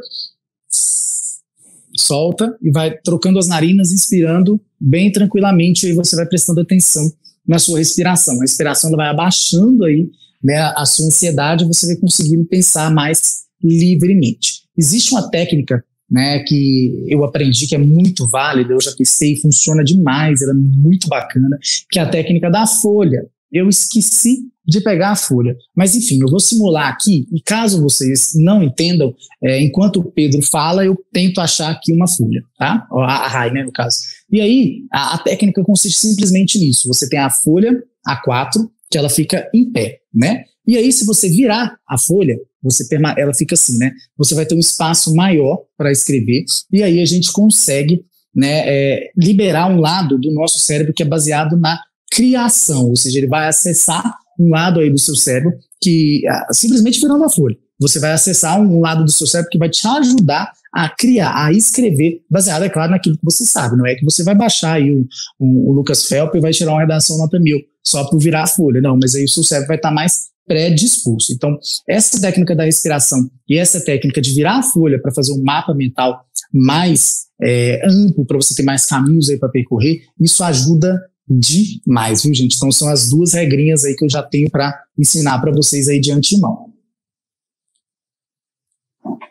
solta 1.97 2.55
e 2.61 2.69
vai 2.69 2.95
trocando 2.95 3.39
as 3.39 3.47
narinas, 3.47 3.91
inspirando 3.91 4.61
bem 4.79 5.11
tranquilamente, 5.11 5.87
e 5.87 5.93
você 5.93 6.15
vai 6.15 6.27
prestando 6.27 6.61
atenção 6.61 7.11
na 7.47 7.57
sua 7.57 7.79
respiração. 7.79 8.37
A 8.37 8.41
respiração 8.41 8.89
ela 8.89 8.97
vai 8.97 9.09
abaixando 9.09 9.83
aí, 9.83 10.09
né, 10.43 10.57
a 10.75 10.85
sua 10.85 11.07
ansiedade, 11.07 11.65
você 11.65 11.87
vai 11.87 11.95
conseguindo 11.97 12.45
pensar 12.45 12.91
mais 12.91 13.41
livremente. 13.63 14.61
Existe 14.77 15.11
uma 15.11 15.29
técnica 15.29 15.83
né, 16.09 16.39
que 16.39 17.05
eu 17.07 17.23
aprendi 17.23 17.67
que 17.67 17.75
é 17.75 17.77
muito 17.77 18.27
válida, 18.29 18.73
eu 18.73 18.81
já 18.81 18.91
testei, 18.91 19.37
funciona 19.37 19.83
demais, 19.83 20.41
ela 20.41 20.51
é 20.51 20.55
muito 20.55 21.07
bacana, 21.07 21.57
que 21.89 21.99
é 21.99 22.01
a 22.01 22.09
técnica 22.09 22.49
da 22.49 22.67
folha. 22.67 23.25
Eu 23.51 23.69
esqueci 23.69 24.39
de 24.65 24.81
pegar 24.81 25.11
a 25.11 25.15
folha. 25.15 25.55
Mas 25.75 25.95
enfim, 25.95 26.19
eu 26.21 26.29
vou 26.29 26.39
simular 26.39 26.87
aqui, 26.89 27.27
e 27.31 27.41
caso 27.41 27.81
vocês 27.81 28.31
não 28.35 28.61
entendam, 28.61 29.13
é, 29.43 29.61
enquanto 29.61 29.97
o 29.97 30.11
Pedro 30.11 30.41
fala, 30.41 30.85
eu 30.85 30.97
tento 31.11 31.41
achar 31.41 31.71
aqui 31.71 31.93
uma 31.93 32.07
folha, 32.07 32.43
tá? 32.57 32.87
A, 32.91 33.25
a 33.25 33.27
Rai, 33.27 33.51
né, 33.51 33.63
no 33.63 33.71
caso. 33.71 33.97
E 34.31 34.39
aí, 34.39 34.83
a, 34.91 35.15
a 35.15 35.17
técnica 35.17 35.63
consiste 35.63 35.99
simplesmente 35.99 36.59
nisso. 36.59 36.87
Você 36.87 37.09
tem 37.09 37.19
a 37.19 37.29
folha 37.29 37.81
A4, 38.07 38.67
que 38.89 38.97
ela 38.97 39.09
fica 39.09 39.49
em 39.53 39.71
pé, 39.71 40.00
né? 40.13 40.43
E 40.67 40.77
aí, 40.77 40.91
se 40.91 41.05
você 41.05 41.29
virar 41.29 41.75
a 41.87 41.97
folha, 41.97 42.37
você 42.61 42.85
ela 43.17 43.33
fica 43.33 43.55
assim, 43.55 43.77
né? 43.77 43.91
Você 44.17 44.35
vai 44.35 44.45
ter 44.45 44.55
um 44.55 44.59
espaço 44.59 45.13
maior 45.15 45.63
para 45.77 45.91
escrever, 45.91 46.45
e 46.71 46.83
aí 46.83 47.01
a 47.01 47.05
gente 47.05 47.31
consegue 47.31 48.03
né, 48.33 48.63
é, 48.65 49.11
liberar 49.17 49.69
um 49.69 49.79
lado 49.79 50.17
do 50.17 50.31
nosso 50.31 50.59
cérebro 50.59 50.93
que 50.93 51.03
é 51.03 51.05
baseado 51.05 51.57
na 51.57 51.79
criação, 52.11 52.89
ou 52.89 52.95
seja, 52.95 53.17
ele 53.17 53.27
vai 53.27 53.47
acessar 53.47 54.15
um 54.39 54.49
lado 54.49 54.79
aí 54.79 54.89
do 54.89 54.99
seu 54.99 55.15
cérebro 55.15 55.51
que 55.81 56.21
ah, 56.27 56.47
simplesmente 56.53 56.99
virando 56.99 57.23
a 57.23 57.29
folha. 57.29 57.55
Você 57.79 57.99
vai 57.99 58.11
acessar 58.11 58.61
um 58.61 58.79
lado 58.79 59.03
do 59.03 59.11
seu 59.11 59.25
cérebro 59.25 59.49
que 59.49 59.57
vai 59.57 59.69
te 59.69 59.85
ajudar 59.87 60.51
a 60.73 60.89
criar, 60.89 61.45
a 61.45 61.51
escrever, 61.51 62.21
baseado, 62.29 62.63
é 62.63 62.69
claro, 62.69 62.91
naquilo 62.91 63.17
que 63.17 63.25
você 63.25 63.45
sabe. 63.45 63.75
Não 63.75 63.85
é 63.85 63.95
que 63.95 64.05
você 64.05 64.23
vai 64.23 64.35
baixar 64.35 64.73
aí 64.73 64.89
o, 64.89 65.05
o, 65.39 65.69
o 65.69 65.73
Lucas 65.73 66.05
Felp 66.05 66.33
e 66.35 66.39
vai 66.39 66.51
tirar 66.51 66.71
uma 66.71 66.81
redação 66.81 67.17
nota 67.17 67.39
mil 67.39 67.59
só 67.83 68.05
por 68.09 68.19
virar 68.19 68.43
a 68.43 68.47
folha. 68.47 68.79
Não, 68.79 68.97
mas 68.97 69.15
aí 69.15 69.25
o 69.25 69.29
seu 69.29 69.43
cérebro 69.43 69.67
vai 69.67 69.77
estar 69.77 69.91
mais 69.91 70.31
predisposto. 70.47 71.33
Então, 71.33 71.57
essa 71.87 72.19
técnica 72.19 72.55
da 72.55 72.63
respiração 72.63 73.29
e 73.47 73.57
essa 73.57 73.83
técnica 73.83 74.21
de 74.21 74.33
virar 74.33 74.59
a 74.59 74.63
folha 74.63 75.01
para 75.01 75.13
fazer 75.13 75.33
um 75.33 75.43
mapa 75.43 75.73
mental 75.73 76.25
mais 76.53 77.27
é, 77.41 77.81
amplo, 77.85 78.25
para 78.25 78.37
você 78.37 78.53
ter 78.55 78.63
mais 78.63 78.85
caminhos 78.85 79.29
aí 79.29 79.37
para 79.37 79.49
percorrer, 79.49 80.01
isso 80.19 80.43
ajuda 80.43 80.99
demais, 81.29 82.23
viu, 82.23 82.33
gente? 82.33 82.55
Então, 82.55 82.71
são 82.71 82.89
as 82.89 83.09
duas 83.09 83.33
regrinhas 83.33 83.85
aí 83.85 83.95
que 83.95 84.03
eu 84.03 84.09
já 84.09 84.21
tenho 84.23 84.49
para 84.49 84.77
ensinar 84.97 85.39
para 85.39 85.51
vocês 85.51 85.87
aí 85.87 85.99
de 85.99 86.11
antemão. 86.11 86.70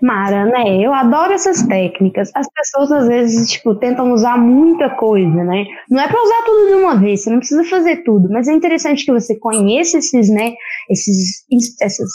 Mara, 0.00 0.46
né? 0.46 0.78
Eu 0.78 0.92
adoro 0.92 1.32
essas 1.32 1.62
técnicas. 1.62 2.30
As 2.34 2.46
pessoas 2.52 2.92
às 2.92 3.08
vezes, 3.08 3.50
tipo, 3.50 3.74
tentam 3.74 4.12
usar 4.12 4.38
muita 4.38 4.90
coisa, 4.90 5.44
né? 5.44 5.64
Não 5.88 6.00
é 6.00 6.08
para 6.08 6.22
usar 6.22 6.42
tudo 6.44 6.68
de 6.68 6.74
uma 6.74 6.96
vez, 6.96 7.22
você 7.22 7.30
não 7.30 7.38
precisa 7.38 7.64
fazer 7.64 8.02
tudo, 8.04 8.28
mas 8.30 8.48
é 8.48 8.52
interessante 8.52 9.04
que 9.04 9.12
você 9.12 9.38
conheça 9.38 9.98
esses, 9.98 10.28
né, 10.30 10.54
esses, 10.88 11.44
esses 11.80 12.08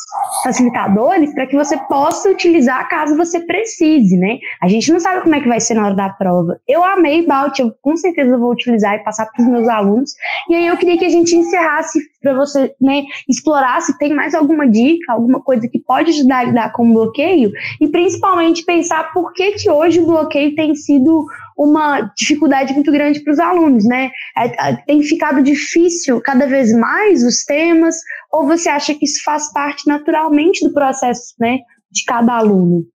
facilitadores 0.44 1.34
para 1.34 1.48
que 1.48 1.56
você 1.56 1.78
possa 1.88 2.30
utilizar 2.30 2.88
caso 2.90 3.18
você 3.18 3.40
precise, 3.40 4.18
né? 4.18 4.40
A 4.62 4.68
gente 4.68 4.92
não 4.92 5.00
sabe 5.00 5.22
como 5.22 5.36
é 5.36 5.42
que 5.42 5.48
vai 5.48 5.60
ser 5.60 5.76
na 5.76 5.86
hora 5.86 5.96
da 5.96 6.10
prova. 6.10 6.60
Eu 6.68 6.84
amei 6.84 7.26
Balt, 7.26 7.60
eu 7.60 7.74
com 7.82 7.96
certeza 7.96 8.38
vou 8.38 8.52
utilizar 8.52 8.96
e 8.96 9.04
passar 9.04 9.26
para 9.26 9.44
os 9.44 9.50
meus 9.50 9.68
alunos. 9.68 10.12
E 10.50 10.56
aí 10.56 10.68
eu 10.68 10.78
queria 10.78 10.98
que 10.98 11.06
a 11.06 11.10
gente 11.10 11.36
encerrasse 11.36 12.00
para 12.26 12.34
você, 12.34 12.74
né, 12.82 13.04
explorar 13.30 13.80
se 13.82 13.96
tem 14.00 14.12
mais 14.12 14.34
alguma 14.34 14.68
dica, 14.68 15.14
alguma 15.14 15.40
coisa 15.40 15.68
que 15.68 15.80
pode 15.80 16.10
ajudar 16.10 16.40
a 16.40 16.44
lidar 16.46 16.74
com 16.74 16.90
o 16.90 16.94
bloqueio 16.94 17.52
e 17.80 17.88
principalmente 17.88 18.66
pensar 18.66 19.14
por 19.14 19.32
que, 19.32 19.52
que 19.52 19.70
hoje 19.70 20.00
o 20.00 20.08
bloqueio 20.08 20.56
tem 20.56 20.74
sido 20.74 21.24
uma 21.56 22.12
dificuldade 22.18 22.74
muito 22.74 22.92
grande 22.92 23.24
para 23.24 23.32
os 23.32 23.40
alunos, 23.40 23.86
né? 23.86 24.10
É, 24.36 24.72
é, 24.72 24.76
tem 24.88 25.04
ficado 25.04 25.44
difícil 25.44 26.20
cada 26.20 26.48
vez 26.48 26.74
mais 26.74 27.24
os 27.24 27.44
temas, 27.46 27.96
ou 28.34 28.48
você 28.48 28.70
acha 28.70 28.96
que 28.96 29.06
isso 29.06 29.24
faz 29.24 29.54
parte 29.54 29.88
naturalmente 29.88 30.68
do 30.68 30.74
processo, 30.74 31.36
né, 31.40 31.60
de 31.92 32.04
cada 32.06 32.38
aluno? 32.38 32.86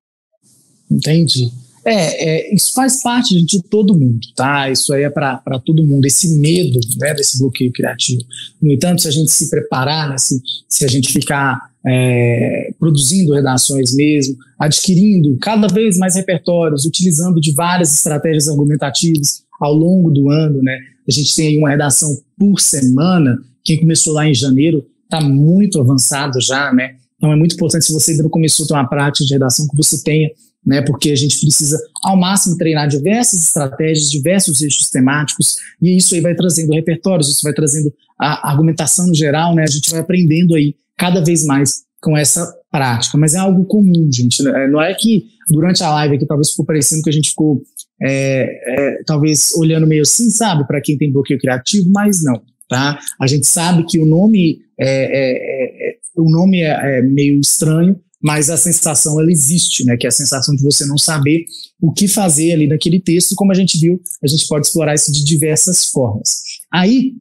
Entendi. 0.91 1.53
É, 1.85 2.51
é, 2.51 2.55
isso 2.55 2.73
faz 2.75 3.03
parte 3.03 3.43
de 3.43 3.63
todo 3.63 3.99
mundo, 3.99 4.21
tá? 4.37 4.71
Isso 4.71 4.93
aí 4.93 5.05
é 5.05 5.11
para 5.11 5.41
todo 5.65 5.85
mundo, 5.85 6.05
esse 6.05 6.37
medo 6.37 6.79
né, 6.99 7.15
desse 7.15 7.39
bloqueio 7.39 7.73
criativo. 7.73 8.23
No 8.61 8.73
entanto, 8.73 9.03
se 9.03 9.09
a 9.09 9.11
gente 9.11 9.31
se 9.31 9.49
preparar, 9.49 10.11
né, 10.11 10.19
se, 10.19 10.41
se 10.69 10.85
a 10.85 10.89
gente 10.89 11.11
ficar 11.13 11.71
é, 11.87 12.73
produzindo 12.79 13.33
redações 13.33 13.95
mesmo, 13.95 14.37
adquirindo 14.59 15.39
cada 15.41 15.67
vez 15.69 15.97
mais 15.97 16.15
repertórios, 16.15 16.85
utilizando 16.85 17.41
de 17.41 17.53
várias 17.53 17.95
estratégias 17.95 18.49
argumentativas 18.49 19.43
ao 19.61 19.75
longo 19.75 20.11
do 20.11 20.31
ano, 20.31 20.63
né? 20.63 20.79
A 21.09 21.13
gente 21.13 21.35
tem 21.35 21.59
uma 21.59 21.71
redação 21.71 22.19
por 22.39 22.61
semana. 22.61 23.39
Quem 23.65 23.79
começou 23.79 24.13
lá 24.13 24.27
em 24.27 24.35
janeiro 24.35 24.87
está 25.05 25.21
muito 25.21 25.81
avançado 25.81 26.41
já, 26.41 26.73
né? 26.73 26.97
Então 27.17 27.33
é 27.33 27.37
muito 27.37 27.55
importante 27.55 27.85
se 27.85 27.93
você 27.93 28.13
ainda 28.13 28.23
não 28.23 28.31
começou 28.31 28.65
a 28.65 28.69
ter 28.69 28.75
uma 28.75 28.89
prática 28.89 29.25
de 29.25 29.33
redação 29.33 29.67
que 29.69 29.77
você 29.77 30.03
tenha 30.03 30.31
né? 30.65 30.83
Porque 30.83 31.11
a 31.11 31.17
gente 31.17 31.41
precisa 31.41 31.79
ao 32.05 32.17
máximo 32.17 32.57
treinar 32.57 32.89
diversas 32.89 33.43
estratégias, 33.43 34.11
diversos 34.11 34.61
eixos 34.61 34.89
temáticos, 34.91 35.55
e 35.81 35.97
isso 35.97 36.15
aí 36.15 36.21
vai 36.21 36.35
trazendo 36.35 36.73
repertórios, 36.73 37.29
isso 37.29 37.41
vai 37.43 37.53
trazendo 37.53 37.93
a 38.19 38.51
argumentação 38.51 39.07
no 39.07 39.15
geral, 39.15 39.55
né? 39.55 39.63
A 39.63 39.71
gente 39.71 39.91
vai 39.91 40.01
aprendendo 40.01 40.55
aí 40.55 40.75
cada 40.97 41.23
vez 41.25 41.45
mais 41.45 41.83
com 42.01 42.17
essa 42.17 42.55
prática, 42.71 43.19
mas 43.19 43.35
é 43.35 43.39
algo 43.39 43.65
comum, 43.65 44.11
gente. 44.13 44.43
Né? 44.43 44.69
Não 44.69 44.81
é 44.81 44.95
que 44.95 45.27
durante 45.49 45.83
a 45.83 45.91
live 45.91 46.17
aqui 46.17 46.27
talvez 46.27 46.51
ficou 46.51 46.65
parecendo 46.65 47.03
que 47.03 47.11
a 47.11 47.13
gente 47.13 47.31
ficou 47.31 47.63
é, 48.03 48.99
é, 48.99 49.03
talvez 49.05 49.53
olhando 49.57 49.87
meio 49.87 50.03
assim, 50.03 50.31
sabe, 50.31 50.67
para 50.67 50.81
quem 50.81 50.97
tem 50.97 51.13
bloqueio 51.13 51.39
criativo, 51.39 51.91
mas 51.91 52.23
não, 52.23 52.41
tá? 52.69 52.99
A 53.21 53.27
gente 53.27 53.47
sabe 53.47 53.85
que 53.87 53.99
o 53.99 54.07
nome 54.07 54.61
é, 54.79 54.89
é, 54.89 55.91
é 55.91 55.97
o 56.17 56.31
nome 56.31 56.63
é, 56.63 57.03
meio 57.03 57.39
estranho, 57.41 57.99
mas 58.23 58.51
a 58.51 58.57
sensação 58.57 59.19
ela 59.19 59.31
existe, 59.31 59.85
né? 59.85 59.97
Que 59.97 60.07
é 60.07 60.09
a 60.09 60.13
sensação 60.13 60.55
de 60.55 60.63
você 60.63 60.85
não 60.87 60.99
saber 60.99 61.45
o 61.81 61.93
que 61.93 62.07
fazer 62.07 62.53
ali 62.53 62.67
naquele 62.67 63.01
texto, 63.01 63.35
como 63.35 63.53
a 63.53 63.55
gente 63.55 63.79
viu, 63.79 64.01
a 64.23 64.27
gente 64.27 64.47
pode 64.47 64.67
explorar 64.67 64.95
isso 64.95 65.11
de 65.11 65.25
diversas 65.25 65.87
formas. 65.87 66.43
Aí, 66.73 67.15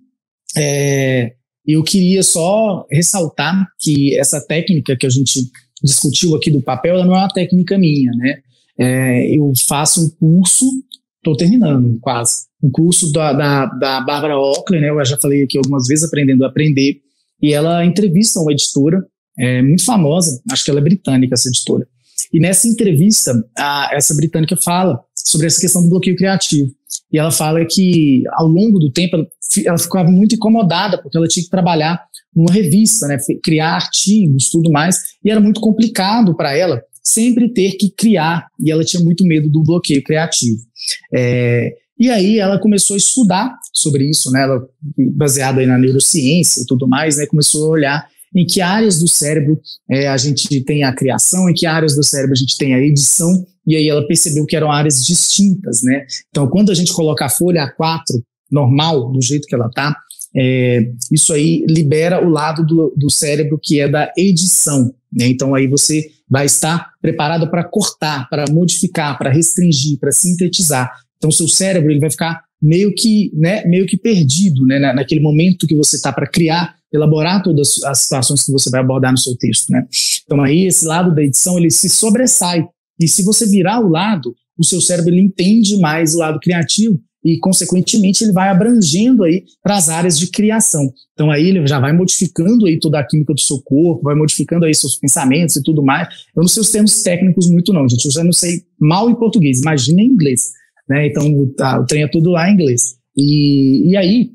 é, 0.57 1.33
eu 1.65 1.83
queria 1.83 2.21
só 2.21 2.85
ressaltar 2.91 3.67
que 3.79 4.17
essa 4.17 4.41
técnica 4.45 4.97
que 4.97 5.05
a 5.05 5.09
gente 5.09 5.49
discutiu 5.81 6.35
aqui 6.35 6.51
do 6.51 6.61
papel, 6.61 6.95
ela 6.95 7.05
não 7.05 7.15
é 7.15 7.19
uma 7.19 7.33
técnica 7.33 7.77
minha, 7.77 8.11
né? 8.11 8.39
É, 8.77 9.37
eu 9.37 9.51
faço 9.67 10.05
um 10.05 10.09
curso, 10.09 10.65
estou 11.17 11.37
terminando 11.37 11.97
quase, 12.01 12.47
um 12.61 12.69
curso 12.69 13.11
da, 13.11 13.31
da, 13.33 13.65
da 13.65 14.01
Bárbara 14.01 14.37
Ockler, 14.37 14.81
né? 14.81 14.89
Eu 14.89 15.05
já 15.05 15.17
falei 15.17 15.43
aqui 15.43 15.57
algumas 15.57 15.87
vezes, 15.87 16.03
aprendendo 16.03 16.43
a 16.43 16.47
aprender, 16.47 16.99
e 17.41 17.53
ela 17.53 17.85
entrevista 17.85 18.39
uma 18.41 18.51
editora 18.51 19.01
é, 19.39 19.61
muito 19.61 19.85
famosa, 19.85 20.41
acho 20.51 20.63
que 20.63 20.69
ela 20.69 20.79
é 20.79 20.83
britânica, 20.83 21.33
essa 21.33 21.47
editora. 21.47 21.87
E 22.33 22.39
nessa 22.39 22.67
entrevista, 22.67 23.33
a, 23.57 23.89
essa 23.93 24.13
britânica 24.15 24.57
fala 24.63 24.99
sobre 25.15 25.47
essa 25.47 25.61
questão 25.61 25.81
do 25.81 25.89
bloqueio 25.89 26.17
criativo. 26.17 26.69
E 27.11 27.17
ela 27.17 27.31
fala 27.31 27.65
que, 27.65 28.23
ao 28.33 28.47
longo 28.47 28.77
do 28.77 28.91
tempo, 28.91 29.15
ela, 29.15 29.27
ela 29.65 29.77
ficava 29.77 30.09
muito 30.11 30.35
incomodada, 30.35 31.01
porque 31.01 31.17
ela 31.17 31.27
tinha 31.27 31.43
que 31.43 31.49
trabalhar 31.49 32.03
numa 32.35 32.51
revista, 32.51 33.07
né, 33.07 33.17
criar 33.43 33.75
artigos, 33.75 34.49
tudo 34.49 34.71
mais, 34.71 34.97
e 35.23 35.31
era 35.31 35.39
muito 35.39 35.59
complicado 35.59 36.35
para 36.35 36.55
ela 36.55 36.81
sempre 37.01 37.51
ter 37.51 37.71
que 37.71 37.89
criar, 37.89 38.47
e 38.59 38.69
ela 38.69 38.83
tinha 38.83 39.03
muito 39.03 39.25
medo 39.25 39.49
do 39.49 39.63
bloqueio 39.63 40.03
criativo. 40.03 40.59
É, 41.13 41.73
e 41.99 42.09
aí 42.09 42.37
ela 42.37 42.59
começou 42.59 42.93
a 42.93 42.97
estudar 42.97 43.57
sobre 43.73 44.07
isso, 44.07 44.31
né, 44.31 44.43
ela, 44.43 44.61
baseada 45.15 45.65
na 45.65 45.77
neurociência 45.77 46.61
e 46.61 46.65
tudo 46.65 46.87
mais, 46.87 47.17
né, 47.17 47.25
começou 47.25 47.65
a 47.65 47.69
olhar 47.69 48.07
em 48.35 48.45
que 48.45 48.61
áreas 48.61 48.99
do 48.99 49.07
cérebro 49.07 49.59
é, 49.89 50.07
a 50.07 50.17
gente 50.17 50.63
tem 50.63 50.83
a 50.83 50.93
criação, 50.93 51.49
em 51.49 51.53
que 51.53 51.65
áreas 51.65 51.95
do 51.95 52.03
cérebro 52.03 52.33
a 52.33 52.37
gente 52.37 52.57
tem 52.57 52.73
a 52.73 52.79
edição, 52.79 53.45
e 53.65 53.75
aí 53.75 53.87
ela 53.87 54.05
percebeu 54.07 54.45
que 54.45 54.55
eram 54.55 54.71
áreas 54.71 55.03
distintas, 55.05 55.81
né? 55.83 56.05
Então, 56.29 56.47
quando 56.47 56.71
a 56.71 56.75
gente 56.75 56.93
coloca 56.93 57.25
a 57.25 57.29
folha 57.29 57.71
A4 57.77 58.21
normal, 58.51 59.11
do 59.11 59.21
jeito 59.21 59.47
que 59.47 59.55
ela 59.55 59.69
tá, 59.69 59.95
é, 60.35 60.91
isso 61.11 61.33
aí 61.33 61.65
libera 61.67 62.25
o 62.25 62.29
lado 62.29 62.65
do, 62.65 62.93
do 62.95 63.09
cérebro 63.09 63.59
que 63.61 63.79
é 63.79 63.87
da 63.87 64.11
edição, 64.17 64.93
né? 65.11 65.27
Então, 65.27 65.55
aí 65.55 65.67
você 65.67 66.09
vai 66.29 66.45
estar 66.45 66.91
preparado 67.01 67.49
para 67.49 67.63
cortar, 67.63 68.29
para 68.29 68.45
modificar, 68.51 69.17
para 69.17 69.31
restringir, 69.31 69.99
para 69.99 70.11
sintetizar. 70.11 70.91
Então, 71.17 71.31
seu 71.31 71.47
cérebro 71.47 71.91
ele 71.91 71.99
vai 71.99 72.11
ficar 72.11 72.43
meio 72.61 72.93
que, 72.93 73.31
né, 73.35 73.63
meio 73.65 73.85
que 73.85 73.97
perdido, 73.97 74.65
né, 74.65 74.79
naquele 74.93 75.21
momento 75.21 75.65
que 75.65 75.75
você 75.75 75.95
está 75.95 76.11
para 76.11 76.27
criar 76.27 76.75
elaborar 76.93 77.43
todas 77.43 77.83
as 77.83 78.01
situações 78.01 78.43
que 78.43 78.51
você 78.51 78.69
vai 78.69 78.81
abordar 78.81 79.11
no 79.11 79.17
seu 79.17 79.35
texto, 79.37 79.69
né? 79.69 79.85
Então 80.25 80.41
aí 80.41 80.65
esse 80.65 80.85
lado 80.85 81.13
da 81.13 81.23
edição 81.23 81.57
ele 81.57 81.69
se 81.69 81.89
sobressai 81.89 82.65
e 82.99 83.07
se 83.07 83.23
você 83.23 83.47
virar 83.47 83.79
o 83.79 83.89
lado, 83.89 84.35
o 84.57 84.65
seu 84.65 84.81
cérebro 84.81 85.11
ele 85.11 85.21
entende 85.21 85.77
mais 85.77 86.13
o 86.13 86.19
lado 86.19 86.39
criativo 86.39 86.99
e, 87.23 87.37
consequentemente, 87.39 88.23
ele 88.23 88.31
vai 88.31 88.49
abrangendo 88.49 89.23
aí 89.23 89.43
para 89.61 89.75
as 89.75 89.89
áreas 89.89 90.17
de 90.17 90.27
criação. 90.27 90.91
Então, 91.13 91.29
aí 91.29 91.47
ele 91.47 91.65
já 91.67 91.79
vai 91.79 91.91
modificando 91.91 92.65
aí 92.65 92.79
toda 92.79 92.99
a 92.99 93.05
química 93.05 93.33
do 93.33 93.39
seu 93.39 93.61
corpo, 93.61 94.03
vai 94.03 94.15
modificando 94.15 94.65
aí 94.65 94.73
seus 94.73 94.95
pensamentos 94.95 95.55
e 95.55 95.63
tudo 95.63 95.83
mais. 95.83 96.07
Eu 96.35 96.41
não 96.41 96.47
sei 96.47 96.61
os 96.61 96.71
termos 96.71 97.01
técnicos 97.03 97.49
muito 97.49 97.73
não, 97.73 97.87
gente, 97.87 98.05
eu 98.05 98.11
já 98.11 98.23
não 98.23 98.31
sei 98.31 98.63
mal 98.79 99.09
em 99.09 99.15
português, 99.15 99.59
imagina 99.59 100.01
em 100.01 100.07
inglês, 100.07 100.51
né? 100.87 101.07
Então, 101.07 101.47
tá, 101.57 101.79
o 101.79 101.85
trem 101.85 102.03
é 102.03 102.07
tudo 102.07 102.29
lá 102.29 102.49
em 102.49 102.53
inglês. 102.53 102.95
E, 103.17 103.89
e 103.89 103.97
aí, 103.97 104.31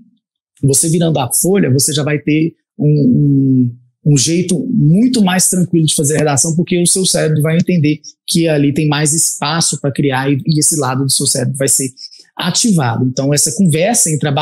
você 0.66 0.88
virando 0.88 1.18
a 1.18 1.31
folha, 1.33 1.72
você 1.72 1.92
já 1.92 2.03
vai 2.03 2.18
ter 2.18 2.55
um, 2.79 2.87
um 2.87 3.85
um 4.07 4.18
jeito 4.18 4.66
muito 4.68 5.22
mais 5.22 5.48
tranquilo 5.48 5.87
de 5.87 5.94
fazer 5.94 6.16
a 6.16 6.18
redação, 6.18 6.55
porque 6.55 6.81
o 6.81 6.87
seu 6.87 7.07
cérebro 7.07 7.40
vai 7.40 7.57
entender 7.57 8.00
que 8.27 8.46
ali 8.46 8.72
tem 8.74 8.87
mais 8.87 9.14
espaço 9.14 9.81
para 9.81 9.90
criar 9.90 10.31
e, 10.31 10.37
e, 10.46 10.59
esse 10.59 10.79
lado 10.79 11.05
do 11.05 11.11
seu 11.11 11.27
cérebro 11.27 11.57
vai 11.57 11.68
ser 11.68 11.88
ativado. 12.37 13.07
Então, 13.07 13.33
essa 13.33 13.53
conversa 13.53 14.11
entre 14.11 14.29
a 14.29 14.33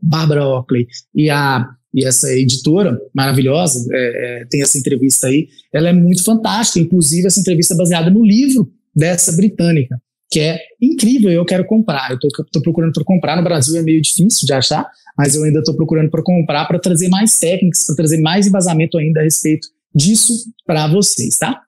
Bárbara 0.00 0.46
Oakley 0.46 0.86
e 1.14 1.28
a 1.28 1.68
e 1.94 2.06
essa 2.06 2.32
editora 2.32 2.98
maravilhosa, 3.14 3.86
é, 3.92 4.40
é, 4.40 4.44
tem 4.46 4.62
essa 4.62 4.78
entrevista 4.78 5.26
aí, 5.26 5.48
ela 5.70 5.90
é 5.90 5.92
muito 5.92 6.24
fantástica, 6.24 6.80
inclusive 6.80 7.26
essa 7.26 7.38
entrevista 7.38 7.74
é 7.74 7.76
baseada 7.76 8.08
no 8.08 8.24
livro 8.24 8.72
dessa 8.96 9.30
britânica, 9.36 10.00
que 10.30 10.40
é 10.40 10.58
incrível, 10.80 11.30
eu 11.30 11.44
quero 11.44 11.66
comprar, 11.66 12.10
eu 12.10 12.16
estou 12.16 12.62
procurando 12.62 12.94
para 12.94 13.04
comprar, 13.04 13.36
no 13.36 13.44
Brasil 13.44 13.78
é 13.78 13.82
meio 13.82 14.00
difícil 14.00 14.46
de 14.46 14.54
achar, 14.54 14.90
mas 15.16 15.34
eu 15.34 15.44
ainda 15.44 15.60
estou 15.60 15.76
procurando 15.76 16.10
para 16.10 16.22
comprar, 16.22 16.66
para 16.66 16.78
trazer 16.78 17.08
mais 17.08 17.38
técnicas, 17.38 17.86
para 17.86 17.96
trazer 17.96 18.20
mais 18.20 18.46
embasamento 18.46 18.98
ainda 18.98 19.20
a 19.20 19.24
respeito 19.24 19.68
disso 19.94 20.32
para 20.66 20.86
vocês, 20.88 21.36
tá? 21.38 21.60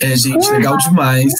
É, 0.00 0.16
gente, 0.16 0.50
legal 0.50 0.76
demais. 0.78 1.32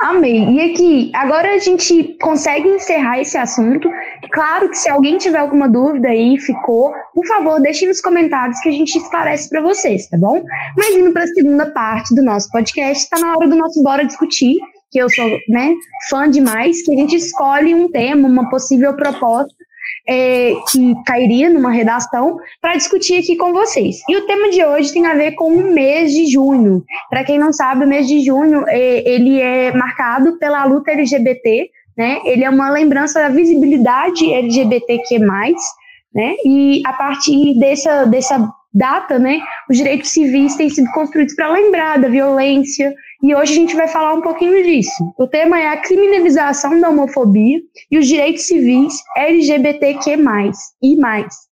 Amei. 0.00 0.44
E 0.50 0.60
aqui, 0.60 1.12
agora 1.14 1.54
a 1.54 1.58
gente 1.58 2.16
consegue 2.20 2.68
encerrar 2.68 3.20
esse 3.20 3.38
assunto. 3.38 3.90
Claro 4.30 4.68
que 4.68 4.76
se 4.76 4.90
alguém 4.90 5.16
tiver 5.16 5.38
alguma 5.38 5.68
dúvida 5.68 6.08
aí, 6.08 6.38
ficou, 6.38 6.92
por 7.14 7.26
favor, 7.26 7.60
deixe 7.60 7.86
nos 7.86 8.00
comentários 8.00 8.58
que 8.60 8.68
a 8.68 8.72
gente 8.72 8.96
esclarece 8.96 9.48
para 9.48 9.62
vocês, 9.62 10.08
tá 10.08 10.18
bom? 10.18 10.44
Mas 10.76 10.94
indo 10.94 11.12
para 11.12 11.24
a 11.24 11.28
segunda 11.28 11.70
parte 11.70 12.14
do 12.14 12.22
nosso 12.22 12.50
podcast, 12.50 13.04
está 13.04 13.18
na 13.18 13.34
hora 13.34 13.48
do 13.48 13.56
nosso 13.56 13.82
Bora 13.82 14.04
Discutir, 14.04 14.58
que 14.92 14.98
eu 14.98 15.08
sou 15.10 15.26
né, 15.48 15.74
fã 16.10 16.30
demais, 16.30 16.84
que 16.84 16.92
a 16.92 16.96
gente 16.96 17.16
escolhe 17.16 17.74
um 17.74 17.90
tema, 17.90 18.28
uma 18.28 18.50
possível 18.50 18.94
proposta 18.94 19.54
é, 20.06 20.52
que 20.70 20.94
cairia 21.06 21.48
numa 21.48 21.70
redação 21.70 22.38
para 22.60 22.74
discutir 22.74 23.18
aqui 23.18 23.36
com 23.36 23.52
vocês. 23.52 24.00
E 24.08 24.16
o 24.16 24.26
tema 24.26 24.50
de 24.50 24.64
hoje 24.64 24.92
tem 24.92 25.06
a 25.06 25.14
ver 25.14 25.32
com 25.32 25.52
o 25.52 25.72
mês 25.72 26.12
de 26.12 26.26
junho. 26.26 26.84
Para 27.08 27.24
quem 27.24 27.38
não 27.38 27.52
sabe, 27.52 27.84
o 27.84 27.88
mês 27.88 28.06
de 28.06 28.20
junho 28.24 28.64
é, 28.68 29.08
ele 29.08 29.40
é 29.40 29.72
marcado 29.72 30.38
pela 30.38 30.64
luta 30.64 30.90
LGBT, 30.90 31.70
né? 31.96 32.20
Ele 32.24 32.44
é 32.44 32.50
uma 32.50 32.70
lembrança 32.70 33.20
da 33.20 33.28
visibilidade 33.28 34.30
LGBTQ+, 34.32 35.18
né? 35.18 36.36
E 36.44 36.82
a 36.86 36.92
partir 36.92 37.58
dessa, 37.58 38.04
dessa 38.04 38.52
data, 38.74 39.18
né, 39.18 39.40
os 39.68 39.76
direitos 39.76 40.10
civis 40.10 40.56
têm 40.56 40.70
sido 40.70 40.90
construídos 40.92 41.34
para 41.34 41.52
lembrar 41.52 41.98
da 41.98 42.08
violência 42.08 42.94
e 43.22 43.34
hoje 43.34 43.52
a 43.52 43.56
gente 43.56 43.76
vai 43.76 43.86
falar 43.86 44.14
um 44.14 44.20
pouquinho 44.20 44.62
disso. 44.64 45.14
O 45.16 45.28
tema 45.28 45.60
é 45.60 45.68
a 45.68 45.80
criminalização 45.80 46.80
da 46.80 46.90
homofobia 46.90 47.60
e 47.90 47.98
os 47.98 48.06
direitos 48.06 48.46
civis 48.46 48.94
LGBTQ+, 49.16 50.18
e 50.82 50.96
mais. 50.96 51.51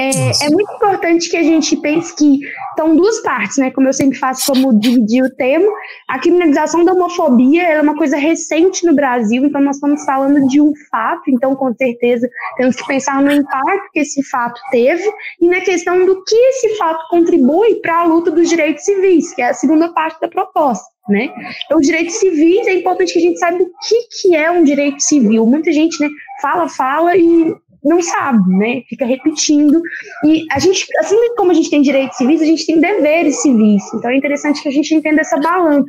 É, 0.00 0.46
é, 0.46 0.50
muito 0.50 0.72
importante 0.72 1.28
que 1.28 1.36
a 1.36 1.42
gente 1.42 1.76
pense 1.76 2.16
que 2.16 2.40
estão 2.70 2.96
duas 2.96 3.20
partes, 3.20 3.58
né? 3.58 3.70
Como 3.70 3.86
eu 3.86 3.92
sempre 3.92 4.16
faço, 4.16 4.50
como 4.50 4.78
dividir 4.80 5.22
o 5.22 5.28
tema. 5.36 5.70
A 6.08 6.18
criminalização 6.18 6.82
da 6.82 6.94
homofobia 6.94 7.62
é 7.64 7.82
uma 7.82 7.94
coisa 7.94 8.16
recente 8.16 8.86
no 8.86 8.94
Brasil, 8.94 9.44
então 9.44 9.60
nós 9.60 9.76
estamos 9.76 10.02
falando 10.06 10.48
de 10.48 10.58
um 10.58 10.72
fato, 10.90 11.24
então 11.28 11.54
com 11.54 11.74
certeza 11.74 12.26
temos 12.56 12.76
que 12.76 12.86
pensar 12.86 13.20
no 13.20 13.30
impacto 13.30 13.90
que 13.92 14.00
esse 14.00 14.22
fato 14.22 14.58
teve 14.70 15.04
e 15.38 15.46
na 15.46 15.60
questão 15.60 16.06
do 16.06 16.24
que 16.24 16.34
esse 16.34 16.78
fato 16.78 17.06
contribui 17.10 17.74
para 17.82 18.00
a 18.00 18.04
luta 18.04 18.30
dos 18.30 18.48
direitos 18.48 18.84
civis, 18.84 19.34
que 19.34 19.42
é 19.42 19.50
a 19.50 19.54
segunda 19.54 19.92
parte 19.92 20.18
da 20.18 20.28
proposta. 20.28 20.86
Né? 21.10 21.28
Então, 21.66 21.78
os 21.78 21.86
direitos 21.86 22.14
civis 22.14 22.66
é 22.66 22.74
importante 22.74 23.12
que 23.12 23.18
a 23.18 23.22
gente 23.22 23.38
saiba 23.38 23.62
o 23.62 23.70
que, 23.86 24.08
que 24.10 24.36
é 24.36 24.50
um 24.50 24.64
direito 24.64 25.02
civil. 25.02 25.44
Muita 25.44 25.70
gente 25.72 26.00
né, 26.00 26.08
fala, 26.40 26.68
fala 26.68 27.16
e 27.16 27.54
não 27.84 28.02
sabe, 28.02 28.48
né? 28.56 28.82
Fica 28.88 29.04
repetindo. 29.04 29.80
E 30.24 30.44
a 30.50 30.58
gente, 30.58 30.86
assim 30.98 31.16
como 31.36 31.50
a 31.50 31.54
gente 31.54 31.70
tem 31.70 31.82
direitos 31.82 32.16
civis, 32.16 32.42
a 32.42 32.46
gente 32.46 32.66
tem 32.66 32.80
deveres 32.80 33.40
civis. 33.42 33.82
Então 33.94 34.10
é 34.10 34.16
interessante 34.16 34.62
que 34.62 34.68
a 34.68 34.72
gente 34.72 34.94
entenda 34.94 35.20
essa 35.20 35.38
balança. 35.38 35.86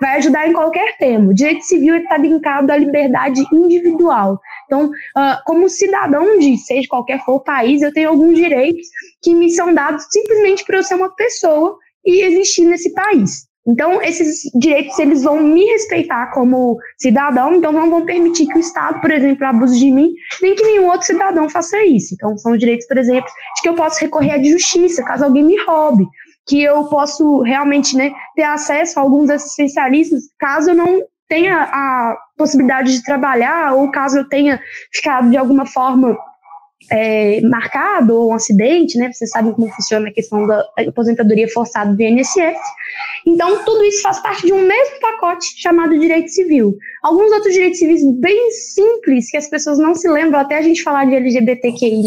Vai 0.00 0.16
ajudar 0.16 0.48
em 0.48 0.52
qualquer 0.52 0.96
tema. 0.98 1.30
O 1.30 1.34
direito 1.34 1.62
civil 1.62 1.96
está 1.96 2.16
linkado 2.16 2.70
à 2.70 2.76
liberdade 2.76 3.42
individual. 3.52 4.40
Então, 4.66 4.86
uh, 4.86 5.36
como 5.44 5.68
cidadão 5.68 6.38
de 6.38 6.56
seja 6.56 6.88
qualquer 6.88 7.22
for 7.24 7.40
país, 7.40 7.82
eu 7.82 7.92
tenho 7.92 8.08
alguns 8.08 8.34
direitos 8.34 8.86
que 9.22 9.34
me 9.34 9.50
são 9.50 9.74
dados 9.74 10.06
simplesmente 10.10 10.64
por 10.64 10.74
eu 10.74 10.82
ser 10.82 10.94
uma 10.94 11.14
pessoa 11.14 11.76
e 12.04 12.22
existir 12.22 12.64
nesse 12.64 12.92
país. 12.94 13.49
Então, 13.70 14.02
esses 14.02 14.50
direitos 14.58 14.98
eles 14.98 15.22
vão 15.22 15.40
me 15.40 15.64
respeitar 15.64 16.32
como 16.32 16.76
cidadão, 16.98 17.54
então 17.54 17.70
não 17.70 17.88
vão 17.88 18.04
permitir 18.04 18.46
que 18.46 18.56
o 18.56 18.60
Estado, 18.60 19.00
por 19.00 19.12
exemplo, 19.12 19.46
abuse 19.46 19.78
de 19.78 19.92
mim, 19.92 20.10
nem 20.42 20.56
que 20.56 20.62
nenhum 20.64 20.86
outro 20.86 21.06
cidadão 21.06 21.48
faça 21.48 21.80
isso. 21.84 22.14
Então, 22.14 22.36
são 22.36 22.52
os 22.52 22.58
direitos, 22.58 22.86
por 22.88 22.98
exemplo, 22.98 23.30
de 23.56 23.62
que 23.62 23.68
eu 23.68 23.74
posso 23.74 24.00
recorrer 24.00 24.32
à 24.32 24.42
justiça 24.42 25.04
caso 25.04 25.24
alguém 25.24 25.44
me 25.44 25.56
roube, 25.62 26.04
que 26.48 26.62
eu 26.62 26.84
posso 26.86 27.42
realmente 27.42 27.96
né, 27.96 28.12
ter 28.34 28.42
acesso 28.42 28.98
a 28.98 29.02
alguns 29.02 29.30
assistencialistas 29.30 30.22
caso 30.36 30.70
eu 30.70 30.74
não 30.74 31.00
tenha 31.28 31.62
a 31.62 32.16
possibilidade 32.36 32.92
de 32.92 33.04
trabalhar 33.04 33.74
ou 33.74 33.88
caso 33.92 34.18
eu 34.18 34.28
tenha 34.28 34.60
ficado 34.92 35.30
de 35.30 35.36
alguma 35.36 35.64
forma 35.64 36.18
é, 36.90 37.40
marcado 37.42 38.16
ou 38.16 38.30
um 38.30 38.34
acidente, 38.34 38.98
né? 38.98 39.12
Vocês 39.12 39.30
sabem 39.30 39.52
como 39.52 39.70
funciona 39.72 40.08
a 40.08 40.12
questão 40.12 40.46
da 40.46 40.64
aposentadoria 40.88 41.48
forçada 41.48 41.92
do 41.92 42.02
INSS. 42.02 42.58
Então, 43.26 43.64
tudo 43.64 43.84
isso 43.84 44.02
faz 44.02 44.20
parte 44.20 44.46
de 44.46 44.52
um 44.52 44.66
mesmo 44.66 45.00
pacote 45.00 45.46
chamado 45.60 45.98
direito 45.98 46.30
civil. 46.30 46.76
Alguns 47.02 47.30
outros 47.32 47.52
direitos 47.52 47.78
civis 47.78 48.02
bem 48.18 48.50
simples, 48.50 49.30
que 49.30 49.36
as 49.36 49.48
pessoas 49.48 49.78
não 49.78 49.94
se 49.94 50.08
lembram, 50.08 50.40
até 50.40 50.58
a 50.58 50.62
gente 50.62 50.82
falar 50.82 51.04
de 51.04 51.14
LGBTQI, 51.14 52.02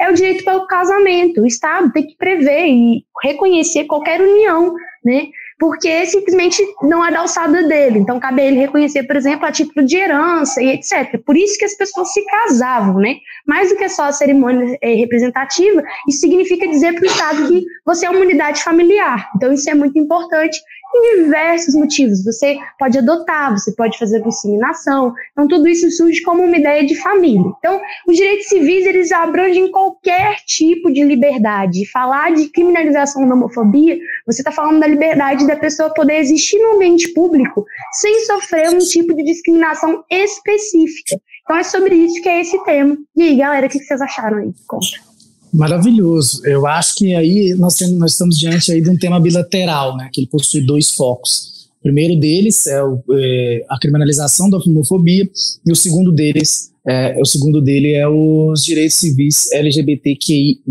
é 0.00 0.10
o 0.10 0.14
direito 0.14 0.44
pelo 0.44 0.66
casamento. 0.66 1.42
O 1.42 1.46
Estado 1.46 1.92
tem 1.92 2.06
que 2.06 2.16
prever 2.16 2.66
e 2.66 3.04
reconhecer 3.22 3.84
qualquer 3.84 4.20
união, 4.20 4.74
né? 5.04 5.26
Porque 5.58 6.06
simplesmente 6.06 6.62
não 6.82 7.04
é 7.04 7.10
da 7.10 7.20
alçada 7.20 7.66
dele. 7.66 7.98
Então, 7.98 8.20
cabe 8.20 8.42
a 8.42 8.44
ele 8.44 8.60
reconhecer, 8.60 9.02
por 9.02 9.16
exemplo, 9.16 9.44
a 9.44 9.52
título 9.52 9.84
de 9.84 9.96
herança 9.96 10.62
e 10.62 10.68
etc. 10.70 11.20
Por 11.24 11.36
isso 11.36 11.58
que 11.58 11.64
as 11.64 11.74
pessoas 11.74 12.12
se 12.12 12.24
casavam, 12.24 13.00
né? 13.00 13.16
Mais 13.46 13.68
do 13.70 13.76
que 13.76 13.88
só 13.88 14.04
a 14.04 14.12
cerimônia 14.12 14.78
é, 14.80 14.94
representativa, 14.94 15.82
isso 16.08 16.20
significa 16.20 16.68
dizer 16.68 16.94
para 16.94 17.02
o 17.02 17.06
Estado 17.06 17.48
que 17.48 17.64
você 17.84 18.06
é 18.06 18.10
uma 18.10 18.20
unidade 18.20 18.62
familiar. 18.62 19.28
Então, 19.36 19.52
isso 19.52 19.68
é 19.68 19.74
muito 19.74 19.98
importante 19.98 20.60
em 20.94 21.24
diversos 21.24 21.74
motivos. 21.74 22.24
Você 22.24 22.56
pode 22.78 22.98
adotar, 22.98 23.52
você 23.52 23.72
pode 23.72 23.98
fazer 23.98 24.24
inseminação. 24.26 25.14
Então, 25.32 25.48
tudo 25.48 25.68
isso 25.68 25.90
surge 25.90 26.22
como 26.22 26.42
uma 26.42 26.56
ideia 26.56 26.86
de 26.86 26.94
família. 26.96 27.52
Então, 27.58 27.80
os 28.06 28.16
direitos 28.16 28.46
civis, 28.46 28.86
eles 28.86 29.12
abrangem 29.12 29.70
qualquer 29.70 30.36
tipo 30.46 30.92
de 30.92 31.04
liberdade. 31.04 31.90
Falar 31.90 32.32
de 32.32 32.48
criminalização 32.48 33.26
da 33.28 33.34
homofobia, 33.34 33.98
você 34.26 34.40
está 34.40 34.52
falando 34.52 34.80
da 34.80 34.86
liberdade 34.86 35.46
da 35.46 35.56
pessoa 35.56 35.92
poder 35.92 36.18
existir 36.18 36.58
no 36.58 36.76
ambiente 36.76 37.12
público 37.12 37.64
sem 37.92 38.24
sofrer 38.26 38.70
um 38.70 38.78
tipo 38.78 39.14
de 39.14 39.24
discriminação 39.24 40.04
específica. 40.10 41.20
Então, 41.42 41.56
é 41.56 41.62
sobre 41.62 41.94
isso 41.94 42.20
que 42.22 42.28
é 42.28 42.40
esse 42.40 42.62
tema. 42.64 42.96
E 43.16 43.22
aí, 43.22 43.36
galera, 43.36 43.66
o 43.66 43.70
que 43.70 43.78
vocês 43.78 44.00
acharam 44.00 44.38
aí? 44.38 44.52
Conta. 44.66 45.07
Maravilhoso. 45.52 46.44
Eu 46.44 46.66
acho 46.66 46.96
que 46.96 47.14
aí 47.14 47.54
nós, 47.54 47.74
temos, 47.76 47.98
nós 47.98 48.12
estamos 48.12 48.38
diante 48.38 48.72
aí 48.72 48.80
de 48.80 48.90
um 48.90 48.96
tema 48.96 49.18
bilateral, 49.20 49.96
né, 49.96 50.10
que 50.12 50.20
ele 50.20 50.28
possui 50.28 50.60
dois 50.60 50.92
focos. 50.92 51.68
O 51.80 51.82
primeiro 51.82 52.18
deles 52.18 52.66
é, 52.66 52.82
o, 52.82 53.02
é 53.12 53.64
a 53.68 53.78
criminalização 53.78 54.50
da 54.50 54.58
homofobia 54.58 55.28
e 55.66 55.72
o 55.72 55.76
segundo 55.76 56.12
deles 56.12 56.68
é, 56.88 57.20
o 57.20 57.26
segundo 57.26 57.60
dele 57.60 57.92
é 57.92 58.08
os 58.08 58.64
direitos 58.64 58.96
civis 58.96 59.52
LGBTQI+. 59.52 60.62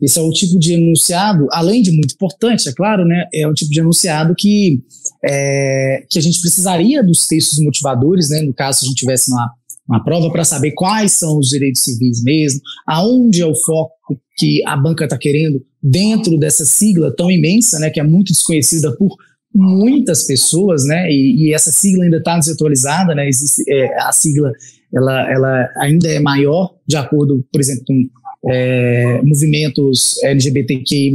Esse 0.00 0.18
é 0.18 0.22
o 0.22 0.30
tipo 0.30 0.58
de 0.58 0.74
enunciado, 0.74 1.46
além 1.52 1.80
de 1.80 1.90
muito 1.92 2.12
importante, 2.14 2.68
é 2.68 2.72
claro, 2.72 3.04
né, 3.04 3.24
é 3.32 3.46
o 3.46 3.54
tipo 3.54 3.70
de 3.70 3.80
enunciado 3.80 4.34
que, 4.36 4.82
é, 5.24 6.04
que 6.10 6.18
a 6.18 6.22
gente 6.22 6.40
precisaria 6.40 7.02
dos 7.02 7.26
textos 7.26 7.60
motivadores, 7.60 8.28
né, 8.28 8.42
no 8.42 8.52
caso 8.52 8.80
se 8.80 8.84
a 8.84 8.88
gente 8.88 8.98
tivesse 8.98 9.30
uma 9.30 9.50
uma 9.88 10.02
prova 10.02 10.30
para 10.30 10.44
saber 10.44 10.72
quais 10.72 11.12
são 11.12 11.38
os 11.38 11.48
direitos 11.48 11.82
civis 11.82 12.22
mesmo, 12.22 12.60
aonde 12.86 13.42
é 13.42 13.46
o 13.46 13.54
foco 13.54 13.92
que 14.36 14.62
a 14.66 14.76
banca 14.76 15.04
está 15.04 15.18
querendo 15.18 15.62
dentro 15.82 16.38
dessa 16.38 16.64
sigla 16.64 17.14
tão 17.14 17.30
imensa, 17.30 17.78
né, 17.78 17.90
que 17.90 18.00
é 18.00 18.02
muito 18.02 18.32
desconhecida 18.32 18.94
por 18.96 19.16
muitas 19.54 20.24
pessoas, 20.24 20.84
né, 20.84 21.10
e, 21.10 21.48
e 21.48 21.54
essa 21.54 21.70
sigla 21.70 22.04
ainda 22.04 22.18
está 22.18 22.38
desatualizada, 22.38 23.14
né, 23.14 23.28
existe, 23.28 23.62
é, 23.68 23.98
a 24.02 24.12
sigla 24.12 24.52
ela, 24.94 25.32
ela 25.32 25.68
ainda 25.78 26.08
é 26.08 26.20
maior, 26.20 26.74
de 26.86 26.96
acordo, 26.96 27.44
por 27.50 27.60
exemplo, 27.60 27.84
com 27.86 28.08
é, 28.50 29.20
movimentos 29.22 30.22
LGBTQI+, 30.22 31.12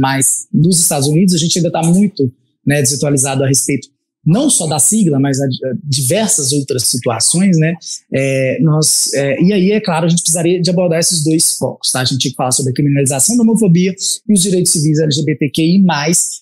nos 0.52 0.80
Estados 0.80 1.08
Unidos, 1.08 1.34
a 1.34 1.38
gente 1.38 1.58
ainda 1.58 1.68
está 1.68 1.82
muito 1.82 2.32
né, 2.66 2.82
desatualizado 2.82 3.44
a 3.44 3.48
respeito 3.48 3.88
não 4.28 4.50
só 4.50 4.66
da 4.66 4.78
sigla, 4.78 5.18
mas 5.18 5.40
a, 5.40 5.44
a 5.46 5.48
diversas 5.82 6.52
outras 6.52 6.82
situações, 6.84 7.56
né? 7.56 7.74
É, 8.12 8.58
nós, 8.60 9.10
é, 9.14 9.42
e 9.42 9.52
aí, 9.54 9.72
é 9.72 9.80
claro, 9.80 10.04
a 10.04 10.08
gente 10.08 10.20
precisaria 10.20 10.60
de 10.60 10.68
abordar 10.68 10.98
esses 10.98 11.24
dois 11.24 11.52
focos, 11.56 11.90
tá? 11.90 12.02
A 12.02 12.04
gente 12.04 12.34
falar 12.34 12.52
sobre 12.52 12.72
a 12.72 12.74
criminalização 12.74 13.36
da 13.36 13.42
homofobia 13.42 13.94
e 14.28 14.32
os 14.32 14.42
direitos 14.42 14.70
civis 14.70 14.98
LGBTQI+, 14.98 15.82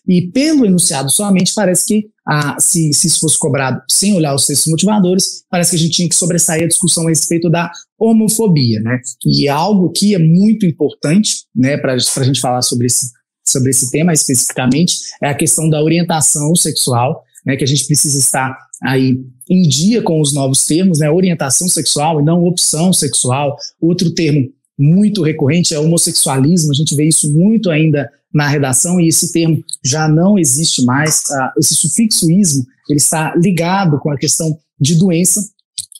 e 0.08 0.30
pelo 0.32 0.66
enunciado 0.66 1.10
somente 1.10 1.54
parece 1.54 1.86
que 1.86 2.06
a, 2.26 2.58
se, 2.58 2.92
se 2.92 3.06
isso 3.06 3.20
fosse 3.20 3.38
cobrado 3.38 3.80
sem 3.88 4.14
olhar 4.14 4.34
os 4.34 4.46
textos 4.46 4.68
motivadores, 4.68 5.44
parece 5.48 5.70
que 5.70 5.76
a 5.76 5.78
gente 5.78 5.92
tinha 5.92 6.08
que 6.08 6.16
sobressair 6.16 6.64
a 6.64 6.68
discussão 6.68 7.06
a 7.06 7.10
respeito 7.10 7.48
da 7.48 7.70
homofobia, 7.96 8.80
né? 8.80 8.98
E 9.24 9.48
algo 9.48 9.92
que 9.92 10.12
é 10.12 10.18
muito 10.18 10.66
importante, 10.66 11.44
né, 11.54 11.76
para 11.76 11.92
a 11.94 12.24
gente 12.24 12.40
falar 12.40 12.62
sobre 12.62 12.86
esse, 12.86 13.12
sobre 13.46 13.70
esse 13.70 13.92
tema 13.92 14.12
especificamente, 14.12 14.96
é 15.22 15.28
a 15.28 15.34
questão 15.34 15.70
da 15.70 15.80
orientação 15.80 16.54
sexual, 16.56 17.22
né, 17.46 17.56
que 17.56 17.64
a 17.64 17.66
gente 17.66 17.86
precisa 17.86 18.18
estar 18.18 18.56
aí 18.82 19.20
em 19.48 19.62
dia 19.62 20.02
com 20.02 20.20
os 20.20 20.34
novos 20.34 20.66
termos, 20.66 20.98
né, 20.98 21.08
orientação 21.08 21.68
sexual 21.68 22.20
e 22.20 22.24
não 22.24 22.44
opção 22.44 22.92
sexual. 22.92 23.56
Outro 23.80 24.10
termo 24.10 24.48
muito 24.78 25.22
recorrente 25.22 25.72
é 25.72 25.78
homossexualismo, 25.78 26.72
a 26.72 26.74
gente 26.74 26.94
vê 26.96 27.06
isso 27.06 27.32
muito 27.32 27.70
ainda 27.70 28.10
na 28.34 28.48
redação 28.48 29.00
e 29.00 29.08
esse 29.08 29.32
termo 29.32 29.62
já 29.82 30.08
não 30.08 30.38
existe 30.38 30.84
mais. 30.84 31.22
Ah, 31.30 31.52
esse 31.56 31.74
sufixo 31.74 32.30
ismo, 32.30 32.66
ele 32.90 32.98
está 32.98 33.34
ligado 33.36 33.98
com 34.00 34.10
a 34.10 34.18
questão 34.18 34.58
de 34.78 34.98
doença. 34.98 35.40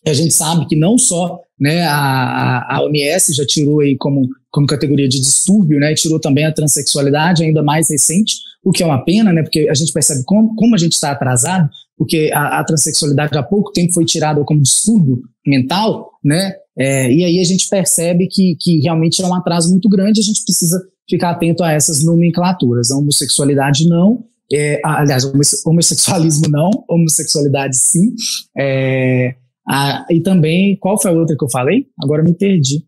A 0.07 0.13
gente 0.13 0.35
sabe 0.35 0.67
que 0.67 0.77
não 0.77 0.99
só 0.99 1.41
né, 1.59 1.85
a, 1.85 2.77
a 2.77 2.83
OMS 2.85 3.33
já 3.33 3.47
tirou 3.47 3.81
aí 3.81 3.97
como, 3.97 4.29
como 4.51 4.67
categoria 4.67 5.09
de 5.09 5.21
distúrbio, 5.21 5.81
né, 5.81 5.95
tirou 5.95 6.21
também 6.21 6.45
a 6.45 6.53
transexualidade, 6.53 7.43
ainda 7.43 7.63
mais 7.63 7.89
recente, 7.89 8.35
o 8.67 8.73
que 8.73 8.83
é 8.83 8.87
uma 8.87 9.05
pena, 9.05 9.33
né, 9.33 9.45
porque 9.45 9.69
a 9.71 9.75
gente 9.75 9.93
percebe 9.93 10.25
como, 10.25 10.57
como 10.57 10.75
a 10.75 10.79
gente 10.79 10.95
está 10.95 11.13
atrasado, 11.13 11.71
porque 11.97 12.33
a, 12.35 12.59
a 12.59 12.65
transexualidade 12.65 13.39
há 13.39 13.43
pouco 13.43 13.71
tempo 13.71 13.93
foi 13.93 14.05
tirada 14.05 14.43
como 14.43 14.61
distúrbio 14.61 15.23
mental, 15.47 16.11
né, 16.25 16.53
é, 16.77 17.09
e 17.13 17.25
aí 17.25 17.41
a 17.41 17.45
gente 17.45 17.69
percebe 17.69 18.27
que, 18.29 18.57
que 18.61 18.81
realmente 18.81 19.23
é 19.23 19.27
um 19.27 19.35
atraso 19.35 19.71
muito 19.71 19.89
grande, 19.89 20.19
a 20.19 20.25
gente 20.25 20.43
precisa 20.45 20.83
ficar 21.09 21.31
atento 21.31 21.63
a 21.63 21.71
essas 21.71 22.05
nomenclaturas. 22.05 22.91
A 22.91 22.97
homossexualidade 22.97 23.89
não, 23.89 24.25
é, 24.53 24.81
aliás, 24.85 25.25
homossexualismo 25.65 26.49
não, 26.51 26.71
homossexualidade 26.91 27.77
sim. 27.77 28.15
É, 28.59 29.37
a, 29.69 30.05
e 30.11 30.21
também, 30.21 30.77
qual 30.79 31.01
foi 31.01 31.13
a 31.13 31.15
outra 31.15 31.37
que 31.37 31.45
eu 31.45 31.51
falei? 31.51 31.87
Agora 32.03 32.25
me 32.25 32.35
perdi. 32.35 32.85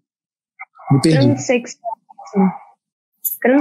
Me 0.91 1.01
perdi. 1.01 1.19
Transsexualismo. 1.19 1.79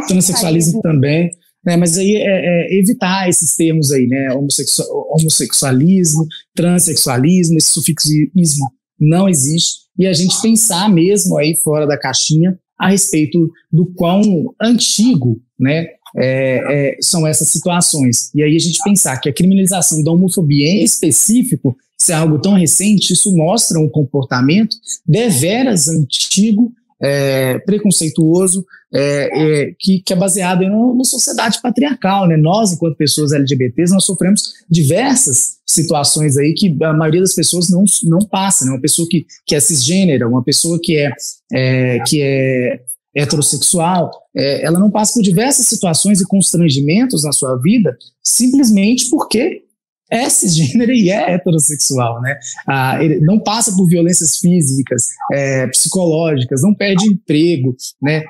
Transsexualismo 0.08 0.82
também. 0.82 1.30
Né, 1.68 1.76
mas 1.76 1.98
aí 1.98 2.16
é, 2.16 2.22
é, 2.22 2.80
evitar 2.80 3.28
esses 3.28 3.54
termos 3.54 3.92
aí, 3.92 4.08
né? 4.08 4.34
Homossexual, 4.34 4.88
homossexualismo, 5.12 6.26
transexualismo, 6.56 7.58
esse 7.58 7.72
sufixo 7.72 8.08
ismo 8.34 8.72
não 8.98 9.28
existe. 9.28 9.80
E 10.00 10.08
a 10.08 10.14
gente 10.14 10.42
pensar 10.42 10.90
mesmo 10.90 11.38
aí 11.38 11.58
fora 11.58 11.86
da 11.86 12.00
caixinha 12.00 12.58
a 12.80 12.90
respeito 12.90 13.52
do 13.70 13.86
quão 13.86 14.54
antigo 14.62 15.42
né, 15.60 15.88
é, 16.16 16.62
é, 16.70 16.98
são 17.02 17.28
essas 17.28 17.50
situações. 17.50 18.34
E 18.34 18.42
aí 18.42 18.56
a 18.56 18.60
gente 18.60 18.82
pensar 18.82 19.18
que 19.18 19.28
a 19.28 19.34
criminalização 19.34 20.02
da 20.02 20.12
homofobia 20.12 20.70
em 20.70 20.84
específico, 20.84 21.76
se 21.98 22.14
é 22.14 22.16
algo 22.16 22.40
tão 22.40 22.54
recente, 22.54 23.12
isso 23.12 23.36
mostra 23.36 23.78
um 23.78 23.90
comportamento 23.90 24.74
deveras 25.06 25.90
antigo 25.90 26.72
é, 27.02 27.60
preconceituoso, 27.60 28.66
é, 28.94 29.30
é, 29.34 29.76
que, 29.80 30.02
que, 30.06 30.14
é 30.14 30.16
baseado 30.16 30.64
em 30.64 30.70
uma, 30.70 31.04
sociedade 31.04 31.62
patriarcal. 31.62 32.28
Né? 32.28 32.38
Nós, 32.38 32.72
enquanto 32.72 32.98
pessoas 32.98 33.32
LGBTs, 33.32 33.94
nós 33.94 34.06
sofremos 34.06 34.54
diversas 34.70 35.58
situações 35.66 36.38
aí 36.38 36.54
que 36.54 36.76
a 36.84 36.94
maioria 36.94 37.22
das 37.22 37.36
pessoas 37.36 37.70
não, 37.70 37.84
não 38.06 38.20
passa. 38.20 38.66
Né? 38.66 38.72
Uma 38.72 38.82
pessoa 38.82 39.08
que, 39.10 39.26
que 39.46 39.56
é 39.56 39.60
cisgênera, 39.60 40.28
uma 40.28 40.44
pessoa 40.44 40.80
que 40.82 40.98
é, 40.98 41.12
é 41.54 42.00
que 42.08 42.22
é 42.22 42.82
heterossexual, 43.16 44.12
é, 44.36 44.64
ela 44.64 44.80
não 44.80 44.92
passa 44.92 45.14
por 45.14 45.24
diversas 45.24 45.66
situações 45.68 46.22
e 46.22 46.28
constrangimentos 46.28 47.24
na 47.24 47.32
sua 47.32 47.58
vida 47.58 47.98
simplesmente 48.28 49.10
porque 49.10 49.64
é 50.10 50.30
cisgênero 50.30 50.92
e 50.92 51.10
é 51.10 51.34
heterossexual, 51.34 52.22
né? 52.22 52.38
Ah, 52.68 52.98
não 53.22 53.40
passa 53.40 53.76
por 53.76 53.88
violências 53.88 54.38
físicas, 54.38 55.08
é, 55.34 55.68
psicológicas, 55.68 56.62
não 56.62 56.74
perde 56.74 57.08
emprego, 57.08 57.76
né? 58.02 58.24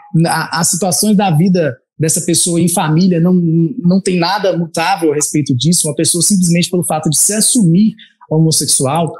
As 0.51 0.67
situações 0.69 1.15
da 1.15 1.29
vida 1.31 1.77
dessa 1.99 2.21
pessoa 2.21 2.59
em 2.61 2.67
família 2.67 3.19
não, 3.19 3.33
não 3.33 4.01
tem 4.01 4.17
nada 4.17 4.57
mutável 4.57 5.11
a 5.11 5.15
respeito 5.15 5.55
disso. 5.55 5.87
Uma 5.87 5.95
pessoa 5.95 6.21
simplesmente 6.21 6.69
pelo 6.69 6.83
fato 6.83 7.09
de 7.09 7.17
se 7.17 7.33
assumir 7.33 7.93
homossexual, 8.29 9.13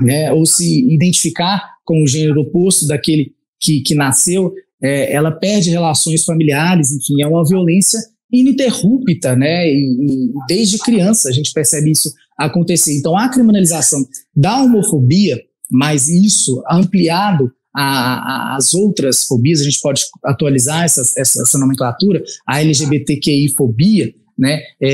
né? 0.00 0.32
Ou 0.32 0.44
se 0.44 0.84
identificar 0.92 1.72
com 1.84 2.02
o 2.02 2.06
gênero 2.06 2.42
oposto 2.42 2.86
daquele 2.86 3.32
que, 3.60 3.80
que 3.80 3.94
nasceu, 3.94 4.52
é, 4.82 5.12
ela 5.12 5.30
perde 5.30 5.70
relações 5.70 6.24
familiares, 6.24 6.90
enfim, 6.90 7.22
é 7.22 7.26
uma 7.26 7.46
violência 7.46 8.00
ininterrupta, 8.32 9.36
né? 9.36 9.68
E, 9.68 9.78
e, 9.78 10.32
desde 10.48 10.78
criança 10.78 11.28
a 11.28 11.32
gente 11.32 11.52
percebe 11.52 11.90
isso 11.90 12.12
acontecer. 12.38 12.96
Então, 12.96 13.16
a 13.16 13.28
criminalização 13.28 14.04
da 14.34 14.62
homofobia, 14.62 15.38
mas 15.70 16.08
isso 16.08 16.62
ampliado 16.70 17.52
às 17.74 18.74
outras 18.74 19.24
fobias, 19.24 19.60
a 19.60 19.64
gente 19.64 19.80
pode 19.80 20.02
atualizar 20.24 20.84
essa, 20.84 21.00
essa, 21.16 21.58
nomenclatura, 21.58 22.22
a 22.46 22.60
LGBTQI-fobia, 22.60 24.12
né? 24.38 24.60
É, 24.80 24.88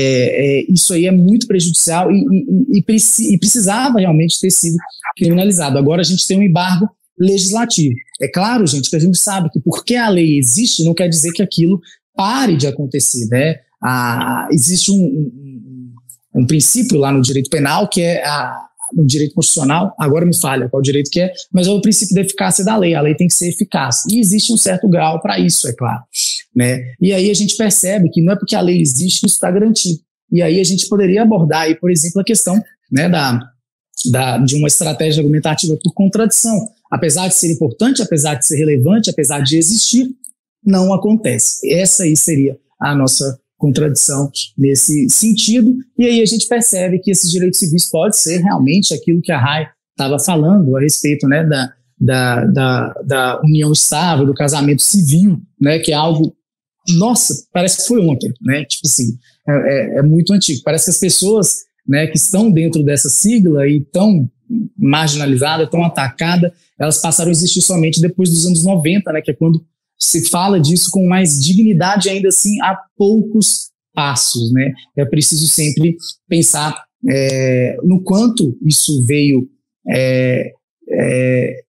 é, 0.59 0.65
isso 0.69 0.93
aí 0.93 1.05
é 1.05 1.11
muito 1.11 1.47
prejudicial 1.47 2.11
e, 2.11 2.23
e, 2.71 2.79
e, 2.79 3.37
precisava 3.37 3.99
realmente 3.99 4.39
ter 4.39 4.51
sido 4.51 4.77
criminalizado. 5.17 5.77
Agora 5.77 6.01
a 6.01 6.05
gente 6.05 6.27
tem 6.27 6.37
um 6.37 6.43
embargo 6.43 6.89
legislativo. 7.19 7.95
É 8.21 8.27
claro, 8.27 8.65
gente, 8.65 8.89
que 8.89 8.95
a 8.95 8.99
gente 8.99 9.17
sabe 9.17 9.49
que 9.49 9.59
porque 9.59 9.95
a 9.95 10.09
lei 10.09 10.37
existe 10.37 10.83
não 10.83 10.93
quer 10.93 11.09
dizer 11.09 11.31
que 11.33 11.41
aquilo 11.41 11.81
pare 12.15 12.55
de 12.55 12.67
acontecer, 12.67 13.27
né? 13.27 13.55
Ah, 13.81 14.47
existe 14.51 14.91
um, 14.91 14.95
um, 14.95 15.93
um, 16.35 16.45
princípio 16.45 16.97
lá 16.97 17.11
no 17.11 17.21
direito 17.21 17.49
penal 17.49 17.87
que 17.87 18.01
é 18.01 18.25
a, 18.25 18.69
no 18.93 19.05
direito 19.05 19.33
constitucional, 19.33 19.95
agora 19.97 20.25
me 20.25 20.35
falha 20.35 20.67
qual 20.67 20.81
direito 20.81 21.09
que 21.09 21.21
é, 21.21 21.31
mas 21.51 21.67
é 21.67 21.71
o 21.71 21.81
princípio 21.81 22.15
da 22.15 22.21
eficácia 22.21 22.65
da 22.65 22.75
lei, 22.75 22.95
a 22.95 23.01
lei 23.01 23.15
tem 23.15 23.27
que 23.27 23.33
ser 23.33 23.49
eficaz. 23.49 24.03
E 24.09 24.19
existe 24.19 24.51
um 24.51 24.57
certo 24.57 24.87
grau 24.89 25.21
para 25.21 25.39
isso, 25.39 25.67
é 25.67 25.73
claro. 25.73 26.03
Né? 26.55 26.93
E 27.01 27.13
aí 27.13 27.29
a 27.29 27.33
gente 27.33 27.55
percebe 27.55 28.09
que 28.09 28.21
não 28.21 28.33
é 28.33 28.35
porque 28.35 28.55
a 28.55 28.61
lei 28.61 28.81
existe 28.81 29.21
que 29.21 29.27
isso 29.27 29.35
está 29.35 29.51
garantido. 29.51 29.99
E 30.31 30.41
aí 30.41 30.59
a 30.59 30.63
gente 30.63 30.87
poderia 30.87 31.23
abordar, 31.23 31.61
aí, 31.61 31.75
por 31.75 31.89
exemplo, 31.89 32.21
a 32.21 32.23
questão 32.23 32.61
né, 32.91 33.09
da, 33.09 33.39
da, 34.11 34.37
de 34.37 34.55
uma 34.55 34.67
estratégia 34.67 35.21
argumentativa 35.21 35.77
por 35.81 35.93
contradição. 35.93 36.55
Apesar 36.91 37.27
de 37.27 37.35
ser 37.35 37.51
importante, 37.51 38.01
apesar 38.01 38.35
de 38.35 38.45
ser 38.45 38.57
relevante, 38.57 39.09
apesar 39.09 39.41
de 39.41 39.57
existir, 39.57 40.09
não 40.63 40.93
acontece. 40.93 41.71
Essa 41.71 42.03
aí 42.03 42.15
seria 42.15 42.57
a 42.79 42.95
nossa 42.95 43.39
contradição 43.57 44.31
nesse 44.57 45.09
sentido. 45.09 45.75
E 45.97 46.05
aí 46.05 46.21
a 46.21 46.25
gente 46.25 46.47
percebe 46.47 46.99
que 46.99 47.11
esses 47.11 47.29
direitos 47.29 47.59
civis 47.59 47.89
pode 47.89 48.17
ser 48.17 48.37
realmente 48.37 48.93
aquilo 48.93 49.21
que 49.21 49.31
a 49.31 49.37
RAI 49.37 49.69
estava 49.91 50.17
falando 50.17 50.77
a 50.77 50.79
respeito 50.79 51.27
né, 51.27 51.43
da, 51.43 51.73
da, 51.99 52.45
da, 52.45 52.93
da, 53.05 53.41
união 53.41 53.71
estável, 53.73 54.25
do 54.25 54.33
casamento 54.33 54.81
civil, 54.81 55.41
né, 55.59 55.77
que 55.79 55.91
é 55.91 55.95
algo, 55.95 56.33
nossa, 56.97 57.45
parece 57.51 57.77
que 57.77 57.87
foi 57.87 57.99
ontem, 57.99 58.31
né, 58.41 58.63
tipo 58.63 58.87
assim, 58.87 59.17
é, 59.47 59.51
é, 59.51 59.99
é 59.99 60.01
muito 60.01 60.31
antigo. 60.31 60.61
Parece 60.63 60.85
que 60.85 60.91
as 60.91 60.97
pessoas 60.97 61.57
né, 61.85 62.07
que 62.07 62.15
estão 62.15 62.49
dentro 62.49 62.81
dessa 62.81 63.09
sigla 63.09 63.67
e 63.67 63.81
tão 63.81 64.29
marginalizadas, 64.77 65.69
tão 65.69 65.83
atacadas, 65.83 66.51
elas 66.79 67.01
passaram 67.01 67.29
a 67.29 67.31
existir 67.31 67.61
somente 67.61 67.99
depois 67.99 68.29
dos 68.29 68.45
anos 68.45 68.63
90, 68.63 69.11
né, 69.11 69.21
que 69.21 69.31
é 69.31 69.33
quando 69.33 69.63
se 69.99 70.29
fala 70.29 70.59
disso 70.59 70.89
com 70.91 71.05
mais 71.07 71.39
dignidade, 71.39 72.09
ainda 72.09 72.29
assim, 72.29 72.61
a 72.61 72.77
poucos 72.97 73.69
passos, 73.93 74.51
né? 74.53 74.71
É 74.97 75.05
preciso 75.05 75.47
sempre 75.47 75.97
pensar 76.27 76.83
é, 77.07 77.77
no 77.83 78.01
quanto 78.01 78.57
isso 78.65 79.05
veio, 79.05 79.47
é, 79.89 80.51
é, 80.89 81.61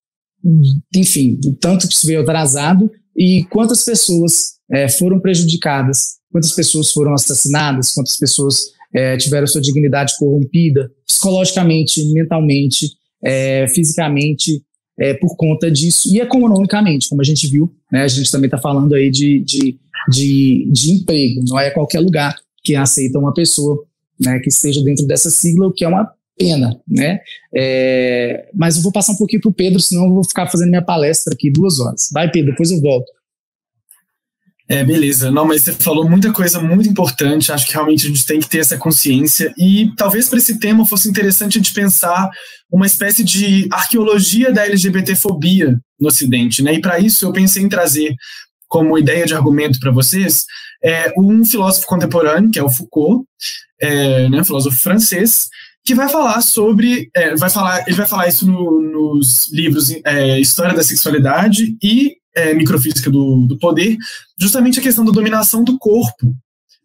enfim, 0.94 1.38
tanto 1.61 1.88
que 1.88 1.94
isso 1.94 2.07
veio 2.07 2.20
atrasado 2.20 2.90
e 3.16 3.44
quantas 3.50 3.84
pessoas 3.84 4.54
é, 4.70 4.88
foram 4.88 5.20
prejudicadas, 5.20 6.18
quantas 6.30 6.52
pessoas 6.52 6.92
foram 6.92 7.12
assassinadas, 7.12 7.92
quantas 7.92 8.16
pessoas 8.16 8.64
é, 8.94 9.16
tiveram 9.16 9.46
sua 9.46 9.61
dignidade 9.61 10.14
corrompida, 10.18 10.90
psicologicamente, 11.07 12.04
mentalmente, 12.12 12.86
é, 13.24 13.66
fisicamente, 13.68 14.62
é, 15.01 15.14
por 15.14 15.34
conta 15.34 15.70
disso, 15.70 16.14
e 16.14 16.20
economicamente, 16.20 17.09
como 17.09 17.22
a 17.22 17.24
gente 17.24 17.48
viu, 17.48 17.72
né, 17.90 18.03
a 18.03 18.09
gente 18.09 18.30
também 18.30 18.48
está 18.48 18.59
falando 18.59 18.94
aí 18.94 19.11
de, 19.11 19.40
de, 19.40 19.78
de, 20.11 20.68
de, 20.70 20.92
emprego, 20.92 21.42
não 21.48 21.59
é 21.59 21.70
qualquer 21.70 22.01
lugar 22.01 22.36
que 22.62 22.76
aceita 22.76 23.18
uma 23.18 23.32
pessoa 23.32 23.82
né, 24.20 24.38
que 24.40 24.51
esteja 24.51 24.84
dentro 24.84 25.07
dessa 25.07 25.30
sigla, 25.30 25.66
o 25.66 25.72
que 25.72 25.84
é 25.84 25.88
uma 25.88 26.12
pena, 26.38 26.78
né? 26.86 27.20
É, 27.55 28.48
mas 28.55 28.76
eu 28.76 28.82
vou 28.82 28.92
passar 28.92 29.12
um 29.12 29.16
pouquinho 29.16 29.40
para 29.40 29.51
o 29.51 29.55
Pedro, 29.55 29.80
senão 29.80 30.05
eu 30.05 30.12
vou 30.12 30.24
ficar 30.24 30.46
fazendo 30.46 30.68
minha 30.68 30.84
palestra 30.84 31.32
aqui 31.34 31.51
duas 31.51 31.78
horas. 31.80 32.09
Vai, 32.12 32.30
Pedro, 32.30 32.51
depois 32.51 32.70
eu 32.70 32.80
volto. 32.80 33.11
É, 34.70 34.84
beleza. 34.84 35.32
Não, 35.32 35.44
mas 35.44 35.62
você 35.62 35.72
falou 35.72 36.08
muita 36.08 36.32
coisa 36.32 36.60
muito 36.60 36.88
importante. 36.88 37.50
Acho 37.50 37.66
que 37.66 37.72
realmente 37.72 38.06
a 38.06 38.08
gente 38.08 38.24
tem 38.24 38.38
que 38.38 38.48
ter 38.48 38.58
essa 38.58 38.78
consciência. 38.78 39.52
E 39.58 39.92
talvez 39.96 40.28
para 40.28 40.38
esse 40.38 40.60
tema 40.60 40.86
fosse 40.86 41.08
interessante 41.08 41.58
a 41.58 41.60
gente 41.60 41.74
pensar 41.74 42.30
uma 42.70 42.86
espécie 42.86 43.24
de 43.24 43.68
arqueologia 43.72 44.52
da 44.52 44.64
LGBTfobia 44.64 45.76
no 45.98 46.06
Ocidente. 46.06 46.62
Né? 46.62 46.74
E 46.74 46.80
para 46.80 47.00
isso 47.00 47.26
eu 47.26 47.32
pensei 47.32 47.64
em 47.64 47.68
trazer 47.68 48.14
como 48.68 48.96
ideia 48.96 49.26
de 49.26 49.34
argumento 49.34 49.80
para 49.80 49.90
vocês 49.90 50.44
é 50.82 51.12
um 51.18 51.44
filósofo 51.44 51.86
contemporâneo, 51.88 52.50
que 52.50 52.58
é 52.58 52.62
o 52.62 52.70
Foucault, 52.70 53.24
é, 53.82 54.28
né, 54.28 54.44
filósofo 54.44 54.78
francês, 54.78 55.48
que 55.84 55.94
vai 55.94 56.08
falar 56.08 56.40
sobre, 56.42 57.10
é, 57.14 57.34
vai 57.34 57.50
falar, 57.50 57.84
ele 57.86 57.96
vai 57.96 58.06
falar 58.06 58.28
isso 58.28 58.46
no, 58.46 58.80
nos 58.80 59.52
livros 59.52 59.90
é, 60.04 60.38
História 60.38 60.74
da 60.74 60.82
Sexualidade 60.82 61.76
e 61.82 62.19
é, 62.34 62.54
Microfísica 62.54 63.10
do, 63.10 63.46
do 63.46 63.58
Poder, 63.58 63.96
justamente 64.40 64.78
a 64.78 64.82
questão 64.82 65.04
da 65.04 65.12
dominação 65.12 65.64
do 65.64 65.78
corpo 65.78 66.34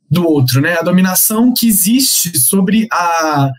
do 0.10 0.28
outro, 0.28 0.62
né? 0.62 0.78
A 0.78 0.84
dominação 0.84 1.54
que 1.54 1.68
existe 1.68 2.38
sobre 2.38 2.88
a, 2.92 3.50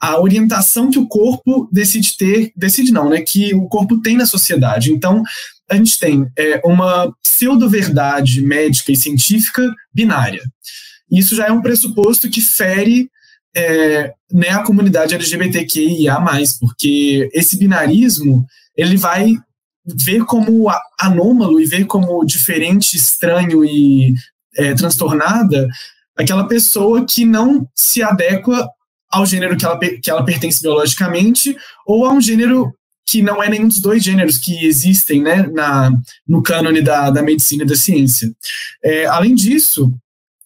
a 0.00 0.20
orientação 0.20 0.90
que 0.90 0.98
o 0.98 1.06
corpo 1.06 1.68
decide 1.72 2.16
ter, 2.16 2.52
decide 2.56 2.92
não, 2.92 3.10
né? 3.10 3.20
Que 3.20 3.54
o 3.54 3.66
corpo 3.68 4.00
tem 4.00 4.16
na 4.16 4.26
sociedade. 4.26 4.92
Então, 4.92 5.22
a 5.68 5.74
gente 5.74 5.98
tem 5.98 6.26
é, 6.38 6.60
uma 6.64 7.12
pseudo-verdade 7.22 8.40
médica 8.40 8.92
e 8.92 8.96
científica 8.96 9.68
binária. 9.92 10.42
Isso 11.10 11.34
já 11.34 11.46
é 11.46 11.52
um 11.52 11.62
pressuposto 11.62 12.30
que 12.30 12.40
fere 12.40 13.10
é, 13.56 14.12
né, 14.30 14.50
a 14.50 14.62
comunidade 14.62 15.14
LGBTQIA+, 15.14 16.18
porque 16.60 17.28
esse 17.32 17.56
binarismo, 17.56 18.46
ele 18.76 18.96
vai 18.96 19.34
ver 19.86 20.24
como 20.24 20.66
anômalo 21.00 21.60
e 21.60 21.66
ver 21.66 21.84
como 21.86 22.24
diferente, 22.24 22.96
estranho 22.96 23.64
e 23.64 24.14
é, 24.56 24.74
transtornada 24.74 25.68
aquela 26.16 26.48
pessoa 26.48 27.04
que 27.04 27.24
não 27.24 27.68
se 27.74 28.02
adequa 28.02 28.68
ao 29.10 29.26
gênero 29.26 29.56
que 29.56 29.64
ela, 29.64 29.78
que 29.78 30.10
ela 30.10 30.24
pertence 30.24 30.62
biologicamente 30.62 31.56
ou 31.86 32.06
a 32.06 32.12
um 32.12 32.20
gênero 32.20 32.74
que 33.08 33.22
não 33.22 33.40
é 33.40 33.48
nenhum 33.48 33.68
dos 33.68 33.80
dois 33.80 34.02
gêneros 34.02 34.36
que 34.36 34.66
existem 34.66 35.22
né, 35.22 35.46
na, 35.52 35.92
no 36.26 36.42
cânone 36.42 36.82
da, 36.82 37.08
da 37.10 37.22
medicina 37.22 37.62
e 37.62 37.66
da 37.66 37.76
ciência. 37.76 38.32
É, 38.82 39.06
além 39.06 39.34
disso, 39.34 39.92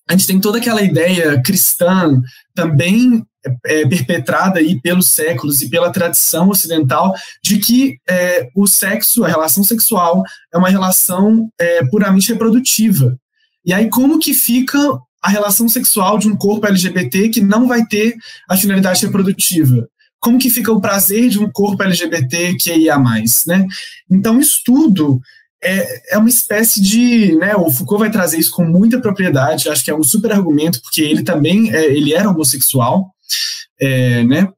a 0.06 0.12
gente 0.12 0.26
tem 0.26 0.40
toda 0.40 0.58
aquela 0.58 0.82
ideia 0.82 1.40
cristã 1.42 2.20
também 2.54 3.24
é, 3.66 3.86
perpetrada 3.86 4.58
aí 4.58 4.80
pelos 4.80 5.08
séculos 5.10 5.62
e 5.62 5.70
pela 5.70 5.90
tradição 5.90 6.48
ocidental 6.48 7.14
de 7.42 7.58
que 7.58 7.98
é, 8.08 8.48
o 8.54 8.66
sexo, 8.66 9.24
a 9.24 9.28
relação 9.28 9.64
sexual, 9.64 10.22
é 10.52 10.58
uma 10.58 10.68
relação 10.68 11.48
é, 11.58 11.84
puramente 11.86 12.32
reprodutiva. 12.32 13.16
E 13.64 13.72
aí, 13.72 13.88
como 13.88 14.18
que 14.18 14.34
fica 14.34 14.78
a 15.22 15.28
relação 15.28 15.68
sexual 15.68 16.18
de 16.18 16.28
um 16.28 16.36
corpo 16.36 16.66
LGBT 16.66 17.28
que 17.28 17.40
não 17.40 17.66
vai 17.68 17.84
ter 17.84 18.14
a 18.48 18.56
finalidade 18.56 19.04
reprodutiva? 19.04 19.88
Como 20.18 20.38
que 20.38 20.50
fica 20.50 20.72
o 20.72 20.80
prazer 20.80 21.28
de 21.28 21.38
um 21.38 21.50
corpo 21.50 21.82
LGBT 21.82 22.56
que 22.56 22.72
ia 22.74 22.98
mais, 22.98 23.44
né? 23.46 23.66
Então, 24.10 24.38
estudo 24.38 25.20
é, 25.62 26.14
é 26.14 26.18
uma 26.18 26.28
espécie 26.28 26.80
de, 26.80 27.36
né, 27.36 27.54
o 27.54 27.70
Foucault 27.70 28.00
vai 28.00 28.10
trazer 28.10 28.38
isso 28.38 28.50
com 28.50 28.64
muita 28.64 28.98
propriedade, 29.00 29.68
acho 29.68 29.84
que 29.84 29.90
é 29.90 29.94
um 29.94 30.02
super 30.02 30.32
argumento, 30.32 30.80
porque 30.80 31.02
ele 31.02 31.22
também, 31.22 31.70
é, 31.70 31.84
ele 31.84 32.14
era 32.14 32.30
homossexual, 32.30 33.12
é, 33.80 34.24
né, 34.24 34.48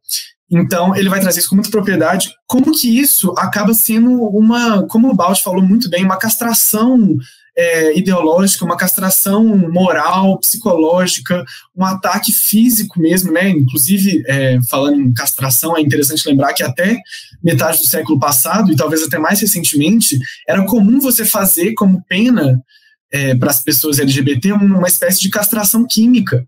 então 0.52 0.94
ele 0.94 1.08
vai 1.08 1.18
trazer 1.18 1.40
isso 1.40 1.48
com 1.48 1.54
muita 1.54 1.70
propriedade, 1.70 2.30
como 2.46 2.72
que 2.72 2.98
isso 2.98 3.34
acaba 3.38 3.72
sendo 3.72 4.10
uma, 4.10 4.86
como 4.86 5.10
o 5.10 5.14
Balde 5.14 5.42
falou 5.42 5.62
muito 5.62 5.88
bem, 5.88 6.04
uma 6.04 6.18
castração 6.18 7.16
é, 7.56 7.96
ideológica, 7.96 8.64
uma 8.64 8.76
castração 8.76 9.44
moral, 9.70 10.38
psicológica, 10.38 11.42
um 11.74 11.84
ataque 11.84 12.32
físico 12.32 13.00
mesmo, 13.00 13.32
né? 13.32 13.48
Inclusive, 13.48 14.22
é, 14.26 14.58
falando 14.70 15.00
em 15.00 15.12
castração, 15.12 15.76
é 15.76 15.80
interessante 15.80 16.28
lembrar 16.28 16.52
que 16.52 16.62
até 16.62 16.98
metade 17.42 17.78
do 17.78 17.86
século 17.86 18.18
passado, 18.18 18.72
e 18.72 18.76
talvez 18.76 19.02
até 19.02 19.18
mais 19.18 19.40
recentemente, 19.40 20.18
era 20.46 20.64
comum 20.64 21.00
você 21.00 21.24
fazer 21.24 21.72
como 21.74 22.04
pena 22.06 22.62
é, 23.10 23.34
para 23.34 23.50
as 23.50 23.62
pessoas 23.62 23.98
LGBT 23.98 24.52
uma 24.52 24.88
espécie 24.88 25.20
de 25.20 25.30
castração 25.30 25.86
química. 25.86 26.46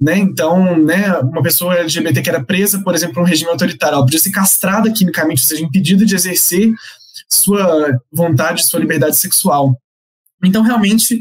Né? 0.00 0.18
Então, 0.18 0.76
né, 0.76 1.12
uma 1.18 1.42
pessoa 1.42 1.74
LGBT 1.76 2.20
que 2.20 2.28
era 2.28 2.44
presa, 2.44 2.82
por 2.82 2.94
exemplo, 2.94 3.22
um 3.22 3.26
regime 3.26 3.50
autoritário, 3.50 3.94
ela 3.94 4.04
podia 4.04 4.20
ser 4.20 4.30
castrada 4.30 4.92
quimicamente, 4.92 5.42
ou 5.42 5.48
seja, 5.48 5.64
impedida 5.64 6.04
de 6.04 6.14
exercer 6.14 6.72
sua 7.28 7.98
vontade, 8.12 8.66
sua 8.66 8.80
liberdade 8.80 9.16
sexual. 9.16 9.76
Então, 10.44 10.62
realmente, 10.62 11.18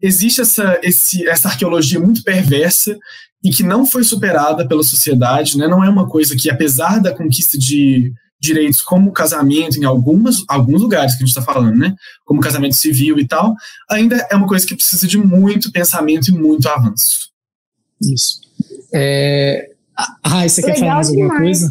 existe 0.00 0.40
essa, 0.40 0.78
esse, 0.82 1.26
essa 1.26 1.48
arqueologia 1.48 1.98
muito 1.98 2.22
perversa 2.22 2.96
e 3.42 3.50
que 3.50 3.62
não 3.62 3.86
foi 3.86 4.04
superada 4.04 4.66
pela 4.66 4.82
sociedade, 4.82 5.56
né? 5.56 5.66
não 5.66 5.82
é 5.82 5.88
uma 5.88 6.08
coisa 6.08 6.36
que, 6.36 6.50
apesar 6.50 7.00
da 7.00 7.14
conquista 7.14 7.56
de 7.56 8.12
direitos 8.40 8.80
como 8.80 9.12
casamento 9.12 9.78
em 9.78 9.84
algumas, 9.84 10.44
alguns 10.48 10.80
lugares 10.80 11.12
que 11.12 11.22
a 11.22 11.26
gente 11.26 11.36
está 11.36 11.42
falando, 11.42 11.76
né? 11.76 11.94
como 12.24 12.40
casamento 12.40 12.74
civil 12.74 13.18
e 13.18 13.26
tal, 13.26 13.54
ainda 13.90 14.26
é 14.30 14.36
uma 14.36 14.46
coisa 14.46 14.66
que 14.66 14.76
precisa 14.76 15.06
de 15.06 15.18
muito 15.18 15.72
pensamento 15.72 16.28
e 16.28 16.32
muito 16.32 16.68
avanço. 16.68 17.27
Isso. 18.00 18.40
É... 18.94 19.70
Ah, 20.22 20.48
você 20.48 20.62
quer 20.62 20.78
falar 20.78 20.94
mais 20.94 21.08
alguma 21.08 21.36
coisa? 21.36 21.68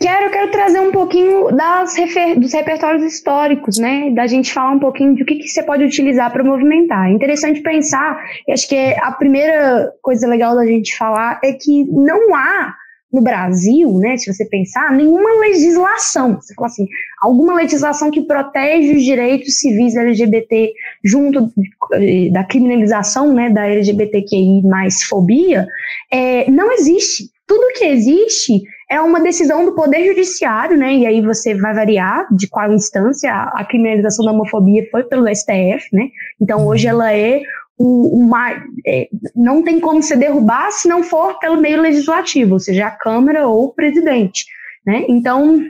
Quero, 0.00 0.30
quero 0.30 0.50
trazer 0.50 0.80
um 0.80 0.92
pouquinho 0.92 1.50
das 1.52 1.96
refer, 1.96 2.38
dos 2.38 2.52
repertórios 2.52 3.02
históricos, 3.02 3.78
né? 3.78 4.10
Da 4.10 4.26
gente 4.26 4.52
falar 4.52 4.72
um 4.72 4.78
pouquinho 4.78 5.14
de 5.14 5.22
o 5.22 5.26
que, 5.26 5.36
que 5.36 5.48
você 5.48 5.62
pode 5.62 5.84
utilizar 5.84 6.30
para 6.30 6.44
movimentar. 6.44 7.08
É 7.08 7.12
interessante 7.12 7.62
pensar, 7.62 8.22
e 8.46 8.52
acho 8.52 8.68
que 8.68 8.76
a 9.00 9.12
primeira 9.12 9.90
coisa 10.02 10.26
legal 10.26 10.54
da 10.54 10.66
gente 10.66 10.96
falar 10.96 11.40
é 11.42 11.52
que 11.52 11.84
não 11.84 12.34
há 12.34 12.74
no 13.14 13.22
Brasil, 13.22 13.96
né, 13.98 14.16
se 14.16 14.32
você 14.32 14.44
pensar, 14.44 14.90
nenhuma 14.90 15.38
legislação, 15.40 16.34
você 16.34 16.52
fala 16.52 16.66
assim, 16.66 16.86
alguma 17.22 17.54
legislação 17.54 18.10
que 18.10 18.22
protege 18.22 18.96
os 18.96 19.04
direitos 19.04 19.60
civis 19.60 19.94
LGBT 19.94 20.72
junto 21.04 21.48
eh, 21.92 22.28
da 22.32 22.42
criminalização, 22.42 23.32
né, 23.32 23.50
da 23.50 23.68
LGBTQI 23.68 24.62
mais 24.64 25.04
fobia, 25.04 25.64
é, 26.10 26.50
não 26.50 26.72
existe. 26.72 27.32
Tudo 27.46 27.74
que 27.78 27.84
existe 27.84 28.62
é 28.90 29.00
uma 29.00 29.20
decisão 29.20 29.64
do 29.64 29.74
Poder 29.74 30.04
Judiciário, 30.06 30.78
né? 30.78 30.94
E 30.94 31.06
aí 31.06 31.20
você 31.20 31.54
vai 31.54 31.74
variar 31.74 32.26
de 32.34 32.48
qual 32.48 32.72
instância 32.72 33.30
a, 33.32 33.64
criminalização 33.64 34.24
da 34.24 34.32
homofobia 34.32 34.86
foi 34.90 35.04
pelo 35.04 35.28
STF, 35.28 35.88
né? 35.92 36.08
Então 36.40 36.66
hoje 36.66 36.86
ela 36.86 37.12
é 37.12 37.42
uma, 37.78 38.52
é, 38.86 39.08
não 39.34 39.62
tem 39.62 39.80
como 39.80 40.02
se 40.02 40.16
derrubar 40.16 40.70
se 40.70 40.88
não 40.88 41.02
for 41.02 41.38
pelo 41.38 41.60
meio 41.60 41.80
legislativo, 41.80 42.54
ou 42.54 42.60
seja, 42.60 42.86
a 42.86 42.90
Câmara 42.90 43.48
ou 43.48 43.64
o 43.64 43.74
presidente, 43.74 44.44
né? 44.86 45.04
Então 45.08 45.60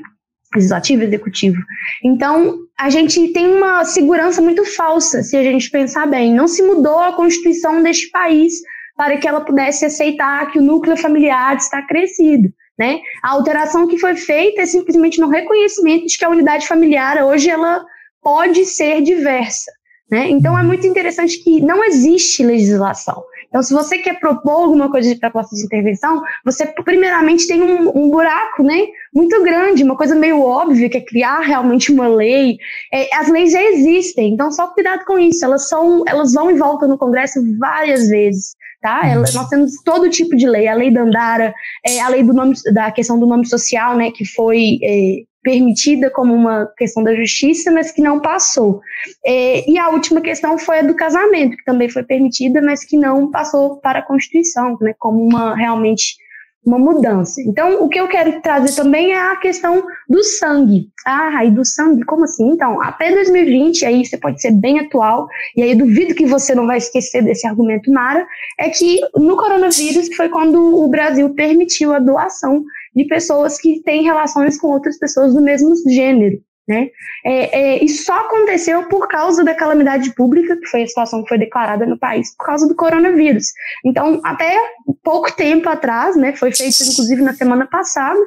legislativo, 0.54 1.02
executivo. 1.02 1.60
Então, 2.02 2.58
a 2.78 2.88
gente 2.88 3.28
tem 3.32 3.46
uma 3.46 3.84
segurança 3.84 4.40
muito 4.40 4.64
falsa, 4.64 5.22
se 5.22 5.36
a 5.36 5.42
gente 5.42 5.70
pensar 5.70 6.06
bem. 6.06 6.32
Não 6.32 6.46
se 6.46 6.62
mudou 6.62 6.98
a 6.98 7.12
Constituição 7.12 7.82
deste 7.82 8.08
país 8.10 8.54
para 8.96 9.16
que 9.16 9.26
ela 9.26 9.40
pudesse 9.40 9.84
aceitar 9.84 10.50
que 10.52 10.58
o 10.58 10.62
núcleo 10.62 10.96
familiar 10.96 11.56
está 11.56 11.82
crescido. 11.82 12.52
Né? 12.78 13.00
A 13.22 13.32
alteração 13.32 13.86
que 13.86 13.98
foi 13.98 14.16
feita 14.16 14.62
é 14.62 14.66
simplesmente 14.66 15.20
no 15.20 15.28
reconhecimento 15.28 16.06
de 16.06 16.16
que 16.16 16.24
a 16.24 16.30
unidade 16.30 16.66
familiar 16.66 17.22
hoje 17.24 17.50
ela 17.50 17.84
pode 18.22 18.64
ser 18.64 19.02
diversa. 19.02 19.70
Né? 20.10 20.28
Então 20.30 20.58
é 20.58 20.62
muito 20.62 20.86
interessante 20.86 21.42
que 21.42 21.60
não 21.60 21.82
existe 21.82 22.44
legislação. 22.44 23.24
Então, 23.48 23.62
se 23.62 23.72
você 23.72 23.98
quer 23.98 24.18
propor 24.18 24.64
alguma 24.64 24.90
coisa 24.90 25.14
de 25.14 25.20
proposta 25.20 25.54
de 25.54 25.62
intervenção, 25.62 26.20
você 26.44 26.66
primeiramente 26.66 27.46
tem 27.46 27.62
um, 27.62 27.88
um, 27.96 28.10
buraco, 28.10 28.64
né, 28.64 28.88
muito 29.14 29.40
grande, 29.44 29.84
uma 29.84 29.96
coisa 29.96 30.12
meio 30.12 30.42
óbvia, 30.42 30.90
que 30.90 30.98
é 30.98 31.00
criar 31.00 31.38
realmente 31.38 31.92
uma 31.92 32.08
lei. 32.08 32.56
É, 32.92 33.14
as 33.14 33.28
leis 33.28 33.52
já 33.52 33.62
existem, 33.62 34.34
então 34.34 34.50
só 34.50 34.66
cuidado 34.66 35.04
com 35.04 35.16
isso. 35.20 35.44
Elas 35.44 35.68
são, 35.68 36.02
elas 36.08 36.32
vão 36.32 36.50
e 36.50 36.58
voltam 36.58 36.88
no 36.88 36.98
Congresso 36.98 37.40
várias 37.56 38.08
vezes 38.08 38.54
tá? 38.82 39.00
Ela, 39.02 39.24
nós 39.32 39.48
temos 39.48 39.72
todo 39.82 40.10
tipo 40.10 40.36
de 40.36 40.46
lei, 40.46 40.68
a 40.68 40.74
lei 40.74 40.92
da 40.92 41.00
Andara, 41.00 41.54
é, 41.82 42.02
a 42.02 42.08
lei 42.08 42.22
do 42.22 42.34
nome, 42.34 42.54
da 42.74 42.90
questão 42.92 43.18
do 43.18 43.26
nome 43.26 43.46
social, 43.46 43.96
né, 43.96 44.10
que 44.10 44.26
foi 44.26 44.78
é, 44.82 45.22
permitida 45.44 46.10
como 46.10 46.34
uma 46.34 46.66
questão 46.76 47.04
da 47.04 47.14
justiça, 47.14 47.70
mas 47.70 47.92
que 47.92 48.00
não 48.00 48.18
passou. 48.18 48.80
É, 49.24 49.70
e 49.70 49.78
a 49.78 49.90
última 49.90 50.22
questão 50.22 50.58
foi 50.58 50.78
a 50.78 50.82
do 50.82 50.96
casamento, 50.96 51.56
que 51.58 51.64
também 51.64 51.88
foi 51.88 52.02
permitida, 52.02 52.62
mas 52.62 52.82
que 52.82 52.96
não 52.96 53.30
passou 53.30 53.76
para 53.76 53.98
a 53.98 54.02
Constituição, 54.02 54.76
né, 54.80 54.94
como 54.98 55.22
uma 55.22 55.54
realmente 55.54 56.16
uma 56.64 56.78
mudança. 56.78 57.40
Então, 57.42 57.84
o 57.84 57.88
que 57.88 58.00
eu 58.00 58.08
quero 58.08 58.40
trazer 58.40 58.74
também 58.74 59.12
é 59.12 59.20
a 59.20 59.36
questão 59.36 59.84
do 60.08 60.22
sangue. 60.22 60.88
Ah, 61.06 61.44
e 61.44 61.50
do 61.50 61.64
sangue, 61.64 62.04
como 62.04 62.24
assim? 62.24 62.48
Então, 62.48 62.80
até 62.82 63.12
2020, 63.12 63.84
aí 63.84 64.04
você 64.04 64.16
pode 64.16 64.40
ser 64.40 64.52
bem 64.52 64.80
atual, 64.80 65.26
e 65.56 65.62
aí 65.62 65.74
duvido 65.74 66.14
que 66.14 66.26
você 66.26 66.54
não 66.54 66.66
vai 66.66 66.78
esquecer 66.78 67.22
desse 67.22 67.46
argumento, 67.46 67.92
Mara, 67.92 68.26
é 68.58 68.70
que 68.70 69.00
no 69.14 69.36
coronavírus 69.36 70.14
foi 70.14 70.28
quando 70.28 70.82
o 70.82 70.88
Brasil 70.88 71.30
permitiu 71.34 71.92
a 71.92 71.98
doação 71.98 72.64
de 72.94 73.04
pessoas 73.06 73.58
que 73.58 73.82
têm 73.82 74.04
relações 74.04 74.58
com 74.58 74.68
outras 74.68 74.98
pessoas 74.98 75.34
do 75.34 75.42
mesmo 75.42 75.74
gênero. 75.90 76.38
Né? 76.66 76.88
É, 77.26 77.60
é, 77.60 77.84
isso 77.84 78.04
só 78.04 78.14
aconteceu 78.20 78.88
por 78.88 79.06
causa 79.06 79.44
da 79.44 79.54
calamidade 79.54 80.14
pública, 80.14 80.56
que 80.56 80.66
foi 80.66 80.82
a 80.82 80.86
situação 80.86 81.22
que 81.22 81.28
foi 81.28 81.38
declarada 81.38 81.84
no 81.84 81.98
país, 81.98 82.34
por 82.36 82.46
causa 82.46 82.66
do 82.66 82.74
coronavírus. 82.74 83.48
Então, 83.84 84.18
até 84.24 84.58
pouco 85.02 85.30
tempo 85.32 85.68
atrás, 85.68 86.16
né, 86.16 86.34
foi 86.34 86.50
feito 86.52 86.82
inclusive 86.82 87.20
na 87.20 87.34
semana 87.34 87.66
passada, 87.66 88.18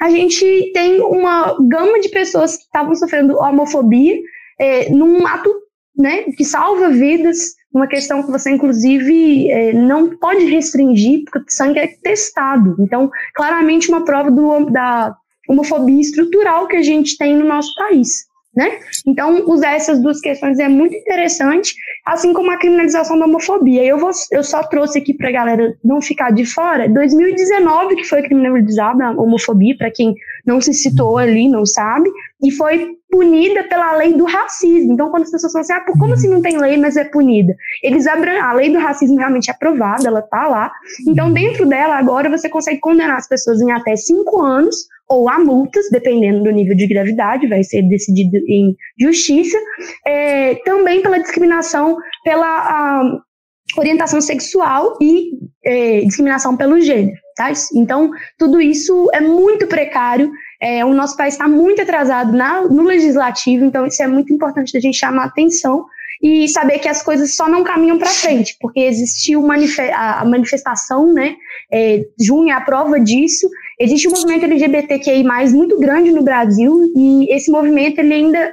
a 0.00 0.08
gente 0.08 0.70
tem 0.72 1.02
uma 1.02 1.54
gama 1.68 2.00
de 2.00 2.08
pessoas 2.08 2.56
que 2.56 2.62
estavam 2.62 2.94
sofrendo 2.94 3.36
homofobia 3.36 4.18
é, 4.58 4.88
num 4.90 5.26
ato 5.26 5.52
né, 5.96 6.22
que 6.36 6.44
salva 6.44 6.88
vidas, 6.88 7.36
uma 7.72 7.86
questão 7.86 8.22
que 8.22 8.30
você, 8.30 8.50
inclusive, 8.50 9.50
é, 9.50 9.72
não 9.72 10.16
pode 10.16 10.44
restringir, 10.46 11.24
porque 11.24 11.38
o 11.38 11.44
sangue 11.48 11.78
é 11.78 11.86
testado. 11.86 12.76
Então, 12.78 13.10
claramente, 13.34 13.88
uma 13.88 14.04
prova 14.04 14.30
do, 14.30 14.66
da 14.70 15.16
homofobia 15.48 16.00
estrutural 16.00 16.66
que 16.66 16.76
a 16.76 16.82
gente 16.82 17.16
tem 17.16 17.36
no 17.36 17.46
nosso 17.46 17.74
país. 17.74 18.32
Né? 18.54 18.80
Então, 19.06 19.48
usar 19.48 19.72
essas 19.72 19.98
duas 20.02 20.20
questões 20.20 20.58
é 20.58 20.68
muito 20.68 20.94
interessante, 20.94 21.74
assim 22.04 22.34
como 22.34 22.50
a 22.50 22.58
criminalização 22.58 23.18
da 23.18 23.24
homofobia. 23.24 23.82
Eu, 23.82 23.96
vou, 23.96 24.10
eu 24.30 24.44
só 24.44 24.62
trouxe 24.62 24.98
aqui 24.98 25.14
para 25.14 25.30
a 25.30 25.32
galera 25.32 25.74
não 25.82 26.02
ficar 26.02 26.30
de 26.32 26.44
fora, 26.44 26.86
2019 26.86 27.96
que 27.96 28.04
foi 28.04 28.20
criminalizada 28.22 29.06
a 29.06 29.10
homofobia, 29.12 29.74
para 29.78 29.90
quem 29.90 30.14
não 30.44 30.60
se 30.60 30.74
citou 30.74 31.16
ali, 31.16 31.48
não 31.48 31.64
sabe, 31.64 32.10
e 32.42 32.50
foi 32.50 32.94
punida 33.10 33.64
pela 33.64 33.96
lei 33.96 34.12
do 34.12 34.24
racismo. 34.24 34.92
Então, 34.92 35.10
quando 35.10 35.22
as 35.22 35.30
pessoas 35.30 35.52
falam 35.52 35.62
assim, 35.62 35.72
ah, 35.72 35.98
como 35.98 36.12
assim 36.12 36.28
não 36.28 36.42
tem 36.42 36.58
lei, 36.58 36.76
mas 36.76 36.98
é 36.98 37.04
punida? 37.04 37.54
Eles 37.82 38.06
abram, 38.06 38.38
a 38.42 38.52
lei 38.52 38.70
do 38.70 38.78
racismo 38.78 39.16
realmente 39.16 39.48
é 39.48 39.54
aprovada, 39.54 40.06
ela 40.06 40.20
tá 40.20 40.46
lá. 40.46 40.70
Então, 41.08 41.32
dentro 41.32 41.66
dela, 41.66 41.96
agora 41.96 42.28
você 42.28 42.50
consegue 42.50 42.80
condenar 42.80 43.16
as 43.16 43.28
pessoas 43.28 43.62
em 43.62 43.72
até 43.72 43.96
cinco 43.96 44.42
anos 44.42 44.76
ou 45.12 45.28
a 45.28 45.38
multas, 45.38 45.86
dependendo 45.90 46.42
do 46.42 46.50
nível 46.50 46.76
de 46.76 46.86
gravidade, 46.86 47.46
vai 47.46 47.62
ser 47.62 47.82
decidido 47.82 48.36
em 48.48 48.74
justiça, 49.00 49.58
é, 50.06 50.54
também 50.64 51.02
pela 51.02 51.18
discriminação 51.18 51.96
pela 52.24 52.46
a, 52.46 53.18
orientação 53.76 54.20
sexual 54.20 54.98
e 55.00 55.30
é, 55.64 56.00
discriminação 56.00 56.56
pelo 56.56 56.80
gênero. 56.80 57.16
Tá? 57.36 57.50
Então, 57.74 58.10
tudo 58.38 58.60
isso 58.60 59.08
é 59.12 59.20
muito 59.20 59.66
precário. 59.66 60.30
É, 60.60 60.84
o 60.84 60.92
nosso 60.92 61.16
país 61.16 61.34
está 61.34 61.48
muito 61.48 61.82
atrasado 61.82 62.32
na, 62.32 62.62
no 62.62 62.82
legislativo, 62.82 63.64
então 63.64 63.86
isso 63.86 64.02
é 64.02 64.06
muito 64.06 64.32
importante 64.32 64.76
a 64.76 64.80
gente 64.80 64.98
chamar 64.98 65.24
atenção 65.24 65.84
e 66.22 66.46
saber 66.46 66.78
que 66.78 66.88
as 66.88 67.02
coisas 67.02 67.34
só 67.34 67.48
não 67.48 67.64
caminham 67.64 67.98
para 67.98 68.08
frente, 68.08 68.56
porque 68.60 68.78
existiu 68.78 69.44
a 69.92 70.24
manifestação, 70.24 71.12
né? 71.12 71.34
É, 71.72 72.04
junho 72.20 72.50
é 72.50 72.52
a 72.52 72.60
prova 72.60 73.00
disso, 73.00 73.48
Existe 73.82 74.06
um 74.06 74.12
movimento 74.12 74.44
LGBTQI+, 74.44 75.24
muito 75.52 75.76
grande 75.80 76.12
no 76.12 76.22
Brasil, 76.22 76.92
e 76.94 77.26
esse 77.34 77.50
movimento 77.50 77.98
ele 77.98 78.14
ainda 78.14 78.52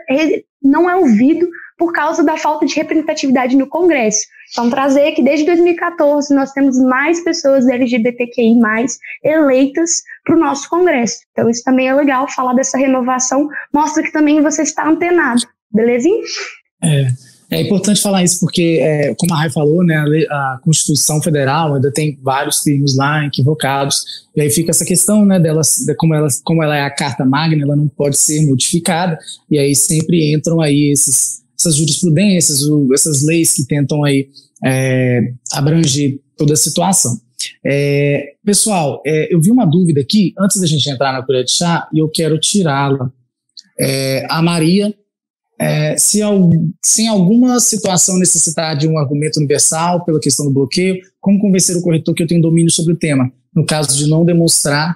não 0.61 0.89
é 0.89 0.95
ouvido 0.95 1.47
por 1.77 1.93
causa 1.93 2.23
da 2.23 2.36
falta 2.36 2.65
de 2.65 2.75
representatividade 2.75 3.55
no 3.55 3.67
Congresso. 3.67 4.25
Então, 4.51 4.71
trazer 4.71 5.11
que 5.11 5.21
desde 5.21 5.45
2014 5.45 6.34
nós 6.34 6.51
temos 6.51 6.80
mais 6.80 7.23
pessoas 7.23 7.67
LGBTQI+, 7.67 8.59
eleitas 9.23 10.01
para 10.25 10.36
o 10.36 10.39
nosso 10.39 10.67
Congresso. 10.67 11.19
Então, 11.32 11.47
isso 11.47 11.63
também 11.63 11.88
é 11.88 11.93
legal, 11.93 12.27
falar 12.27 12.53
dessa 12.53 12.80
renovação 12.80 13.47
mostra 13.71 14.01
que 14.01 14.11
também 14.11 14.41
você 14.41 14.63
está 14.63 14.89
antenado, 14.89 15.41
belezinha? 15.71 16.23
É, 16.84 17.07
é 17.51 17.61
importante 17.61 18.01
falar 18.01 18.23
isso 18.23 18.39
porque, 18.39 18.79
é, 18.79 19.15
como 19.15 19.33
a 19.33 19.37
Rai 19.37 19.49
falou, 19.49 19.83
né, 19.83 19.95
a, 20.29 20.59
Constituição 20.63 21.19
Federal 21.21 21.73
ainda 21.73 21.91
tem 21.91 22.17
vários 22.21 22.61
termos 22.61 22.95
lá 22.95 23.25
equivocados, 23.25 24.03
e 24.35 24.41
aí 24.41 24.49
fica 24.51 24.69
essa 24.69 24.85
questão 24.85 25.25
né, 25.25 25.39
dela, 25.39 25.61
de 25.61 25.95
como, 25.95 26.13
ela, 26.13 26.27
como 26.43 26.61
ela 26.61 26.77
é 26.77 26.83
a 26.83 26.91
Carta 26.91 27.25
Magna, 27.25 27.63
ela 27.63 27.75
não 27.75 27.87
pode 27.87 28.17
ser 28.17 28.45
modificada, 28.45 29.17
e 29.49 29.57
aí 29.57 29.75
sempre 29.75 30.31
entram 30.31 30.61
aí 30.61 30.91
esses, 30.91 31.41
essas 31.59 31.75
jurisprudências, 31.75 32.61
o, 32.63 32.93
essas 32.93 33.25
leis 33.25 33.53
que 33.53 33.65
tentam 33.65 34.03
aí 34.03 34.29
é, 34.63 35.33
abranger 35.51 36.19
toda 36.37 36.53
a 36.53 36.57
situação. 36.57 37.19
É, 37.65 38.33
pessoal, 38.45 39.01
é, 39.05 39.33
eu 39.33 39.41
vi 39.41 39.49
uma 39.49 39.65
dúvida 39.65 40.01
aqui, 40.01 40.33
antes 40.37 40.61
da 40.61 40.67
gente 40.67 40.87
entrar 40.87 41.13
na 41.13 41.23
colher 41.23 41.43
de 41.43 41.51
chá, 41.51 41.87
e 41.91 41.97
eu 41.97 42.09
quero 42.09 42.39
tirá-la. 42.39 43.11
É, 43.79 44.27
a 44.29 44.41
Maria 44.41 44.93
é, 45.60 45.97
se, 45.97 46.20
se 46.82 47.03
em 47.03 47.07
alguma 47.07 47.60
situação 47.60 48.18
necessitar 48.18 48.78
de 48.78 48.88
um 48.88 48.97
argumento 48.97 49.38
universal 49.38 50.05
pela 50.05 50.20
questão 50.20 50.45
do 50.45 50.53
bloqueio, 50.53 51.01
como 51.20 51.39
convencer 51.39 51.76
o 51.76 51.82
corretor 51.82 52.16
que 52.16 52.24
eu 52.24 52.28
tenho 52.28 52.41
domínio 52.41 52.72
sobre 52.72 52.93
o 52.93 52.97
tema? 52.97 53.30
No 53.53 53.66
caso 53.66 53.97
de 53.97 54.07
não 54.07 54.24
demonstrar, 54.24 54.95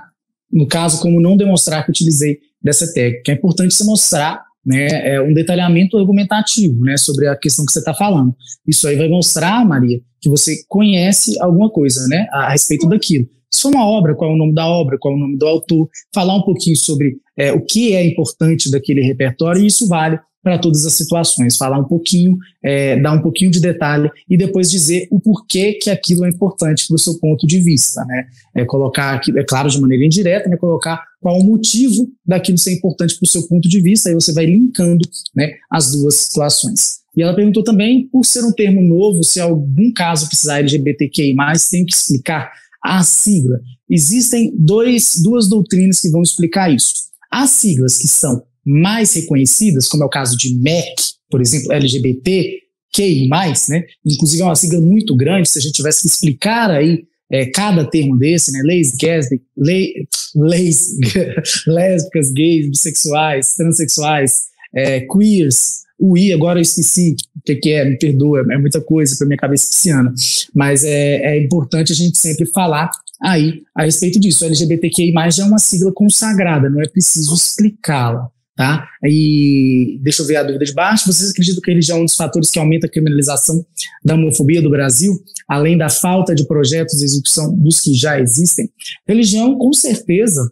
no 0.52 0.66
caso 0.68 1.02
como 1.02 1.20
não 1.20 1.36
demonstrar 1.36 1.84
que 1.84 1.92
utilizei 1.92 2.40
dessa 2.62 2.92
técnica. 2.94 3.32
É 3.32 3.36
importante 3.36 3.74
você 3.74 3.84
mostrar 3.84 4.42
né, 4.66 5.16
é, 5.16 5.22
um 5.22 5.34
detalhamento 5.34 5.98
argumentativo 5.98 6.80
né, 6.82 6.96
sobre 6.96 7.28
a 7.28 7.36
questão 7.36 7.66
que 7.66 7.74
você 7.74 7.80
está 7.80 7.94
falando. 7.94 8.34
Isso 8.66 8.88
aí 8.88 8.96
vai 8.96 9.10
mostrar, 9.10 9.66
Maria, 9.66 10.00
que 10.22 10.30
você 10.30 10.64
conhece 10.70 11.38
alguma 11.42 11.70
coisa 11.70 12.08
né, 12.08 12.26
a, 12.32 12.46
a 12.46 12.52
respeito 12.52 12.88
daquilo. 12.88 13.28
Se 13.52 13.62
for 13.62 13.70
uma 13.70 13.86
obra, 13.86 14.16
qual 14.16 14.32
é 14.32 14.34
o 14.34 14.38
nome 14.38 14.54
da 14.54 14.66
obra, 14.66 14.98
qual 14.98 15.14
é 15.14 15.18
o 15.18 15.20
nome 15.20 15.38
do 15.38 15.46
autor, 15.46 15.90
falar 16.14 16.38
um 16.38 16.42
pouquinho 16.42 16.78
sobre 16.78 17.18
é, 17.38 17.52
o 17.52 17.62
que 17.64 17.94
é 17.94 18.06
importante 18.06 18.72
daquele 18.72 19.02
repertório, 19.02 19.62
e 19.62 19.68
isso 19.68 19.88
vale 19.88 20.18
para 20.44 20.60
todas 20.60 20.86
as 20.86 20.94
situações, 20.94 21.56
falar 21.56 21.80
um 21.80 21.86
pouquinho, 21.86 22.38
é, 22.62 23.00
dar 23.00 23.14
um 23.14 23.22
pouquinho 23.22 23.50
de 23.50 23.62
detalhe 23.62 24.12
e 24.30 24.36
depois 24.36 24.70
dizer 24.70 25.08
o 25.10 25.20
porquê 25.20 25.74
que 25.82 25.90
aquilo 25.90 26.26
é 26.26 26.30
importante 26.30 26.86
para 26.86 26.96
o 26.96 27.00
seu 27.00 27.18
ponto 27.18 27.48
de 27.48 27.60
vista, 27.60 28.04
né? 28.06 28.26
É 28.54 28.66
colocar 28.66 29.22
é 29.36 29.44
claro, 29.44 29.70
de 29.70 29.80
maneira 29.80 30.06
indireta, 30.06 30.50
né? 30.50 30.58
Colocar 30.58 31.02
qual 31.22 31.40
o 31.40 31.44
motivo 31.44 32.12
daquilo 32.26 32.58
ser 32.58 32.74
importante 32.74 33.18
para 33.18 33.26
o 33.26 33.30
seu 33.30 33.48
ponto 33.48 33.70
de 33.70 33.82
vista, 33.82 34.10
aí 34.10 34.16
você 34.16 34.34
vai 34.34 34.46
linkando, 34.46 35.08
né, 35.34 35.54
as 35.72 35.94
duas 35.94 36.16
situações. 36.16 37.02
E 37.16 37.22
ela 37.22 37.34
perguntou 37.34 37.64
também, 37.64 38.10
por 38.12 38.26
ser 38.26 38.44
um 38.44 38.52
termo 38.52 38.82
novo, 38.82 39.24
se 39.24 39.40
algum 39.40 39.94
caso 39.94 40.28
precisar 40.28 40.60
LGBTQI+, 40.60 41.36
tem 41.72 41.86
que 41.86 41.94
explicar 41.94 42.52
a 42.84 43.02
sigla. 43.04 43.60
Existem 43.90 44.54
dois, 44.58 45.22
duas 45.24 45.48
doutrinas 45.48 46.02
que 46.02 46.10
vão 46.10 46.22
explicar 46.22 46.74
isso. 46.74 46.96
As 47.32 47.52
siglas 47.52 47.98
que 47.98 48.08
são 48.08 48.44
mais 48.66 49.14
reconhecidas, 49.14 49.88
como 49.88 50.04
é 50.04 50.06
o 50.06 50.10
caso 50.10 50.38
de 50.38 50.56
MEC, 50.56 50.96
por 51.30 51.42
exemplo, 51.42 51.74
LGBT, 51.74 52.60
QI+, 52.96 53.28
né? 53.70 53.84
Inclusive 54.06 54.44
é 54.44 54.46
uma 54.46 54.56
sigla 54.56 54.80
muito 54.80 55.16
grande, 55.16 55.50
se 55.50 55.58
a 55.58 55.62
gente 55.62 55.74
tivesse 55.74 56.02
que 56.02 56.08
explicar 56.08 56.70
aí 56.70 57.04
é, 57.32 57.48
cada 57.48 57.84
termo 57.86 58.18
desse, 58.18 58.52
né? 58.52 58.62
Leis, 58.64 58.96
gays, 58.96 59.28
lei, 59.58 59.94
leis, 60.36 60.98
lésbicas, 61.66 62.32
gays, 62.32 62.70
bissexuais, 62.70 63.56
transexuais, 63.56 64.42
é, 64.76 65.02
queers, 65.02 65.84
o 66.00 66.18
I, 66.18 66.34
agora 66.34 66.60
eu 66.60 66.64
esqueci 66.64 67.16
o 67.36 67.42
que, 67.46 67.56
que 67.56 67.72
é, 67.72 67.86
me 67.86 67.98
perdoa, 67.98 68.46
é 68.52 68.58
muita 68.58 68.82
coisa 68.82 69.16
para 69.18 69.28
minha 69.28 69.38
cabeça 69.38 69.70
pisciana, 69.70 70.14
mas 70.54 70.84
é, 70.84 71.38
é 71.38 71.44
importante 71.44 71.92
a 71.92 71.96
gente 71.96 72.18
sempre 72.18 72.46
falar 72.48 72.92
aí 73.22 73.62
a 73.76 73.84
respeito 73.84 74.20
disso. 74.20 74.44
LGBTQI+, 74.44 75.14
já 75.32 75.44
é 75.44 75.48
uma 75.48 75.60
sigla 75.60 75.92
consagrada, 75.94 76.70
não 76.70 76.82
é 76.82 76.88
preciso 76.88 77.34
explicá-la. 77.34 78.28
Tá? 78.56 78.88
E 79.04 80.00
deixa 80.04 80.22
eu 80.22 80.28
ver 80.28 80.36
a 80.36 80.44
dúvida 80.44 80.64
de 80.64 80.74
baixo. 80.74 81.12
Vocês 81.12 81.32
acreditam 81.32 81.60
que 81.60 81.72
a 81.72 81.74
religião 81.74 81.98
é 81.98 82.02
um 82.02 82.06
dos 82.06 82.16
fatores 82.16 82.52
que 82.52 82.60
aumenta 82.60 82.86
a 82.86 82.90
criminalização 82.90 83.66
da 84.06 84.14
homofobia 84.14 84.62
do 84.62 84.70
Brasil, 84.70 85.20
além 85.50 85.76
da 85.76 85.90
falta 85.90 86.36
de 86.36 86.46
projetos 86.46 87.00
de 87.00 87.06
execução 87.06 87.56
dos 87.58 87.82
que 87.82 87.96
já 87.96 88.20
existem? 88.20 88.70
Religião, 89.08 89.58
com 89.58 89.74
certeza, 89.74 90.52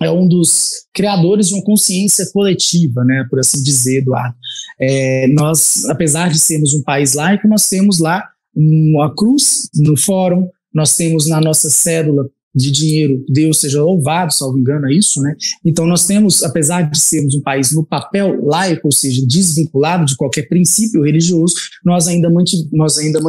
é 0.00 0.10
um 0.10 0.26
dos 0.26 0.70
criadores 0.94 1.48
de 1.48 1.54
uma 1.54 1.64
consciência 1.64 2.26
coletiva, 2.32 3.04
né, 3.04 3.26
por 3.28 3.38
assim 3.38 3.62
dizer, 3.62 3.98
Eduardo. 3.98 4.36
É, 4.80 5.26
nós, 5.28 5.84
apesar 5.86 6.30
de 6.30 6.38
sermos 6.38 6.74
um 6.74 6.82
país 6.82 7.14
laico, 7.14 7.48
nós 7.48 7.68
temos 7.68 7.98
lá 7.98 8.22
uma 8.54 9.14
cruz 9.14 9.68
no 9.74 9.96
fórum, 9.96 10.48
nós 10.72 10.96
temos 10.96 11.26
na 11.28 11.40
nossa 11.40 11.70
cédula 11.70 12.28
de 12.56 12.72
dinheiro, 12.72 13.22
Deus 13.28 13.60
seja 13.60 13.82
louvado, 13.82 14.32
salvo 14.32 14.58
engano, 14.58 14.88
é 14.88 14.94
isso, 14.94 15.20
né? 15.20 15.36
Então 15.62 15.86
nós 15.86 16.06
temos, 16.06 16.42
apesar 16.42 16.90
de 16.90 16.98
sermos 16.98 17.34
um 17.34 17.42
país 17.42 17.70
no 17.72 17.84
papel 17.84 18.42
laico, 18.42 18.86
ou 18.86 18.92
seja, 18.92 19.22
desvinculado 19.26 20.06
de 20.06 20.16
qualquer 20.16 20.48
princípio 20.48 21.04
religioso, 21.04 21.54
nós 21.84 22.08
ainda, 22.08 22.30
nós 22.72 22.96
ainda 22.98 23.20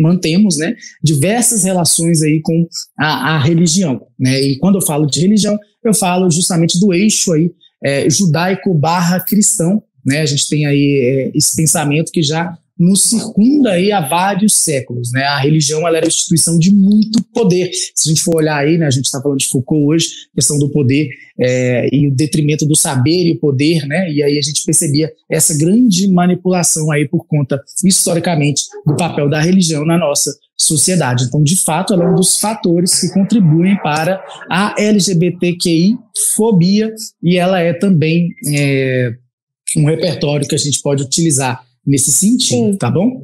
mantemos, 0.00 0.56
né, 0.56 0.74
diversas 1.04 1.62
relações 1.62 2.22
aí 2.22 2.40
com 2.42 2.66
a, 2.98 3.34
a, 3.34 3.38
religião, 3.38 4.00
né? 4.18 4.40
E 4.40 4.58
quando 4.58 4.76
eu 4.76 4.82
falo 4.82 5.06
de 5.06 5.20
religião, 5.20 5.58
eu 5.84 5.92
falo 5.92 6.30
justamente 6.30 6.80
do 6.80 6.94
eixo 6.94 7.32
aí 7.34 7.52
é, 7.84 8.08
judaico 8.08 8.72
barra 8.72 9.20
cristão, 9.20 9.82
né? 10.04 10.22
A 10.22 10.26
gente 10.26 10.48
tem 10.48 10.64
aí 10.64 11.30
é, 11.34 11.36
esse 11.36 11.54
pensamento 11.54 12.10
que 12.10 12.22
já 12.22 12.56
nos 12.80 13.02
circunda 13.02 13.72
aí 13.72 13.92
há 13.92 14.00
vários 14.00 14.54
séculos, 14.54 15.12
né? 15.12 15.22
A 15.24 15.38
religião 15.38 15.86
ela 15.86 15.98
era 15.98 16.06
instituição 16.06 16.58
de 16.58 16.74
muito 16.74 17.22
poder. 17.24 17.70
Se 17.94 18.08
a 18.08 18.14
gente 18.14 18.22
for 18.22 18.36
olhar 18.36 18.56
aí, 18.56 18.78
né, 18.78 18.86
a 18.86 18.90
gente 18.90 19.04
está 19.04 19.20
falando 19.20 19.38
de 19.38 19.48
Foucault 19.48 19.84
hoje, 19.84 20.08
questão 20.34 20.58
do 20.58 20.70
poder 20.70 21.10
é, 21.38 21.88
e 21.92 22.08
o 22.08 22.14
detrimento 22.14 22.64
do 22.64 22.74
saber 22.74 23.26
e 23.26 23.32
o 23.32 23.38
poder, 23.38 23.86
né? 23.86 24.10
E 24.10 24.22
aí 24.22 24.38
a 24.38 24.40
gente 24.40 24.64
percebia 24.64 25.12
essa 25.30 25.54
grande 25.58 26.10
manipulação 26.10 26.90
aí 26.90 27.06
por 27.06 27.26
conta, 27.26 27.60
historicamente, 27.84 28.62
do 28.86 28.96
papel 28.96 29.28
da 29.28 29.42
religião 29.42 29.84
na 29.84 29.98
nossa 29.98 30.34
sociedade. 30.56 31.24
Então, 31.24 31.42
de 31.42 31.56
fato, 31.62 31.92
ela 31.92 32.04
é 32.04 32.08
um 32.08 32.14
dos 32.14 32.38
fatores 32.38 32.98
que 32.98 33.12
contribuem 33.12 33.76
para 33.82 34.24
a 34.50 34.74
LGBTQI 34.78 35.98
fobia 36.34 36.90
e 37.22 37.36
ela 37.36 37.60
é 37.60 37.74
também 37.74 38.30
é, 38.54 39.12
um 39.76 39.84
repertório 39.84 40.48
que 40.48 40.54
a 40.54 40.58
gente 40.58 40.80
pode 40.80 41.02
utilizar 41.02 41.62
nesse 41.86 42.12
sentido, 42.12 42.72
Sim. 42.72 42.78
tá 42.78 42.90
bom? 42.90 43.22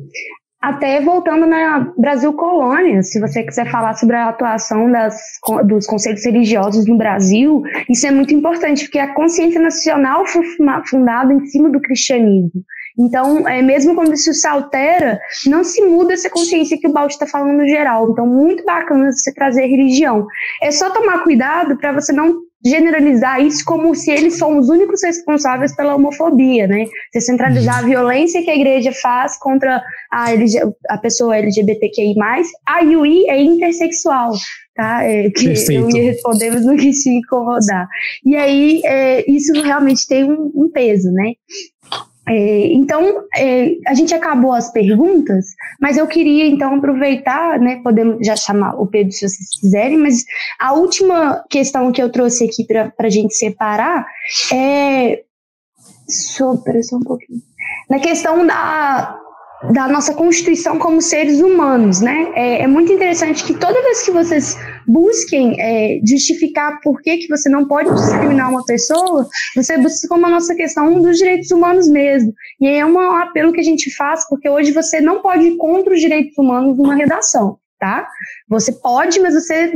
Até 0.61 1.01
voltando 1.01 1.47
na 1.47 1.93
Brasil 1.97 2.33
Colônia, 2.33 3.03
se 3.03 3.21
você 3.21 3.43
quiser 3.45 3.71
falar 3.71 3.95
sobre 3.95 4.17
a 4.17 4.31
atuação 4.31 4.91
das, 4.91 5.17
dos 5.65 5.87
conselhos 5.87 6.25
religiosos 6.25 6.87
no 6.87 6.97
Brasil, 6.97 7.63
isso 7.89 8.07
é 8.07 8.11
muito 8.11 8.35
importante, 8.35 8.85
porque 8.85 8.99
a 8.99 9.15
consciência 9.15 9.61
nacional 9.61 10.27
foi 10.27 10.43
fundada 10.89 11.33
em 11.33 11.47
cima 11.47 11.71
do 11.71 11.81
cristianismo. 11.81 12.65
Então, 12.99 13.47
é, 13.47 13.61
mesmo 13.61 13.95
quando 13.95 14.15
isso 14.15 14.33
se 14.33 14.49
altera, 14.49 15.21
não 15.47 15.63
se 15.63 15.83
muda 15.85 16.15
essa 16.15 16.31
consciência 16.31 16.79
que 16.79 16.89
o 16.89 16.93
Balde 16.93 17.13
está 17.13 17.27
falando 17.27 17.59
no 17.59 17.69
geral. 17.69 18.11
Então, 18.11 18.27
muito 18.27 18.65
bacana 18.65 19.13
você 19.13 19.33
trazer 19.35 19.67
religião. 19.67 20.27
É 20.63 20.71
só 20.71 20.91
tomar 20.91 21.23
cuidado 21.23 21.77
para 21.77 21.93
você 21.93 22.13
não 22.13 22.46
generalizar 22.65 23.41
isso 23.41 23.65
como 23.65 23.95
se 23.95 24.11
eles 24.11 24.39
são 24.39 24.59
os 24.59 24.69
únicos 24.69 25.03
responsáveis 25.03 25.75
pela 25.77 25.95
homofobia, 25.95 26.67
né? 26.67 26.85
Você 27.13 27.21
centralizar 27.21 27.79
a 27.79 27.83
violência 27.83 28.43
que 28.43 28.51
a 28.51 28.57
igreja 28.57 28.93
faz 28.93 29.39
contra 29.39 29.83
a, 30.11 30.33
LG, 30.33 30.61
a 30.89 30.99
pessoa 30.99 31.37
LGBTQI+, 31.37 32.15
a 32.67 32.83
I 32.83 33.29
é 33.29 33.41
intersexual, 33.41 34.33
tá? 34.75 35.05
É, 35.05 35.31
que 35.31 35.47
eu 35.47 35.91
ia 35.91 36.13
responder, 36.13 36.51
mas 36.51 36.65
não 36.65 36.77
quis 36.77 37.03
te 37.03 37.11
incomodar. 37.11 37.89
E 38.25 38.35
aí, 38.37 38.81
é, 38.85 39.31
isso 39.31 39.53
realmente 39.63 40.07
tem 40.07 40.25
um, 40.25 40.51
um 40.55 40.71
peso, 40.73 41.11
né? 41.13 41.33
É, 42.29 42.66
então, 42.72 43.24
é, 43.37 43.77
a 43.87 43.95
gente 43.95 44.12
acabou 44.12 44.53
as 44.53 44.72
perguntas, 44.72 45.47
mas 45.81 45.97
eu 45.97 46.07
queria 46.07 46.47
então 46.47 46.74
aproveitar, 46.74 47.59
né? 47.61 47.81
Podemos 47.83 48.27
já 48.27 48.35
chamar 48.35 48.74
o 48.81 48.87
Pedro 48.87 49.12
se 49.12 49.29
vocês 49.29 49.61
quiserem, 49.61 49.99
mas 49.99 50.24
a 50.59 50.72
última 50.72 51.45
questão 51.49 51.93
que 51.93 52.03
eu 52.03 52.11
trouxe 52.11 52.45
aqui 52.45 52.64
para 52.66 52.93
a 52.99 53.09
gente 53.09 53.35
separar 53.35 54.07
é 54.53 55.22
sobre 56.09 56.83
só 56.83 56.97
um 56.97 57.01
pouquinho. 57.01 57.41
Na 57.89 57.99
questão 58.01 58.47
da 58.47 59.20
da 59.72 59.89
nossa 59.89 60.14
constituição 60.14 60.79
como 60.79 61.01
seres 61.01 61.41
humanos, 61.41 62.01
né? 62.01 62.31
É, 62.35 62.62
é, 62.62 62.66
muito 62.66 62.93
interessante 62.93 63.43
que 63.43 63.55
toda 63.55 63.83
vez 63.83 64.03
que 64.03 64.11
vocês 64.11 64.57
busquem 64.87 65.61
é, 65.61 66.01
justificar 66.05 66.80
por 66.82 67.01
que, 67.01 67.18
que 67.18 67.28
você 67.28 67.49
não 67.49 67.66
pode 67.66 67.93
discriminar 67.93 68.51
uma 68.51 68.64
pessoa, 68.64 69.26
você 69.55 69.76
busca 69.78 70.09
como 70.09 70.26
a 70.26 70.30
nossa 70.30 70.55
questão 70.55 71.01
dos 71.01 71.18
direitos 71.18 71.51
humanos 71.51 71.89
mesmo. 71.89 72.32
E 72.61 72.68
é 72.68 72.84
um 72.84 72.99
apelo 72.99 73.53
que 73.53 73.61
a 73.61 73.64
gente 73.64 73.95
faz, 73.95 74.26
porque 74.28 74.49
hoje 74.49 74.72
você 74.72 75.01
não 75.01 75.20
pode 75.20 75.45
ir 75.45 75.57
contra 75.57 75.95
os 75.95 76.01
direitos 76.01 76.37
humanos 76.39 76.76
numa 76.76 76.95
redação, 76.95 77.59
tá? 77.78 78.09
Você 78.49 78.72
pode, 78.72 79.20
mas 79.20 79.34
você 79.34 79.72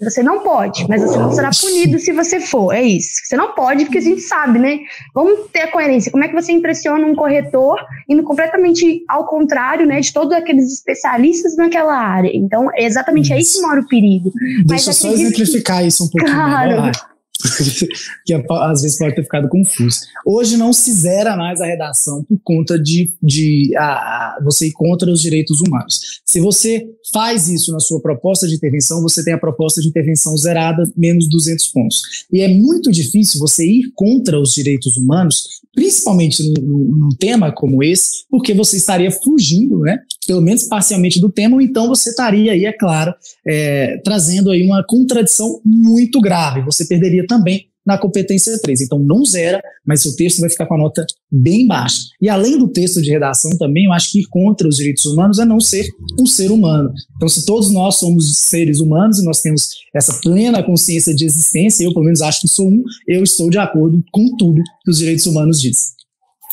você 0.00 0.22
não 0.22 0.40
pode, 0.40 0.86
mas 0.88 1.02
você 1.02 1.18
não 1.18 1.32
será 1.32 1.50
punido 1.50 1.98
se 1.98 2.12
você 2.12 2.40
for. 2.40 2.72
É 2.72 2.82
isso. 2.82 3.10
Você 3.24 3.36
não 3.36 3.54
pode, 3.54 3.84
porque 3.84 3.98
a 3.98 4.02
gente 4.02 4.20
sabe, 4.20 4.58
né? 4.58 4.78
Vamos 5.14 5.48
ter 5.52 5.62
a 5.62 5.70
coerência. 5.70 6.10
Como 6.10 6.24
é 6.24 6.28
que 6.28 6.34
você 6.34 6.52
impressiona 6.52 7.06
um 7.06 7.14
corretor 7.14 7.78
indo 8.08 8.22
completamente 8.22 9.04
ao 9.08 9.26
contrário, 9.26 9.86
né, 9.86 10.00
de 10.00 10.12
todos 10.12 10.32
aqueles 10.32 10.72
especialistas 10.72 11.56
naquela 11.56 11.96
área? 11.96 12.30
Então, 12.34 12.68
é 12.74 12.84
exatamente 12.84 13.32
aí 13.32 13.42
que 13.44 13.60
mora 13.60 13.80
o 13.80 13.86
perigo. 13.86 14.32
Deixa 14.66 14.90
eu 14.90 14.94
só 14.94 15.08
exemplificar 15.08 15.80
que... 15.80 15.88
isso 15.88 16.04
um 16.04 16.08
pouquinho. 16.08 16.34
Claro. 16.34 16.92
que 18.26 18.34
às 18.34 18.82
vezes 18.82 18.98
pode 18.98 19.14
ter 19.14 19.22
ficado 19.22 19.48
confuso. 19.48 20.00
Hoje 20.26 20.56
não 20.56 20.72
se 20.72 20.92
zera 20.92 21.36
mais 21.36 21.60
a 21.60 21.66
redação 21.66 22.24
por 22.24 22.38
conta 22.42 22.78
de, 22.78 23.12
de 23.22 23.74
a, 23.76 23.84
a, 23.84 24.40
você 24.42 24.68
ir 24.68 24.72
contra 24.72 25.10
os 25.10 25.20
direitos 25.20 25.60
humanos. 25.60 26.00
Se 26.24 26.40
você 26.40 26.86
faz 27.12 27.48
isso 27.48 27.72
na 27.72 27.80
sua 27.80 28.00
proposta 28.00 28.46
de 28.46 28.54
intervenção, 28.54 29.02
você 29.02 29.24
tem 29.24 29.34
a 29.34 29.38
proposta 29.38 29.80
de 29.80 29.88
intervenção 29.88 30.36
zerada, 30.36 30.82
menos 30.96 31.28
200 31.28 31.66
pontos. 31.68 32.02
E 32.32 32.40
é 32.40 32.48
muito 32.48 32.90
difícil 32.90 33.40
você 33.40 33.66
ir 33.66 33.92
contra 33.94 34.40
os 34.40 34.54
direitos 34.54 34.96
humanos, 34.96 35.60
principalmente 35.74 36.42
num, 36.60 36.96
num 36.96 37.08
tema 37.18 37.52
como 37.52 37.82
esse, 37.82 38.24
porque 38.30 38.54
você 38.54 38.76
estaria 38.76 39.10
fugindo, 39.10 39.80
né, 39.80 39.98
pelo 40.30 40.40
menos 40.40 40.62
parcialmente 40.62 41.20
do 41.20 41.28
tema, 41.28 41.60
então 41.60 41.88
você 41.88 42.10
estaria 42.10 42.52
aí, 42.52 42.64
é 42.64 42.72
claro, 42.72 43.12
é, 43.44 44.00
trazendo 44.04 44.52
aí 44.52 44.62
uma 44.62 44.84
contradição 44.86 45.60
muito 45.64 46.20
grave. 46.20 46.62
Você 46.62 46.86
perderia 46.86 47.26
também 47.26 47.66
na 47.84 47.98
competência 47.98 48.56
3. 48.62 48.82
Então 48.82 49.00
não 49.00 49.24
zera, 49.24 49.60
mas 49.84 50.02
seu 50.02 50.14
texto 50.14 50.38
vai 50.38 50.48
ficar 50.48 50.66
com 50.66 50.74
a 50.74 50.78
nota 50.78 51.04
bem 51.32 51.66
baixa. 51.66 51.96
E 52.22 52.28
além 52.28 52.56
do 52.56 52.68
texto 52.68 53.02
de 53.02 53.10
redação 53.10 53.50
também, 53.58 53.86
eu 53.86 53.92
acho 53.92 54.12
que 54.12 54.20
ir 54.20 54.26
contra 54.30 54.68
os 54.68 54.76
direitos 54.76 55.04
humanos 55.04 55.40
é 55.40 55.44
não 55.44 55.58
ser 55.58 55.84
um 56.16 56.26
ser 56.26 56.52
humano. 56.52 56.92
Então 57.16 57.28
se 57.28 57.44
todos 57.44 57.68
nós 57.72 57.96
somos 57.96 58.32
seres 58.36 58.78
humanos 58.78 59.18
e 59.18 59.24
nós 59.24 59.40
temos 59.40 59.70
essa 59.92 60.20
plena 60.20 60.62
consciência 60.62 61.12
de 61.12 61.24
existência, 61.24 61.82
eu 61.82 61.92
pelo 61.92 62.04
menos 62.04 62.22
acho 62.22 62.42
que 62.42 62.48
sou 62.48 62.68
um, 62.68 62.84
eu 63.08 63.24
estou 63.24 63.50
de 63.50 63.58
acordo 63.58 64.00
com 64.12 64.36
tudo 64.36 64.62
que 64.84 64.92
os 64.92 64.98
direitos 64.98 65.26
humanos 65.26 65.60
dizem. 65.60 65.98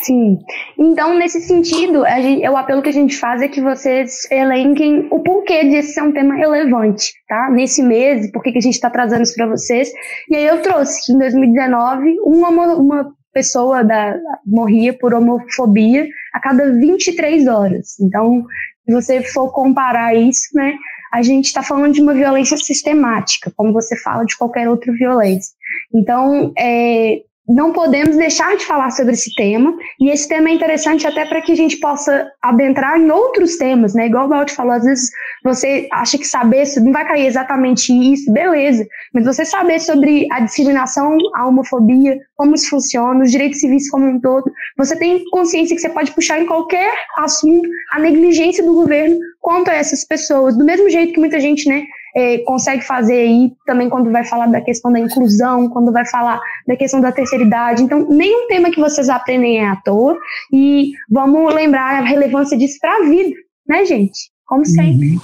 Sim. 0.02 0.38
Então, 0.78 1.18
nesse 1.18 1.42
sentido, 1.42 2.06
gente, 2.06 2.48
o 2.48 2.56
apelo 2.56 2.84
que 2.84 2.90
a 2.90 2.94
gente 2.94 3.18
faz 3.18 3.42
é 3.42 3.48
que 3.48 3.60
vocês 3.60 4.30
elenquem 4.30 5.08
o 5.10 5.20
porquê 5.22 5.64
de 5.64 5.82
ser 5.82 6.04
um 6.04 6.12
tema 6.12 6.36
relevante, 6.36 7.14
tá? 7.28 7.50
Nesse 7.50 7.82
mês, 7.82 8.32
por 8.32 8.44
que 8.44 8.50
a 8.50 8.62
gente 8.62 8.76
está 8.76 8.92
trazendo 8.92 9.24
isso 9.24 9.34
para 9.36 9.48
vocês. 9.48 9.92
E 10.30 10.36
aí 10.36 10.46
eu 10.46 10.62
trouxe 10.62 11.06
que 11.06 11.14
em 11.14 11.18
2019, 11.18 12.18
uma, 12.24 12.50
uma 12.76 13.12
pessoa 13.34 13.84
da, 13.84 14.16
morria 14.46 14.94
por 14.94 15.16
homofobia 15.16 16.08
a 16.34 16.40
cada 16.40 16.72
23 16.74 17.48
horas. 17.48 18.00
Então, 18.00 18.46
se 18.86 18.94
você 18.94 19.24
for 19.24 19.52
comparar 19.52 20.16
isso, 20.16 20.50
né, 20.54 20.76
a 21.12 21.24
gente 21.24 21.46
está 21.46 21.64
falando 21.64 21.94
de 21.94 22.02
uma 22.02 22.14
violência 22.14 22.58
sistemática, 22.58 23.52
como 23.56 23.74
você 23.74 23.96
fala 23.98 24.26
de 24.26 24.38
qualquer 24.38 24.70
outra 24.70 24.94
violência. 24.94 25.54
Então, 25.94 26.54
é, 26.58 27.22
não 27.48 27.72
podemos 27.72 28.18
deixar 28.18 28.58
de 28.58 28.66
falar 28.66 28.92
sobre 28.92 29.14
esse 29.14 29.34
tema, 29.36 29.74
e 30.00 30.10
esse 30.10 30.28
tema 30.28 30.50
é 30.50 30.54
interessante 30.54 31.08
até 31.08 31.26
para 31.26 31.42
que 31.42 31.52
a 31.52 31.56
gente 31.56 31.78
possa 31.78 32.30
adentrar 32.42 33.00
em 33.00 33.10
outros 33.10 33.58
temas, 33.58 33.94
né? 33.94 34.08
Igual 34.08 34.26
o 34.26 34.30
Valde 34.30 34.54
falou, 34.54 34.74
às 34.74 34.84
vezes 34.84 35.10
você 35.44 35.88
acha 35.92 36.18
que 36.18 36.26
saber, 36.26 36.66
não 36.82 36.92
vai 36.92 37.08
cair 37.08 37.26
exatamente 37.26 37.94
isso, 37.94 38.32
beleza, 38.32 38.86
mas 39.14 39.26
você 39.26 39.46
saber 39.46 39.80
sobre 39.80 40.28
a 40.32 40.42
discriminação, 40.42 41.18
a 41.36 41.48
homofobia, 41.48 42.20
como 42.36 42.54
isso 42.54 42.70
funciona, 42.70 43.24
os 43.24 43.32
direitos 43.32 43.60
civis 43.60 43.90
como 43.90 44.06
um 44.06 44.20
todo, 44.20 44.52
você 44.78 44.98
tem 44.98 45.24
consciência 45.32 45.76
que 45.76 45.82
você 45.82 45.90
pode 45.90 46.12
puxar 46.12 46.42
em 46.42 46.46
qualquer 46.46 46.94
assunto 47.18 47.68
a 47.94 48.00
negligência 48.00 48.64
do 48.64 48.74
governo 48.74 49.18
quanto 49.40 49.70
a 49.70 49.74
essas 49.74 50.04
pessoas, 50.04 50.58
do 50.58 50.66
mesmo 50.66 50.90
jeito 50.90 51.14
que 51.14 51.20
muita 51.20 51.40
gente, 51.40 51.70
né, 51.70 51.86
é, 52.18 52.40
consegue 52.40 52.82
fazer 52.82 53.14
aí 53.14 53.52
também 53.64 53.90
quando 53.90 54.12
vai 54.12 54.26
falar 54.26 54.48
da 54.48 54.60
questão 54.60 54.92
da 54.92 55.00
inclusão, 55.00 55.70
quando 55.70 55.92
vai 55.92 56.04
falar 56.08 56.42
da 56.68 56.76
questão 56.76 57.00
da 57.00 57.12
terceira 57.12 57.46
idade. 57.46 57.84
Então, 57.84 58.10
nenhum 58.10 58.48
tema 58.48 58.72
que 58.72 58.80
vocês 58.80 59.08
aprendem 59.08 59.60
é 59.60 59.68
à 59.68 59.76
toa 59.76 60.18
e 60.52 60.94
vamos 61.12 61.54
lembrar 61.54 62.02
a 62.02 62.06
relevância 62.06 62.58
disso 62.58 62.80
para 62.82 62.98
a 62.98 63.08
vida, 63.08 63.36
né, 63.68 63.86
gente? 63.86 64.32
Como 64.48 64.66
sempre. 64.66 65.10
Uhum. 65.10 65.20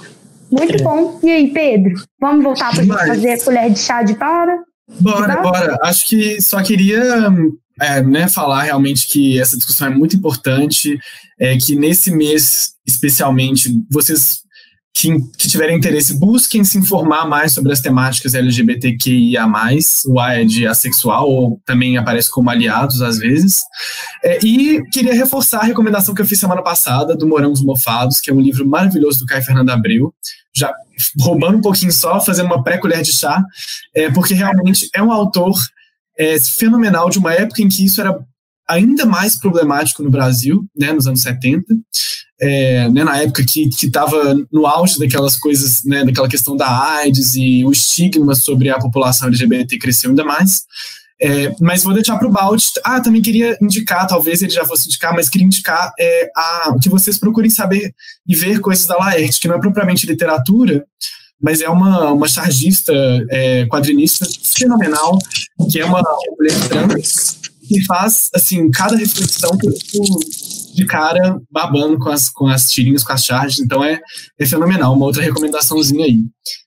Muito 0.52 0.76
é. 0.76 0.82
bom. 0.82 1.18
E 1.20 1.30
aí, 1.32 1.52
Pedro? 1.52 1.94
Vamos 2.20 2.44
voltar 2.44 2.72
para 2.72 3.08
fazer 3.08 3.32
a 3.32 3.44
colher 3.44 3.70
de 3.70 3.78
chá 3.80 4.04
de 4.04 4.14
para? 4.14 4.56
Bora, 5.00 5.42
bora. 5.42 5.78
Acho 5.82 6.06
que 6.06 6.40
só 6.40 6.62
queria 6.62 7.02
é, 7.80 8.02
né, 8.04 8.28
falar 8.28 8.62
realmente 8.62 9.08
que 9.08 9.40
essa 9.40 9.56
discussão 9.56 9.88
é 9.88 9.90
muito 9.90 10.14
importante, 10.14 10.96
é, 11.40 11.56
que 11.56 11.74
nesse 11.74 12.12
mês, 12.12 12.74
especialmente, 12.86 13.68
vocês 13.90 14.43
que, 14.94 15.10
que 15.36 15.48
tiverem 15.48 15.76
interesse, 15.76 16.16
busquem 16.16 16.62
se 16.62 16.78
informar 16.78 17.26
mais 17.28 17.52
sobre 17.52 17.72
as 17.72 17.80
temáticas 17.80 18.32
LGBTQIA+, 18.32 19.44
o 20.06 20.20
A 20.20 20.34
é 20.34 20.44
de 20.44 20.68
assexual, 20.68 21.28
ou 21.28 21.60
também 21.66 21.98
aparece 21.98 22.30
como 22.30 22.48
aliados 22.48 23.02
às 23.02 23.18
vezes. 23.18 23.62
É, 24.22 24.38
e 24.44 24.80
queria 24.92 25.12
reforçar 25.12 25.58
a 25.58 25.64
recomendação 25.64 26.14
que 26.14 26.22
eu 26.22 26.26
fiz 26.26 26.38
semana 26.38 26.62
passada, 26.62 27.16
do 27.16 27.26
Morangos 27.26 27.60
Mofados, 27.60 28.20
que 28.20 28.30
é 28.30 28.34
um 28.34 28.40
livro 28.40 28.66
maravilhoso 28.66 29.18
do 29.18 29.26
Caio 29.26 29.42
Fernando 29.42 29.70
Abril, 29.70 30.14
já 30.54 30.72
roubando 31.18 31.58
um 31.58 31.60
pouquinho 31.60 31.92
só, 31.92 32.20
fazendo 32.20 32.46
uma 32.46 32.62
pré-colher 32.62 33.02
de 33.02 33.12
chá, 33.12 33.44
é, 33.96 34.08
porque 34.12 34.32
realmente 34.32 34.88
é 34.94 35.02
um 35.02 35.10
autor 35.10 35.54
é, 36.16 36.38
fenomenal 36.38 37.10
de 37.10 37.18
uma 37.18 37.34
época 37.34 37.60
em 37.60 37.68
que 37.68 37.84
isso 37.84 38.00
era 38.00 38.16
ainda 38.68 39.04
mais 39.04 39.36
problemático 39.36 40.04
no 40.04 40.10
Brasil, 40.10 40.64
né, 40.78 40.92
nos 40.92 41.08
anos 41.08 41.20
70, 41.20 41.74
é, 42.44 42.90
né, 42.90 43.02
na 43.04 43.16
época 43.22 43.42
que 43.42 43.70
estava 43.82 44.36
no 44.52 44.66
auge 44.66 44.98
daquelas 44.98 45.34
coisas, 45.36 45.82
né, 45.82 46.04
daquela 46.04 46.28
questão 46.28 46.54
da 46.54 46.68
AIDS 46.96 47.34
e 47.36 47.64
o 47.64 47.72
estigma 47.72 48.34
sobre 48.34 48.68
a 48.68 48.78
população 48.78 49.28
LGBT 49.28 49.78
cresceu 49.78 50.10
ainda 50.10 50.24
mais. 50.24 50.64
É, 51.22 51.54
mas 51.58 51.84
vou 51.84 51.94
deixar 51.94 52.18
para 52.18 52.28
o 52.28 52.30
Balt. 52.30 52.62
Ah, 52.84 53.00
também 53.00 53.22
queria 53.22 53.56
indicar, 53.62 54.06
talvez 54.06 54.42
ele 54.42 54.50
já 54.50 54.66
fosse 54.66 54.88
indicar, 54.88 55.14
mas 55.14 55.30
queria 55.30 55.46
indicar 55.46 55.90
é, 55.98 56.30
a, 56.36 56.74
que 56.82 56.90
vocês 56.90 57.16
procurem 57.16 57.48
saber 57.48 57.94
e 58.28 58.34
ver 58.34 58.60
coisas 58.60 58.86
da 58.86 58.98
Laerte, 58.98 59.40
que 59.40 59.48
não 59.48 59.54
é 59.54 59.60
propriamente 59.60 60.06
literatura, 60.06 60.84
mas 61.40 61.62
é 61.62 61.68
uma, 61.68 62.12
uma 62.12 62.28
chargista, 62.28 62.92
é, 63.30 63.64
quadrinista 63.66 64.26
fenomenal, 64.42 65.18
que 65.70 65.80
é 65.80 65.84
uma 65.86 66.02
mulher 66.36 66.68
trans, 66.68 67.38
que 67.66 67.82
faz, 67.86 68.28
assim, 68.34 68.70
cada 68.70 68.96
reflexão 68.96 69.56
de 70.74 70.84
cara 70.86 71.40
babando 71.50 71.98
com 71.98 72.08
as, 72.08 72.28
com 72.28 72.46
as 72.46 72.70
tirinhas, 72.70 73.04
com 73.04 73.12
as 73.12 73.24
charges, 73.24 73.60
então 73.60 73.84
é, 73.84 74.00
é 74.38 74.46
fenomenal. 74.46 74.94
Uma 74.94 75.06
outra 75.06 75.22
recomendaçãozinha 75.22 76.04
aí. 76.04 76.18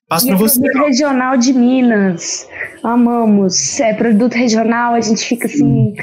Passo 0.07 0.27
para 0.27 0.37
você. 0.37 0.59
Produto 0.59 0.85
regional 0.85 1.37
de 1.37 1.53
Minas, 1.53 2.47
amamos. 2.83 3.79
É 3.79 3.93
produto 3.93 4.33
regional, 4.33 4.93
a 4.93 5.01
gente 5.01 5.23
fica 5.25 5.47
assim, 5.47 5.93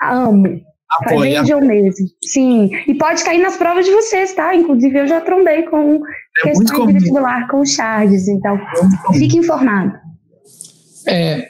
amo. 0.00 0.62
Apoia. 0.90 1.42
Vejam 1.42 1.60
mesmo. 1.60 2.06
Sim. 2.24 2.70
E 2.88 2.94
pode 2.94 3.22
cair 3.22 3.40
nas 3.40 3.56
provas 3.56 3.84
de 3.84 3.92
vocês, 3.92 4.34
tá? 4.34 4.54
Inclusive, 4.54 4.98
eu 4.98 5.06
já 5.06 5.20
trombei 5.20 5.62
com 5.62 6.00
é 6.38 6.42
questões 6.42 6.86
de 6.86 6.92
vestibular 6.94 7.46
com 7.48 7.60
o 7.60 7.66
Charles, 7.66 8.26
então 8.26 8.58
fique 9.12 9.38
informado. 9.38 9.92
É, 11.06 11.48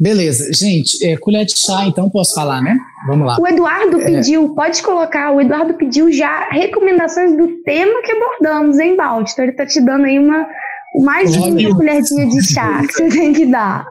beleza. 0.00 0.52
Gente, 0.52 1.04
é, 1.04 1.16
colher 1.16 1.44
de 1.44 1.56
chá, 1.56 1.84
então 1.86 2.10
posso 2.10 2.34
falar, 2.34 2.60
né? 2.60 2.76
Vamos 3.06 3.26
lá. 3.26 3.36
O 3.38 3.46
Eduardo 3.46 4.00
é. 4.00 4.04
pediu, 4.04 4.54
pode 4.54 4.82
colocar, 4.82 5.32
o 5.32 5.40
Eduardo 5.40 5.74
pediu 5.74 6.10
já 6.12 6.48
recomendações 6.50 7.36
do 7.36 7.48
tema 7.64 8.02
que 8.02 8.12
abordamos, 8.12 8.78
hein, 8.78 8.96
Balde? 8.96 9.32
Então 9.32 9.44
ele 9.44 9.54
tá 9.54 9.66
te 9.66 9.80
dando 9.80 10.04
aí 10.04 10.18
uma, 10.18 10.46
mais 11.00 11.32
de 11.32 11.38
uma 11.38 11.76
colherzinha 11.76 12.26
de 12.28 12.42
chá 12.42 12.82
que 12.86 12.92
você 12.92 13.08
tem 13.08 13.32
que 13.32 13.46
dar. 13.46 13.86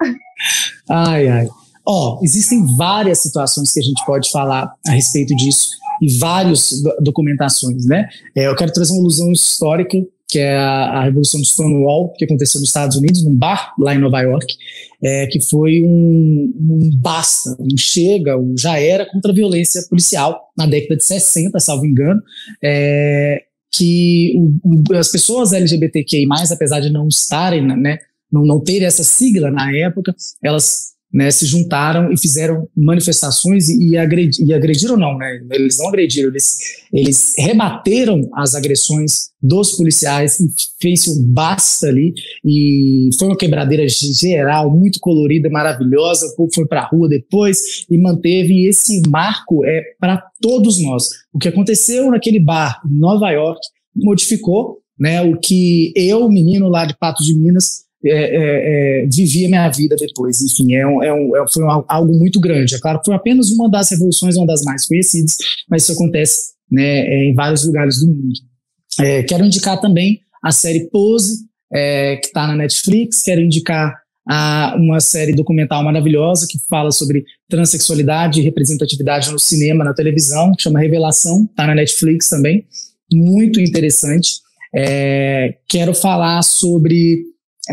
Ai, 0.90 1.28
ai. 1.28 1.48
Ó, 1.86 2.20
existem 2.22 2.64
várias 2.78 3.20
situações 3.20 3.72
que 3.72 3.80
a 3.80 3.84
gente 3.84 4.06
pode 4.06 4.30
falar 4.32 4.72
a 4.88 4.92
respeito 4.92 5.36
disso 5.36 5.72
e 6.02 6.18
várias 6.18 6.70
documentações, 7.02 7.86
né? 7.86 8.08
É, 8.36 8.48
eu 8.48 8.56
quero 8.56 8.72
trazer 8.72 8.92
uma 8.94 9.02
ilusão 9.02 9.32
histórica 9.32 9.98
que 10.32 10.40
é 10.40 10.56
a, 10.56 10.86
a, 10.86 11.04
Revolução 11.04 11.42
de 11.42 11.48
Stonewall, 11.48 12.14
que 12.14 12.24
aconteceu 12.24 12.62
nos 12.62 12.70
Estados 12.70 12.96
Unidos, 12.96 13.22
num 13.26 13.36
bar 13.36 13.74
lá 13.78 13.94
em 13.94 14.00
Nova 14.00 14.22
York, 14.22 14.56
é, 15.04 15.28
que 15.28 15.42
foi 15.42 15.82
um, 15.84 16.54
um, 16.58 16.90
basta, 17.02 17.58
um 17.60 17.78
chega, 17.78 18.38
um 18.38 18.56
já 18.58 18.80
era 18.80 19.06
contra 19.12 19.32
a 19.32 19.36
violência 19.36 19.84
policial 19.90 20.40
na 20.58 20.66
década 20.66 20.96
de 20.96 21.04
60, 21.04 21.60
salvo 21.60 21.86
engano, 21.86 22.22
é, 22.64 23.44
que 23.74 24.34
o, 24.64 24.96
as 24.96 25.12
pessoas 25.12 25.52
LGBTQI+, 25.52 26.26
apesar 26.50 26.80
de 26.80 26.90
não 26.90 27.10
estarem, 27.10 27.62
né, 27.62 28.00
não, 28.32 28.46
não 28.46 28.64
terem 28.64 28.88
essa 28.88 29.04
sigla 29.04 29.52
na 29.52 29.76
época, 29.76 30.16
elas 30.42 30.91
né, 31.14 31.30
se 31.30 31.46
juntaram 31.46 32.12
e 32.12 32.18
fizeram 32.18 32.68
manifestações 32.76 33.68
e, 33.70 33.90
e, 33.90 33.98
agredi, 33.98 34.44
e 34.44 34.54
agrediram, 34.54 34.96
não, 34.96 35.18
né, 35.18 35.42
eles 35.52 35.78
não 35.78 35.90
agrediram, 35.90 36.30
eles, 36.30 36.58
eles 36.94 37.34
rebateram 37.38 38.30
as 38.34 38.56
agressões 38.56 39.32
dos 39.42 39.72
policiais 39.76 40.40
e 40.40 40.48
fez 40.80 41.08
um 41.08 41.24
basta 41.28 41.88
ali 41.88 42.14
e 42.46 43.10
foi 43.18 43.28
uma 43.28 43.38
quebradeira 43.38 43.86
geral, 43.88 44.70
muito 44.70 45.00
colorida, 45.00 45.50
maravilhosa, 45.50 46.28
o 46.28 46.36
povo 46.36 46.52
foi 46.54 46.68
para 46.68 46.82
a 46.82 46.88
rua 46.88 47.10
depois 47.10 47.86
e 47.90 47.98
manteve, 47.98 48.68
esse 48.68 49.02
marco 49.10 49.66
é 49.66 49.82
para 50.00 50.22
todos 50.40 50.82
nós. 50.82 51.08
O 51.34 51.40
que 51.40 51.48
aconteceu 51.48 52.10
naquele 52.12 52.40
bar 52.40 52.82
em 52.86 52.98
Nova 53.00 53.32
York 53.32 53.60
modificou 53.96 54.82
né, 55.02 55.22
o 55.24 55.40
que 55.40 55.92
eu, 55.96 56.30
menino 56.30 56.70
lá 56.70 56.86
de 56.86 56.96
Patos 56.96 57.26
de 57.26 57.34
Minas, 57.34 57.86
é, 58.04 58.10
é, 58.10 59.04
é, 59.04 59.06
vivia 59.06 59.48
minha 59.48 59.70
vida 59.70 59.96
depois. 59.96 60.42
Enfim, 60.42 60.74
é 60.74 60.88
um, 60.88 61.04
é 61.04 61.14
um, 61.14 61.36
é, 61.38 61.46
foi 61.52 61.64
um, 61.64 61.84
algo 61.88 62.14
muito 62.18 62.40
grande. 62.40 62.76
É 62.76 62.80
claro 62.80 63.00
que 63.00 63.06
foi 63.06 63.16
apenas 63.16 63.52
uma 63.52 63.70
das 63.70 63.92
revoluções, 63.92 64.36
uma 64.36 64.48
das 64.48 64.64
mais 64.64 64.88
conhecidas, 64.88 65.38
mas 65.70 65.84
isso 65.84 65.94
acontece 65.94 66.54
né, 66.72 67.02
é, 67.02 67.26
em 67.26 67.36
vários 67.36 67.66
lugares 67.66 68.00
do 68.00 68.08
mundo. 68.08 68.34
Quero 69.28 69.46
indicar 69.46 69.80
também 69.80 70.20
a 70.44 70.52
série 70.52 70.90
Pose, 70.90 71.46
que 71.72 72.28
está 72.28 72.46
na 72.46 72.56
Netflix. 72.56 73.22
Quero 73.22 73.42
indicar 73.42 73.96
a, 74.28 74.76
uma 74.78 75.00
série 75.00 75.34
documental 75.34 75.82
maravilhosa 75.84 76.46
que 76.48 76.60
fala 76.70 76.92
sobre 76.92 77.24
transexualidade 77.50 78.40
e 78.40 78.44
representatividade 78.44 79.32
no 79.32 79.40
cinema, 79.40 79.84
na 79.84 79.94
televisão, 79.94 80.52
que 80.54 80.64
chama 80.64 80.80
Revelação, 80.80 81.48
está 81.50 81.66
na 81.66 81.74
Netflix 81.74 82.30
também. 82.30 82.66
Muito 83.12 83.60
interessante. 83.60 84.42
quero 85.68 85.96
falar 85.96 86.44
sobre 86.44 87.24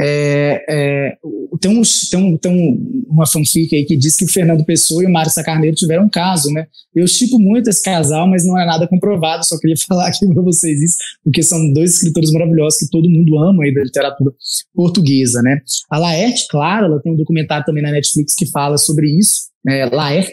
é, 0.01 0.65
é, 0.69 1.17
tem, 1.61 1.77
um, 1.77 1.83
tem, 2.11 2.21
um, 2.21 2.37
tem 2.37 3.05
uma 3.09 3.27
fanfic 3.27 3.75
aí 3.75 3.85
que 3.85 3.97
diz 3.97 4.17
que 4.17 4.25
o 4.25 4.29
Fernando 4.29 4.65
Pessoa 4.65 5.03
e 5.03 5.07
o 5.07 5.11
Mário 5.11 5.31
Sacarneiro 5.31 5.75
tiveram 5.75 6.05
um 6.05 6.09
caso, 6.09 6.53
né? 6.53 6.67
Eu 6.95 7.05
estipo 7.05 7.39
muito 7.39 7.69
esse 7.69 7.83
casal, 7.83 8.29
mas 8.29 8.47
não 8.47 8.59
é 8.59 8.65
nada 8.65 8.87
comprovado, 8.87 9.45
só 9.45 9.59
queria 9.59 9.77
falar 9.89 10.09
aqui 10.09 10.27
para 10.27 10.43
vocês 10.43 10.81
isso, 10.81 10.97
porque 11.25 11.43
são 11.43 11.73
dois 11.73 11.95
escritores 11.95 12.31
maravilhosos 12.33 12.79
que 12.79 12.91
todo 12.91 13.11
mundo 13.11 13.39
ama 13.39 13.65
aí 13.65 13.75
da 13.75 13.83
literatura 13.83 14.33
portuguesa, 14.75 15.43
né? 15.43 15.61
A 15.91 15.99
Laerte, 15.99 16.47
claro, 16.49 16.87
ela 16.87 17.01
tem 17.01 17.13
um 17.13 17.17
documentário 17.17 17.67
também 17.67 17.83
na 17.83 17.91
Netflix 17.91 18.35
que 18.35 18.47
fala 18.47 18.79
sobre 18.79 19.09
isso, 19.19 19.49
né? 19.65 19.87
Laerte, 19.87 20.33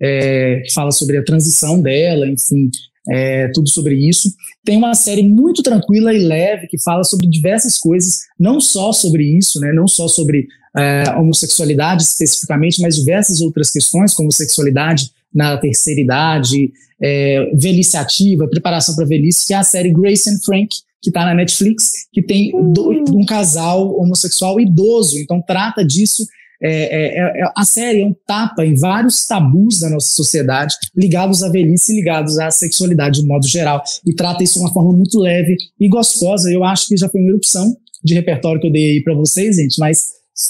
é, 0.00 0.60
que 0.64 0.72
fala 0.72 0.90
sobre 0.90 1.18
a 1.18 1.24
transição 1.24 1.80
dela, 1.80 2.26
enfim, 2.26 2.70
é, 3.10 3.48
tudo 3.48 3.68
sobre 3.68 3.94
isso. 3.94 4.32
Tem 4.64 4.76
uma 4.76 4.94
série 4.94 5.22
muito 5.22 5.62
tranquila 5.62 6.12
e 6.12 6.18
leve 6.18 6.66
que 6.66 6.80
fala 6.80 7.04
sobre 7.04 7.26
diversas 7.26 7.78
coisas, 7.78 8.20
não 8.38 8.60
só 8.60 8.92
sobre 8.92 9.24
isso, 9.24 9.60
né, 9.60 9.72
não 9.72 9.86
só 9.86 10.08
sobre 10.08 10.46
é, 10.76 11.04
homossexualidade 11.16 12.02
especificamente, 12.02 12.80
mas 12.80 12.96
diversas 12.96 13.40
outras 13.40 13.70
questões, 13.70 14.12
como 14.12 14.32
sexualidade 14.32 15.10
na 15.32 15.56
terceira 15.56 16.00
idade, 16.00 16.72
é, 17.02 17.50
velhice 17.54 17.96
ativa, 17.96 18.48
preparação 18.48 18.94
para 18.94 19.04
velhice, 19.04 19.46
que 19.46 19.54
é 19.54 19.56
a 19.56 19.64
série 19.64 19.92
Grace 19.92 20.28
and 20.30 20.38
Frank, 20.44 20.68
que 21.02 21.10
está 21.10 21.26
na 21.26 21.34
Netflix, 21.34 22.08
que 22.12 22.22
tem 22.22 22.50
do, 22.72 22.90
um 23.14 23.26
casal 23.26 23.94
homossexual 23.98 24.58
idoso, 24.58 25.18
então 25.18 25.42
trata 25.42 25.84
disso 25.84 26.26
é, 26.66 26.70
é, 26.70 27.18
é, 27.18 27.42
é, 27.42 27.52
a 27.54 27.64
série 27.64 28.00
é 28.00 28.06
um 28.06 28.14
tapa 28.26 28.64
em 28.64 28.74
vários 28.74 29.26
tabus 29.26 29.80
da 29.80 29.90
nossa 29.90 30.14
sociedade 30.14 30.74
ligados 30.96 31.42
à 31.42 31.50
velhice 31.50 31.92
e 31.92 31.96
ligados 31.96 32.38
à 32.38 32.50
sexualidade 32.50 33.20
de 33.20 33.26
modo 33.26 33.46
geral. 33.46 33.82
E 34.06 34.14
trata 34.14 34.42
isso 34.42 34.54
de 34.54 34.60
uma 34.60 34.72
forma 34.72 34.92
muito 34.92 35.18
leve 35.18 35.56
e 35.78 35.88
gostosa. 35.88 36.50
Eu 36.50 36.64
acho 36.64 36.88
que 36.88 36.96
já 36.96 37.06
foi 37.08 37.20
uma 37.20 37.36
opção 37.36 37.76
de 38.02 38.14
repertório 38.14 38.60
que 38.60 38.66
eu 38.66 38.72
dei 38.72 38.92
aí 38.92 39.04
para 39.04 39.14
vocês, 39.14 39.56
gente, 39.56 39.78
mas 39.78 40.04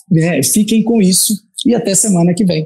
né, 0.08 0.40
fiquem 0.42 0.84
com 0.84 1.02
isso 1.02 1.34
e 1.66 1.74
até 1.74 1.94
semana 1.96 2.32
que 2.32 2.44
vem. 2.44 2.64